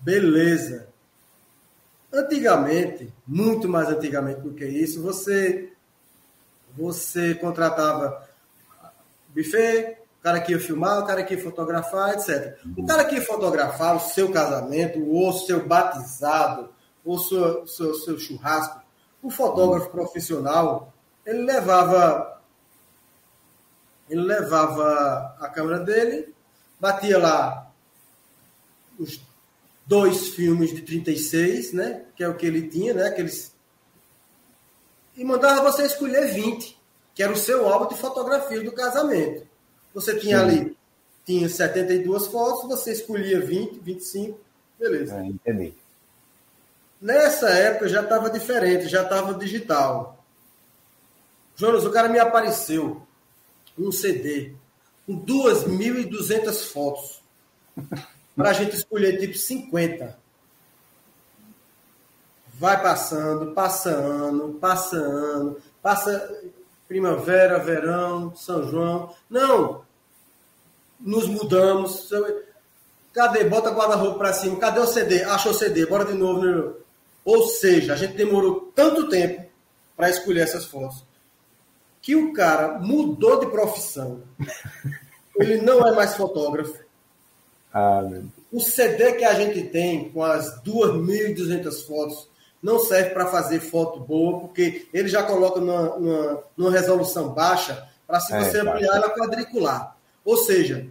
Beleza. 0.00 0.88
Antigamente, 2.14 3.12
muito 3.26 3.68
mais 3.68 3.88
antigamente 3.88 4.40
do 4.40 4.54
que 4.54 4.64
isso, 4.64 5.02
você 5.02 5.72
você 6.76 7.34
contratava 7.34 8.28
buffet, 9.28 9.98
o 10.20 10.22
cara 10.22 10.40
que 10.40 10.52
ia 10.52 10.60
filmar, 10.60 11.00
o 11.00 11.06
cara 11.06 11.22
que 11.24 11.34
ia 11.34 11.42
fotografar, 11.42 12.14
etc. 12.14 12.56
O 12.76 12.86
cara 12.86 13.04
que 13.04 13.16
ia 13.16 13.22
fotografar 13.22 13.96
o 13.96 14.00
seu 14.00 14.30
casamento, 14.32 15.04
ou 15.04 15.30
o 15.30 15.32
seu 15.32 15.66
batizado, 15.66 16.70
ou 17.04 17.16
o 17.16 17.18
seu, 17.18 17.66
seu, 17.66 17.94
seu 17.94 18.18
churrasco, 18.18 18.80
o 19.22 19.30
fotógrafo 19.30 19.90
profissional, 19.90 20.92
ele 21.26 21.42
levava 21.42 22.40
ele 24.08 24.20
levava 24.20 25.34
a 25.40 25.48
câmera 25.48 25.80
dele, 25.80 26.34
batia 26.78 27.18
lá 27.18 27.70
os 28.98 29.20
dois 29.86 30.28
filmes 30.28 30.74
de 30.74 30.82
36, 30.82 31.72
né? 31.72 32.02
Que 32.16 32.24
é 32.24 32.28
o 32.28 32.36
que 32.36 32.46
ele 32.46 32.68
tinha, 32.68 32.94
né? 32.94 33.06
Aqueles... 33.06 33.54
E 35.16 35.24
mandava 35.24 35.70
você 35.70 35.84
escolher 35.84 36.32
20, 36.32 36.78
que 37.14 37.22
era 37.22 37.32
o 37.32 37.36
seu 37.36 37.68
álbum 37.68 37.88
de 37.88 38.00
fotografia 38.00 38.62
do 38.62 38.72
casamento. 38.72 39.46
Você 39.92 40.18
tinha 40.18 40.38
Sim. 40.38 40.44
ali, 40.44 40.76
tinha 41.24 41.48
72 41.48 42.26
fotos, 42.26 42.68
você 42.68 42.92
escolhia 42.92 43.40
20, 43.40 43.78
25, 43.78 44.40
beleza. 44.78 45.16
É, 45.16 45.26
entendi. 45.26 45.74
Nessa 47.00 47.50
época 47.50 47.88
já 47.88 48.02
estava 48.02 48.30
diferente, 48.30 48.88
já 48.88 49.02
estava 49.02 49.34
digital. 49.34 50.24
Jonas, 51.54 51.84
o 51.84 51.90
cara 51.90 52.08
me 52.08 52.18
apareceu 52.18 53.02
um 53.78 53.92
CD 53.92 54.52
com 55.06 55.20
2.200 55.24 56.72
fotos 56.72 57.22
para 58.36 58.50
a 58.50 58.52
gente 58.52 58.76
escolher 58.76 59.18
tipo 59.18 59.36
50. 59.36 60.18
Vai 62.54 62.80
passando, 62.80 63.52
passa 63.52 63.90
ano, 63.90 64.54
passa 64.54 64.96
ano, 64.96 65.56
passa 65.82 66.42
primavera, 66.86 67.58
verão, 67.58 68.34
São 68.36 68.68
João. 68.68 69.14
Não! 69.28 69.82
Nos 71.00 71.26
mudamos. 71.26 72.08
Cadê? 73.12 73.44
Bota 73.44 73.70
guarda-roupa 73.70 74.18
para 74.18 74.32
cima. 74.32 74.58
Cadê 74.58 74.80
o 74.80 74.86
CD? 74.86 75.22
Achou 75.24 75.52
o 75.52 75.54
CD, 75.54 75.86
bora 75.86 76.04
de 76.04 76.14
novo. 76.14 76.44
né? 76.44 76.72
Ou 77.24 77.48
seja, 77.48 77.94
a 77.94 77.96
gente 77.96 78.14
demorou 78.14 78.72
tanto 78.74 79.08
tempo 79.08 79.44
para 79.96 80.10
escolher 80.10 80.40
essas 80.40 80.64
fotos 80.64 81.04
que 82.04 82.14
o 82.14 82.34
cara 82.34 82.78
mudou 82.80 83.40
de 83.40 83.46
profissão. 83.46 84.22
Ele 85.36 85.62
não 85.62 85.86
é 85.86 85.92
mais 85.92 86.14
fotógrafo. 86.14 86.83
Ah. 87.74 88.02
O 88.52 88.60
CD 88.60 89.14
que 89.14 89.24
a 89.24 89.34
gente 89.34 89.64
tem 89.68 90.08
com 90.10 90.22
as 90.22 90.62
2.200 90.62 91.84
fotos 91.86 92.28
não 92.62 92.78
serve 92.78 93.10
para 93.10 93.26
fazer 93.26 93.58
foto 93.60 93.98
boa, 94.00 94.40
porque 94.40 94.88
ele 94.94 95.08
já 95.08 95.22
coloca 95.24 95.60
numa, 95.60 95.98
numa, 95.98 96.42
numa 96.56 96.70
resolução 96.70 97.30
baixa 97.30 97.86
para 98.06 98.20
se 98.20 98.32
É, 98.32 98.40
você 98.44 98.64
tá. 98.64 98.70
ampliar 98.70 98.96
ela 98.96 99.10
quadricular. 99.10 99.96
Ou 100.24 100.36
seja, 100.36 100.86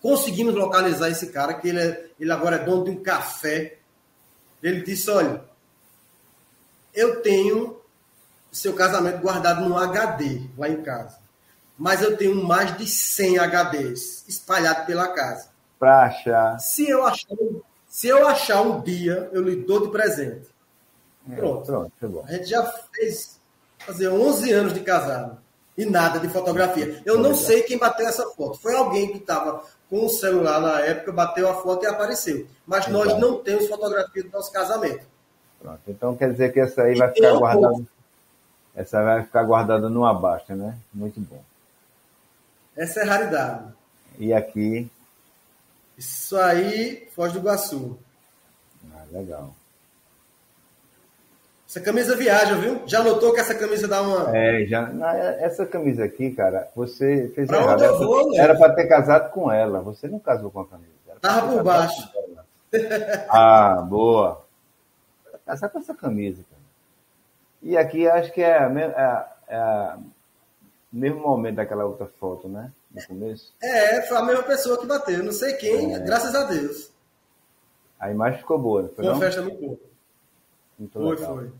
conseguimos 0.00 0.54
localizar 0.54 1.10
esse 1.10 1.26
cara, 1.26 1.54
que 1.54 1.68
ele, 1.68 1.80
é- 1.80 2.06
ele 2.18 2.32
agora 2.32 2.56
é 2.56 2.64
dono 2.64 2.84
de 2.84 2.90
um 2.92 3.02
café. 3.02 3.76
Ele 4.62 4.82
disse, 4.82 5.10
olha, 5.10 5.42
eu 6.94 7.20
tenho 7.22 7.76
seu 8.50 8.72
casamento 8.72 9.18
guardado 9.20 9.68
no 9.68 9.76
HD 9.76 10.42
lá 10.56 10.68
em 10.68 10.80
casa. 10.82 11.18
Mas 11.76 12.02
eu 12.02 12.16
tenho 12.16 12.34
mais 12.44 12.76
de 12.78 12.86
100 12.86 13.38
HDs 13.38 14.24
espalhados 14.26 14.84
pela 14.86 15.08
casa. 15.08 15.48
Pra 15.78 16.02
achar. 16.04 16.58
Se 16.58 16.88
eu 16.88 17.04
achar, 17.06 17.36
se 17.88 18.08
eu 18.08 18.26
achar 18.26 18.62
um 18.62 18.80
dia, 18.80 19.28
eu 19.32 19.42
lhe 19.42 19.56
dou 19.56 19.80
de 19.86 19.92
presente. 19.92 20.46
É, 21.30 21.36
Pronto. 21.36 21.66
Pronto, 21.66 21.92
tá 22.00 22.08
bom. 22.08 22.24
A 22.26 22.32
gente 22.32 22.46
já 22.46 22.62
fez 22.92 23.38
fazer 23.78 24.08
11 24.08 24.52
anos 24.52 24.74
de 24.74 24.80
casado 24.80 25.38
e 25.76 25.84
nada 25.84 26.18
de 26.18 26.28
fotografia. 26.28 27.00
Eu 27.04 27.16
não 27.16 27.30
Legal. 27.30 27.38
sei 27.38 27.62
quem 27.62 27.78
bateu 27.78 28.06
essa 28.08 28.26
foto. 28.30 28.58
Foi 28.58 28.74
alguém 28.74 29.12
que 29.12 29.18
estava 29.18 29.62
com 29.88 30.04
o 30.04 30.08
celular 30.08 30.60
na 30.60 30.80
época, 30.80 31.12
bateu 31.12 31.48
a 31.48 31.54
foto 31.62 31.84
e 31.84 31.86
apareceu. 31.86 32.46
Mas 32.66 32.88
nós 32.88 33.04
Legal. 33.12 33.20
não 33.20 33.38
temos 33.38 33.68
fotografia 33.68 34.22
do 34.24 34.30
nosso 34.30 34.50
casamento. 34.52 35.06
Pronto. 35.60 35.80
Então 35.86 36.16
quer 36.16 36.32
dizer 36.32 36.52
que 36.52 36.60
essa 36.60 36.82
aí 36.82 36.94
vai 36.96 37.10
E 37.10 37.14
ficar 37.14 37.28
eu- 37.28 37.38
guardada. 37.38 37.84
Essa 38.74 39.02
vai 39.02 39.22
ficar 39.22 39.42
guardada 39.44 39.88
numa 39.88 40.12
baixa, 40.14 40.54
né? 40.54 40.76
Muito 40.94 41.20
bom. 41.20 41.42
Essa 42.76 43.00
é 43.00 43.04
raridade. 43.04 43.72
E 44.18 44.32
aqui. 44.32 44.90
Isso 45.98 46.36
aí, 46.36 47.08
Foz 47.14 47.32
do 47.32 47.40
Iguaçu. 47.40 47.98
Ah, 48.94 49.02
legal. 49.10 49.50
Essa 51.68 51.80
camisa 51.80 52.16
viaja, 52.16 52.54
viu? 52.54 52.82
Já 52.86 53.02
notou 53.02 53.34
que 53.34 53.40
essa 53.40 53.54
camisa 53.54 53.86
dá 53.86 54.00
uma. 54.00 54.34
É, 54.34 54.64
já, 54.64 54.86
na- 54.86 55.14
essa 55.16 55.66
camisa 55.66 56.04
aqui, 56.04 56.30
cara, 56.30 56.68
você 56.74 57.28
fez 57.34 57.46
Pra 57.48 57.58
errado. 57.58 57.74
onde 57.74 57.84
eu 57.84 57.98
vou, 57.98 58.30
né? 58.30 58.38
Era 58.38 58.56
para 58.56 58.72
ter 58.74 58.86
casado 58.86 59.30
com 59.32 59.50
ela. 59.52 59.80
Você 59.80 60.08
não 60.08 60.18
casou 60.18 60.50
com 60.50 60.60
a 60.60 60.66
camisa. 60.66 60.88
Tava 61.20 61.52
por 61.52 61.62
baixo. 61.64 62.08
Ah, 63.28 63.82
boa. 63.82 64.44
Casar 65.44 65.68
com 65.68 65.78
essa 65.78 65.94
camisa, 65.94 66.42
cara. 66.48 66.62
E 67.62 67.76
aqui 67.76 68.06
acho 68.08 68.32
que 68.32 68.40
é, 68.42 68.56
a 68.56 68.70
é 68.70 68.84
a- 69.02 69.32
é 69.48 69.56
a- 69.56 69.98
o 70.92 70.96
mesmo 70.96 71.20
momento 71.20 71.56
daquela 71.56 71.84
outra 71.84 72.06
foto, 72.06 72.48
né? 72.48 72.70
No 73.00 73.06
começo. 73.06 73.52
É, 73.62 74.02
foi 74.02 74.16
a 74.16 74.22
mesma 74.22 74.42
pessoa 74.42 74.78
que 74.78 74.86
bateu. 74.86 75.22
Não 75.22 75.32
sei 75.32 75.52
quem, 75.54 75.94
É. 75.94 75.98
graças 76.00 76.34
a 76.34 76.44
Deus. 76.44 76.90
A 77.98 78.10
imagem 78.10 78.38
ficou 78.40 78.58
boa, 78.58 78.90
foi? 78.94 79.04
Uma 79.04 79.12
Não? 79.14 79.20
festa 79.20 79.42
muito 79.42 79.60
boa. 79.60 79.78
Muito 80.78 80.92
Foi, 80.92 81.16
legal. 81.16 81.34
foi. 81.34 81.50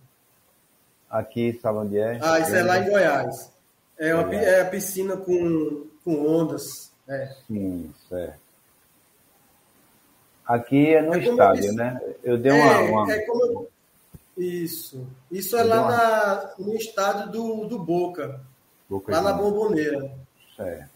Aqui, 1.10 1.58
sabe 1.60 1.78
onde 1.78 1.98
é? 1.98 2.18
Ah, 2.22 2.38
isso 2.38 2.54
é 2.54 2.62
lá 2.62 2.78
em 2.78 2.90
Goiás. 2.90 3.50
É, 3.98 4.14
uma, 4.14 4.26
Legal. 4.28 4.44
é 4.44 4.60
a 4.60 4.64
piscina 4.66 5.16
com, 5.16 5.86
com 6.04 6.26
ondas. 6.26 6.92
É. 7.08 7.34
Sim, 7.48 7.92
certo. 8.08 8.38
Aqui 10.46 10.94
é 10.94 11.02
no 11.02 11.14
É 11.14 11.18
estádio, 11.18 11.72
né? 11.74 12.00
Eu 12.22 12.38
dei 12.38 12.52
uma. 12.52 12.72
É, 12.72 12.78
uma- 12.90 13.12
é 13.12 13.20
como 13.26 13.44
eu- 13.44 13.70
Isso. 14.36 15.04
Isso 15.32 15.56
é 15.56 15.62
Eu 15.62 15.66
lá 15.68 15.80
uma- 15.82 15.90
na- 15.90 16.54
no 16.58 16.74
estádio 16.76 17.32
do, 17.32 17.64
do 17.66 17.78
Boca, 17.78 18.40
boca 18.88 19.10
lá 19.10 19.18
de- 19.18 19.24
na 19.24 19.32
Bomboneira. 19.32 20.10
Certo. 20.56 20.88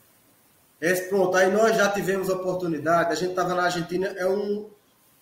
Esse, 0.83 1.09
pronto, 1.09 1.37
aí 1.37 1.49
nós 1.49 1.77
já 1.77 1.89
tivemos 1.93 2.29
a 2.29 2.35
oportunidade, 2.35 3.13
a 3.13 3.15
gente 3.15 3.31
estava 3.31 3.55
na 3.55 3.63
Argentina, 3.63 4.09
é 4.09 4.27
um. 4.27 4.69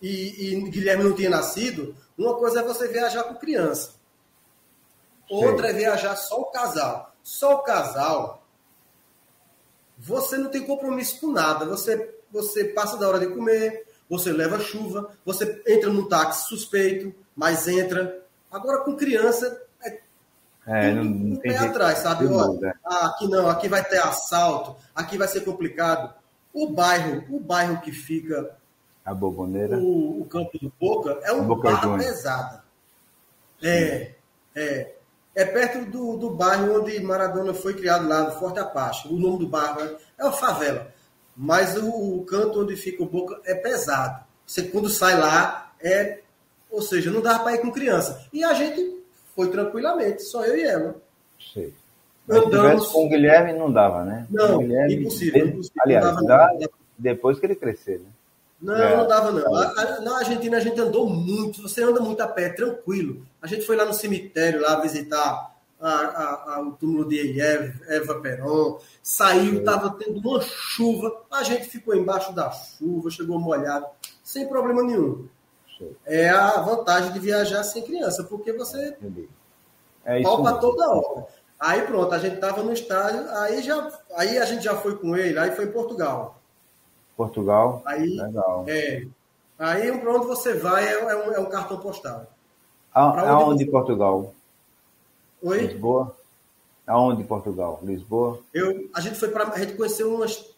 E, 0.00 0.54
e 0.54 0.70
Guilherme 0.70 1.04
não 1.04 1.14
tinha 1.14 1.28
nascido. 1.28 1.94
Uma 2.16 2.34
coisa 2.34 2.60
é 2.60 2.64
você 2.64 2.88
viajar 2.88 3.24
com 3.24 3.34
criança. 3.34 3.90
Outra 5.28 5.68
é 5.68 5.72
viajar 5.74 6.16
só 6.16 6.40
o 6.40 6.46
casal. 6.46 7.14
Só 7.22 7.56
o 7.56 7.62
casal, 7.62 8.42
você 9.98 10.38
não 10.38 10.48
tem 10.48 10.64
compromisso 10.66 11.20
com 11.20 11.30
nada. 11.30 11.66
Você, 11.66 12.14
você 12.32 12.64
passa 12.64 12.96
da 12.96 13.06
hora 13.06 13.20
de 13.20 13.26
comer, 13.26 13.86
você 14.08 14.32
leva 14.32 14.58
chuva, 14.58 15.14
você 15.26 15.62
entra 15.66 15.90
num 15.90 16.08
táxi 16.08 16.48
suspeito, 16.48 17.14
mas 17.36 17.68
entra. 17.68 18.24
Agora 18.50 18.82
com 18.82 18.96
criança, 18.96 19.62
é 20.66 20.92
não, 20.92 21.04
não 21.04 21.36
tem 21.36 21.52
jeito. 21.52 21.64
atrás, 21.64 21.98
sabe? 21.98 22.26
Ó, 22.26 22.58
ah, 22.84 23.06
aqui 23.06 23.28
não, 23.28 23.48
aqui 23.48 23.68
vai 23.68 23.82
ter 23.84 23.98
assalto, 23.98 24.76
aqui 24.94 25.16
vai 25.16 25.28
ser 25.28 25.40
complicado. 25.40 26.14
O 26.52 26.68
bairro, 26.68 27.24
o 27.30 27.40
bairro 27.40 27.80
que 27.80 27.92
fica 27.92 28.56
A 29.04 29.14
boboneira. 29.14 29.78
o, 29.78 30.20
o 30.20 30.24
campo 30.26 30.58
do 30.58 30.72
Boca 30.80 31.18
é 31.22 31.32
um 31.32 31.44
Boca 31.46 31.70
barra 31.70 31.96
pesada. 31.98 32.64
É, 33.62 34.12
é. 34.54 34.94
É 35.32 35.44
perto 35.44 35.88
do, 35.88 36.16
do 36.16 36.30
bairro 36.30 36.80
onde 36.80 36.98
Maradona 37.00 37.54
foi 37.54 37.74
criado 37.74 38.06
lá, 38.08 38.24
no 38.24 38.32
Forte 38.32 38.58
Apache. 38.58 39.08
O 39.08 39.16
nome 39.16 39.38
do 39.38 39.48
bairro 39.48 39.80
é, 39.80 39.96
é 40.18 40.24
uma 40.24 40.32
favela. 40.32 40.92
Mas 41.36 41.76
o, 41.76 42.18
o 42.18 42.24
canto 42.24 42.60
onde 42.60 42.76
fica 42.76 43.02
o 43.02 43.06
Boca 43.06 43.40
é 43.44 43.54
pesado. 43.54 44.24
Você 44.44 44.64
quando 44.64 44.88
sai 44.88 45.16
lá, 45.18 45.72
é, 45.80 46.20
ou 46.68 46.82
seja, 46.82 47.10
não 47.10 47.20
dava 47.20 47.44
para 47.44 47.54
ir 47.54 47.60
com 47.60 47.70
criança. 47.70 48.26
E 48.32 48.42
a 48.42 48.52
gente 48.52 48.99
foi 49.34 49.50
tranquilamente, 49.50 50.22
só 50.22 50.44
eu 50.44 50.56
e 50.56 50.62
ela. 50.62 50.96
Sei. 51.52 51.72
Andamos... 52.28 52.88
com 52.88 53.06
o 53.06 53.08
Guilherme 53.08 53.52
não 53.52 53.72
dava, 53.72 54.04
né? 54.04 54.26
Não, 54.30 54.62
impossível, 54.62 55.48
impossível. 55.48 55.82
Aliás, 55.82 56.04
não 56.04 56.24
dava, 56.24 56.58
dá, 56.58 56.68
depois 56.96 57.38
que 57.38 57.46
ele 57.46 57.56
crescer, 57.56 57.98
né? 57.98 58.06
Não, 58.60 58.76
é. 58.76 58.96
não 58.96 59.08
dava 59.08 59.32
não. 59.32 59.54
A, 59.54 59.62
a, 59.62 60.00
na 60.00 60.18
Argentina 60.18 60.58
a 60.58 60.60
gente 60.60 60.78
andou 60.80 61.08
muito, 61.08 61.62
você 61.62 61.82
anda 61.82 62.00
muito 62.00 62.20
a 62.20 62.28
pé, 62.28 62.50
tranquilo. 62.50 63.26
A 63.40 63.46
gente 63.46 63.64
foi 63.64 63.74
lá 63.74 63.84
no 63.84 63.94
cemitério, 63.94 64.60
lá 64.60 64.78
visitar 64.80 65.50
a, 65.80 66.54
a, 66.54 66.60
o 66.60 66.72
túmulo 66.72 67.08
de 67.08 67.40
Eva, 67.40 67.72
Eva 67.88 68.20
Peron, 68.20 68.78
saiu, 69.02 69.60
estava 69.60 69.90
tendo 69.98 70.18
uma 70.20 70.40
chuva, 70.42 71.22
a 71.30 71.42
gente 71.42 71.68
ficou 71.68 71.96
embaixo 71.96 72.32
da 72.34 72.50
chuva, 72.50 73.10
chegou 73.10 73.38
molhado, 73.38 73.86
sem 74.22 74.46
problema 74.46 74.82
nenhum. 74.82 75.26
É 76.06 76.28
a 76.28 76.60
vantagem 76.60 77.12
de 77.12 77.18
viajar 77.18 77.62
sem 77.62 77.82
criança, 77.82 78.24
porque 78.24 78.52
você 78.52 78.96
é 80.04 80.22
palpa 80.22 80.54
toda 80.54 80.90
hora. 80.90 81.26
Aí 81.58 81.82
pronto, 81.82 82.14
a 82.14 82.18
gente 82.18 82.36
estava 82.36 82.62
no 82.62 82.72
estádio, 82.72 83.28
aí, 83.30 83.62
já, 83.62 84.00
aí 84.16 84.38
a 84.38 84.44
gente 84.46 84.64
já 84.64 84.74
foi 84.76 84.96
com 84.96 85.14
ele, 85.14 85.38
aí 85.38 85.50
foi 85.52 85.66
em 85.66 85.72
Portugal. 85.72 86.38
Portugal? 87.16 87.82
Aí, 87.84 88.16
Legal. 88.16 88.64
É. 88.66 89.06
Aí 89.58 89.98
para 89.98 90.14
onde 90.14 90.26
você 90.26 90.54
vai 90.54 90.88
é, 90.88 90.92
é, 90.92 91.16
um, 91.16 91.32
é 91.32 91.38
um 91.38 91.50
cartão 91.50 91.78
postal. 91.78 92.26
Aonde 92.94 93.64
você... 93.64 93.70
Portugal? 93.70 94.34
Oi? 95.42 95.66
Lisboa? 95.66 96.16
Aonde 96.86 97.24
Portugal? 97.24 97.78
Lisboa? 97.82 98.40
Eu, 98.54 98.88
a 98.94 99.00
gente 99.00 99.18
foi 99.18 99.28
para 99.28 99.44
a 99.48 99.58
gente 99.58 99.74
conheceu 99.74 100.14
umas 100.14 100.50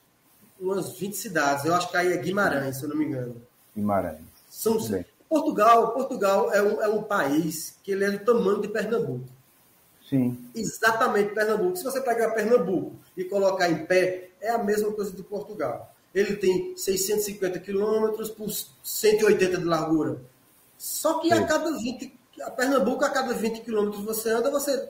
umas 0.63 0.97
20 0.97 1.15
cidades. 1.15 1.65
Eu 1.65 1.75
acho 1.75 1.91
que 1.91 1.97
aí 1.97 2.13
é 2.13 2.17
Guimarães, 2.17 2.79
se 2.79 2.85
eu 2.85 2.89
não 2.89 2.97
me 2.97 3.07
engano. 3.07 3.35
Guimarães. 3.75 4.21
São, 4.49 4.79
Portugal, 5.33 5.93
Portugal 5.93 6.53
é 6.53 6.61
um, 6.61 6.83
é 6.83 6.89
um 6.89 7.03
país 7.03 7.79
que 7.83 7.91
ele 7.91 8.05
é 8.05 8.11
do 8.11 8.23
tamanho 8.23 8.61
de 8.61 8.69
Pernambuco. 8.69 9.25
Sim. 10.07 10.39
Exatamente 10.55 11.33
Pernambuco. 11.33 11.75
Se 11.75 11.85
você 11.85 12.03
pegar 12.03 12.33
Pernambuco 12.33 12.97
e 13.17 13.25
colocar 13.25 13.71
em 13.71 13.87
pé, 13.87 14.29
é 14.43 14.51
a 14.51 14.59
mesma 14.59 14.93
coisa 14.93 15.11
de 15.11 15.23
Portugal. 15.23 15.91
Ele 16.15 16.37
tem 16.37 16.77
650 16.77 17.61
quilômetros 17.61 18.29
por 18.29 18.51
180 18.83 19.57
de 19.57 19.65
largura. 19.65 20.21
Só 20.77 21.19
que 21.21 21.29
Sim. 21.29 21.35
a 21.35 21.47
cada 21.47 21.79
20, 21.79 22.21
a 22.43 22.51
Pernambuco, 22.51 23.03
a 23.03 23.09
cada 23.09 23.33
20 23.33 23.61
quilômetros 23.61 24.05
você 24.05 24.29
anda, 24.29 24.51
você 24.51 24.87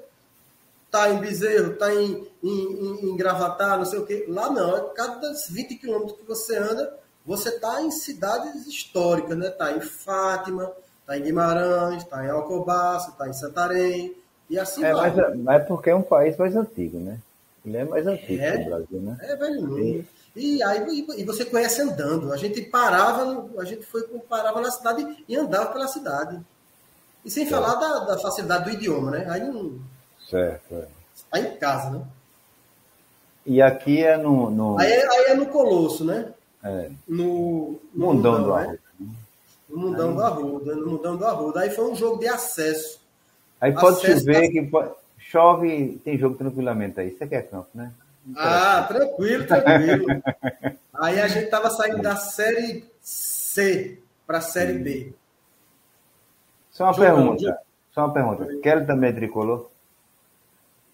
tá 0.90 1.08
em 1.08 1.18
Bezerro, 1.18 1.76
tá 1.76 1.94
em, 1.94 2.26
em, 2.42 2.50
em, 2.50 3.10
em 3.10 3.16
Gravatar, 3.16 3.78
não 3.78 3.84
sei 3.84 4.00
o 4.00 4.06
quê. 4.06 4.24
Lá 4.26 4.50
não, 4.50 4.74
a 4.74 4.90
cada 4.90 5.32
20 5.50 5.76
quilômetros 5.76 6.18
que 6.18 6.26
você 6.26 6.56
anda, 6.56 6.98
você 7.24 7.52
tá 7.58 7.82
em 7.82 7.90
cidades 7.90 8.66
históricas, 8.66 9.36
né? 9.36 9.50
Tá 9.50 9.72
em 9.72 9.80
Fátima, 9.80 10.72
tá 11.06 11.16
em 11.16 11.22
Guimarães, 11.22 12.04
tá 12.04 12.24
em 12.24 12.30
Alcobaça, 12.30 13.12
tá 13.12 13.28
em 13.28 13.32
Santarém, 13.32 14.14
e 14.50 14.58
assim 14.58 14.84
é, 14.84 14.92
vai. 14.92 15.10
Mas, 15.10 15.38
mas 15.38 15.62
é 15.62 15.64
porque 15.64 15.90
é 15.90 15.94
um 15.94 16.02
país 16.02 16.36
mais 16.36 16.56
antigo, 16.56 16.98
né? 16.98 17.18
Ele 17.64 17.76
é 17.76 17.84
mais 17.84 18.06
antigo 18.06 18.42
é, 18.42 18.58
que 18.58 18.62
o 18.62 18.66
Brasil, 18.66 19.00
né? 19.00 19.16
É, 19.20 19.36
velho. 19.36 20.04
E 20.34 20.62
aí 20.62 21.06
e 21.16 21.24
você 21.24 21.44
conhece 21.44 21.80
andando. 21.82 22.32
A 22.32 22.36
gente 22.36 22.60
parava, 22.62 23.48
a 23.58 23.64
gente 23.64 23.84
foi 23.84 24.02
parava 24.28 24.60
na 24.60 24.70
cidade 24.70 25.24
e 25.28 25.36
andava 25.36 25.72
pela 25.72 25.86
cidade. 25.86 26.40
E 27.24 27.30
sem 27.30 27.46
certo. 27.46 27.62
falar 27.62 27.74
da, 27.76 28.04
da, 28.06 28.18
facilidade 28.18 28.64
do 28.64 28.70
idioma, 28.70 29.12
né? 29.12 29.26
Aí 29.28 29.40
não. 29.40 29.78
Certo. 30.28 30.74
É. 30.74 30.88
Está 31.14 31.38
em 31.38 31.56
casa, 31.56 31.90
né? 31.90 32.02
E 33.44 33.60
aqui 33.60 34.02
é 34.02 34.16
no. 34.16 34.50
no... 34.50 34.78
Aí, 34.78 34.90
é, 34.90 35.08
aí 35.08 35.24
é 35.28 35.34
no 35.34 35.46
Colosso, 35.46 36.04
né? 36.04 36.32
É. 36.62 36.90
No, 37.08 37.80
no 37.92 38.06
Mundão, 38.06 38.32
mundão 38.32 38.42
do 38.42 38.54
né? 38.54 38.62
Arruda. 38.62 38.80
No 39.68 39.78
Mundão 39.78 40.08
aí... 40.08 40.14
do 40.14 40.22
Arruda. 40.22 40.74
No 40.76 40.86
Mundão 40.86 41.16
do 41.16 41.26
Arruda. 41.26 41.60
Aí 41.60 41.70
foi 41.70 41.90
um 41.90 41.94
jogo 41.94 42.18
de 42.18 42.28
acesso. 42.28 43.00
Aí 43.60 43.72
pode 43.72 43.98
acesso 43.98 44.20
chover, 44.20 44.48
que 44.50 44.62
pode... 44.62 44.90
chove, 45.18 46.00
tem 46.04 46.18
jogo 46.18 46.36
tranquilamente 46.36 47.00
aí. 47.00 47.08
Isso 47.08 47.22
aqui 47.24 47.34
é 47.34 47.42
campo, 47.42 47.68
né? 47.74 47.92
Ah, 48.36 48.84
tranquilo, 48.86 49.46
tranquilo. 49.46 50.22
Aí 50.94 51.20
a 51.20 51.26
gente 51.26 51.50
tava 51.50 51.70
saindo 51.70 52.00
da 52.00 52.14
série 52.16 52.84
C 53.00 53.98
para 54.26 54.38
a 54.38 54.42
série 54.42 54.74
B. 54.74 55.12
Só 56.70 56.84
uma 56.84 56.92
Jogando. 56.92 57.16
pergunta. 57.16 57.58
Só 57.92 58.04
uma 58.04 58.14
pergunta. 58.14 58.46
Kelly 58.62 58.86
também 58.86 59.10
é 59.10 59.12
tricolor? 59.12 59.70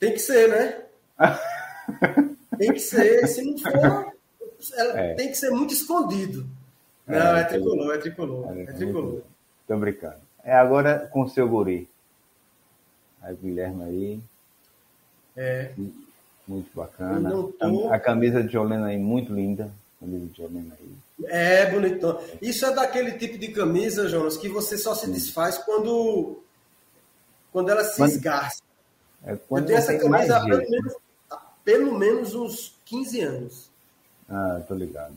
Tem 0.00 0.12
que 0.12 0.18
ser, 0.18 0.48
né? 0.48 0.82
tem 2.58 2.72
que 2.72 2.80
ser. 2.80 3.26
Se 3.28 3.42
não 3.42 3.58
for, 3.58 4.07
é. 4.74 5.14
tem 5.14 5.28
que 5.28 5.36
ser 5.36 5.50
muito 5.50 5.72
escondido. 5.72 6.46
É, 7.06 7.18
não, 7.18 7.36
é, 7.36 7.40
é 7.40 7.44
tricolor, 7.44 7.94
é 7.94 7.98
tricolor. 7.98 8.59
É, 8.59 8.62
é 8.62 8.72
tricolor. 8.72 9.22
Tô 9.66 9.76
brincando. 9.76 10.16
É 10.44 10.54
agora 10.54 11.09
com 11.12 11.22
o 11.22 11.28
seu 11.28 11.48
guri. 11.48 11.88
Aí, 13.22 13.36
Guilherme 13.36 13.84
aí. 13.84 14.20
É. 15.36 15.72
Muito 16.46 16.70
bacana. 16.74 17.30
Tô... 17.30 17.92
A, 17.92 17.98
camisa 17.98 18.42
de 18.42 18.52
Jolena 18.52 18.86
aí, 18.86 18.98
muito 18.98 19.32
linda. 19.32 19.70
Camisa 20.00 20.26
de 20.26 20.36
Jolena 20.36 20.76
aí. 20.80 21.26
É, 21.26 21.70
bonitão. 21.70 22.20
Isso 22.40 22.64
é 22.64 22.74
daquele 22.74 23.12
tipo 23.12 23.36
de 23.38 23.48
camisa, 23.48 24.09
Jonas, 24.09 24.36
que 24.36 24.48
você 24.48 24.78
só 24.78 24.94
se 24.94 25.11
desfaz 25.11 25.59
quando, 25.59 26.40
quando 27.52 27.70
ela 27.70 27.84
se 27.84 28.02
esgarça. 28.02 28.62
É 29.24 29.32
Eu 29.32 29.64
tenho 29.64 29.78
essa 29.78 29.98
camisa 29.98 30.36
há 30.36 30.44
pelo 30.44 30.70
menos, 30.70 30.94
pelo 31.64 31.98
menos 31.98 32.34
uns 32.34 32.76
15 32.84 33.20
anos. 33.20 33.70
Ah, 34.28 34.60
tô 34.66 34.74
ligado. 34.74 35.14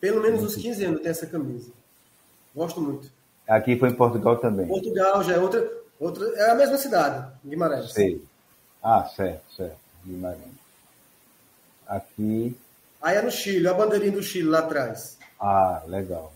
Pelo 0.00 0.20
menos 0.20 0.42
uns 0.42 0.56
15 0.56 0.84
anos 0.84 1.00
tenho 1.00 1.10
essa 1.10 1.26
camisa. 1.26 1.70
Gosto 2.54 2.80
muito. 2.80 3.10
Aqui 3.48 3.76
foi 3.76 3.90
em 3.90 3.94
Portugal 3.94 4.38
também. 4.38 4.66
Portugal 4.66 5.22
já 5.22 5.34
é 5.34 5.38
outra, 5.38 5.70
outra 5.98 6.26
é 6.36 6.50
a 6.50 6.54
mesma 6.54 6.76
cidade, 6.78 7.26
Guimarães. 7.44 7.92
Sei. 7.92 8.22
Ah, 8.82 9.08
certo, 9.14 9.42
certo. 9.54 9.78
Guimarães. 10.04 10.54
Aqui. 11.86 12.56
Aí 13.00 13.16
é 13.16 13.22
no 13.22 13.30
Chile, 13.30 13.68
a 13.68 13.74
bandeirinha 13.74 14.12
do 14.12 14.22
Chile 14.22 14.48
lá 14.48 14.60
atrás. 14.60 15.18
Ah, 15.38 15.82
legal. 15.86 16.32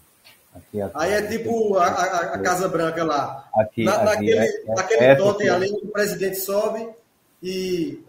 Aqui 0.55 0.81
é 0.81 0.91
Aí 0.95 1.13
é 1.13 1.23
tipo 1.23 1.77
a, 1.77 1.87
a, 1.87 2.21
a, 2.35 2.39
Casa 2.41 2.69
Branca 2.69 3.05
lá. 3.05 3.49
Aqui, 3.55 3.85
Na, 3.85 3.95
aqui 3.95 4.05
naquele 4.05 4.39
é, 4.39 4.47
é, 4.47 4.75
naquele 4.75 5.05
é, 5.05 5.15
totem 5.15 5.49
ali, 5.49 5.71
o 5.71 5.89
presidente 5.89 6.37
sobe 6.37 6.89
e 7.43 8.03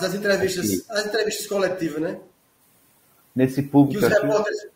faz 0.00 0.12
as 0.12 0.14
entrevistas, 0.14 0.64
aqui. 0.64 0.84
as 0.88 1.06
entrevistas 1.06 1.46
coletivas, 1.46 2.00
né? 2.00 2.20
Nesse 3.34 3.62
público. 3.62 4.00
Que 4.00 4.06
os 4.06 4.12
repórteres, 4.12 4.66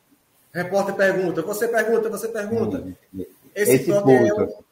repórter 0.52 0.94
pergunta, 0.94 1.42
você 1.42 1.68
pergunta, 1.68 2.08
você 2.08 2.28
pergunta. 2.28 2.78
Hum, 3.14 3.24
esse, 3.54 3.72
esse 3.72 3.92
público. 3.92 4.64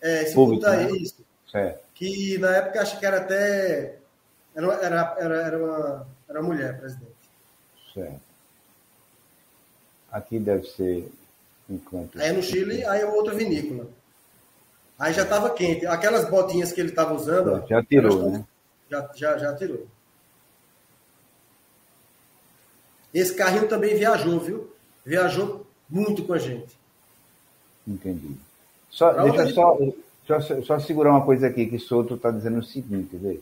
é, 0.00 0.18
é 0.18 0.22
esse 0.22 0.34
público, 0.34 0.66
aí, 0.66 0.86
né? 0.86 0.98
isso. 0.98 1.24
Certo 1.50 1.90
que 2.00 2.38
na 2.38 2.56
época 2.56 2.80
acho 2.80 2.98
que 2.98 3.04
era 3.04 3.18
até. 3.18 3.98
Era, 4.56 4.66
era, 4.82 5.16
era, 5.20 5.36
era, 5.42 5.58
uma, 5.58 6.06
era 6.26 6.40
uma 6.40 6.48
mulher 6.48 6.80
presidente. 6.80 7.12
Certo. 7.92 8.20
Aqui 10.10 10.38
deve 10.38 10.66
ser 10.66 11.12
enquanto. 11.68 12.18
Aí 12.18 12.32
no 12.32 12.42
Chile, 12.42 12.82
aí 12.86 13.02
é 13.02 13.06
outra 13.06 13.34
vinícola. 13.34 13.86
Aí 14.98 15.12
já 15.12 15.24
estava 15.24 15.50
quente. 15.50 15.84
Aquelas 15.86 16.28
botinhas 16.28 16.72
que 16.72 16.80
ele 16.80 16.88
estava 16.88 17.12
usando. 17.12 17.66
Já 17.68 17.84
tirou, 17.84 18.30
né? 18.30 18.44
Já, 18.90 19.10
já, 19.14 19.38
já 19.38 19.54
tirou. 19.54 19.86
Esse 23.14 23.34
carrinho 23.34 23.68
também 23.68 23.96
viajou, 23.96 24.38
viu? 24.40 24.72
Viajou 25.04 25.66
muito 25.88 26.24
com 26.24 26.32
a 26.32 26.38
gente. 26.38 26.76
Entendi. 27.86 28.36
Só, 28.90 29.12
deixa 29.12 29.52
só, 29.52 29.78
só, 30.26 30.62
só 30.62 30.78
segurar 30.78 31.10
uma 31.10 31.24
coisa 31.24 31.46
aqui, 31.46 31.66
que 31.66 31.76
o 31.76 31.80
Souto 31.80 32.14
está 32.14 32.30
dizendo 32.30 32.58
o 32.58 32.64
seguinte, 32.64 33.16
veja. 33.16 33.40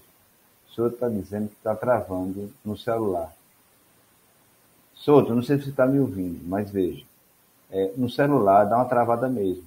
O 0.69 0.73
Souto 0.73 0.95
está 0.95 1.09
dizendo 1.09 1.49
que 1.49 1.57
está 1.57 1.75
travando 1.75 2.53
no 2.65 2.77
celular. 2.77 3.33
Souto, 4.95 5.35
não 5.35 5.43
sei 5.43 5.59
se 5.59 5.65
você 5.65 5.71
está 5.71 5.87
me 5.87 5.99
ouvindo, 5.99 6.41
mas 6.47 6.71
veja. 6.71 7.05
É, 7.71 7.93
no 7.97 8.09
celular 8.11 8.65
dá 8.65 8.77
uma 8.77 8.85
travada 8.85 9.29
mesmo. 9.29 9.65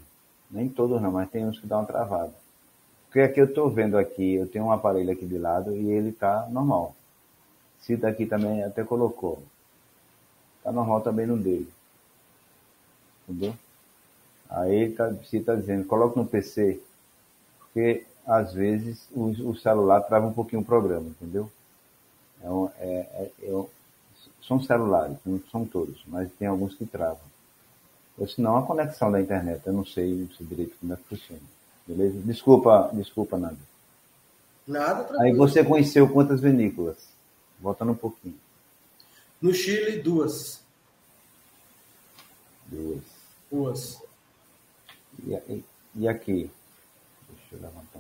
Nem 0.50 0.68
todos 0.68 1.02
não, 1.02 1.12
mas 1.12 1.30
tem 1.30 1.46
uns 1.46 1.60
que 1.60 1.68
dá 1.68 1.78
uma 1.78 1.86
travada. 1.86 2.34
Porque 3.12 3.20
aqui 3.20 3.42
eu 3.42 3.46
estou 3.46 3.70
vendo 3.70 3.98
aqui, 3.98 4.36
eu 4.36 4.48
tenho 4.48 4.64
um 4.64 4.72
aparelho 4.72 5.12
aqui 5.12 5.26
de 5.26 5.38
lado 5.38 5.76
e 5.76 5.92
ele 5.92 6.12
está 6.12 6.48
normal. 6.50 6.96
Cita 7.82 8.08
aqui 8.08 8.26
também 8.26 8.64
até 8.64 8.86
colocou. 8.86 9.44
Está 10.60 10.72
normal 10.72 11.02
também 11.02 11.26
no 11.26 11.36
dele. 11.36 11.70
Entendeu? 13.28 13.54
Aí 14.50 14.94
tá, 14.94 15.10
você 15.10 15.40
está 15.40 15.56
dizendo, 15.56 15.86
coloca 15.86 16.18
no 16.18 16.26
PC 16.26 16.82
porque 17.60 18.06
às 18.26 18.54
vezes 18.54 19.06
o, 19.12 19.26
o 19.50 19.56
celular 19.58 20.00
trava 20.04 20.28
um 20.28 20.34
pouquinho 20.34 20.62
o 20.62 20.66
programa, 20.66 21.10
entendeu? 21.10 21.52
É, 22.42 22.48
é, 22.80 22.88
é, 23.14 23.32
é 23.44 23.66
são 24.42 24.64
celulares, 24.64 25.18
não 25.26 25.42
são 25.52 25.66
todos, 25.66 26.02
mas 26.08 26.32
tem 26.40 26.48
alguns 26.48 26.76
que 26.76 26.86
travam. 26.86 27.20
Ou 28.18 28.26
senão 28.26 28.56
a 28.56 28.66
conexão 28.66 29.12
da 29.12 29.20
internet, 29.20 29.62
eu 29.66 29.74
não 29.74 29.86
sei 29.86 30.30
direito 30.40 30.78
como 30.80 30.94
é 30.94 30.96
que 30.96 31.04
funciona. 31.04 31.61
Beleza? 31.88 32.20
Desculpa, 32.20 32.90
desculpa, 32.94 33.38
Nada. 33.38 33.58
Nada, 34.68 35.04
tranquilo. 35.04 35.22
Aí 35.22 35.34
você 35.34 35.64
conheceu 35.64 36.08
quantas 36.08 36.40
vinícolas? 36.40 36.98
Voltando 37.60 37.92
um 37.92 37.96
pouquinho. 37.96 38.40
No 39.42 39.54
Chile, 39.54 40.02
duas. 40.02 40.62
Duas. 42.68 43.04
Duas. 43.52 44.02
E, 45.26 45.34
e, 45.34 45.66
e 45.96 46.08
aqui? 46.08 46.50
Deixa 47.30 47.56
eu 47.56 47.62
levantar. 47.62 48.00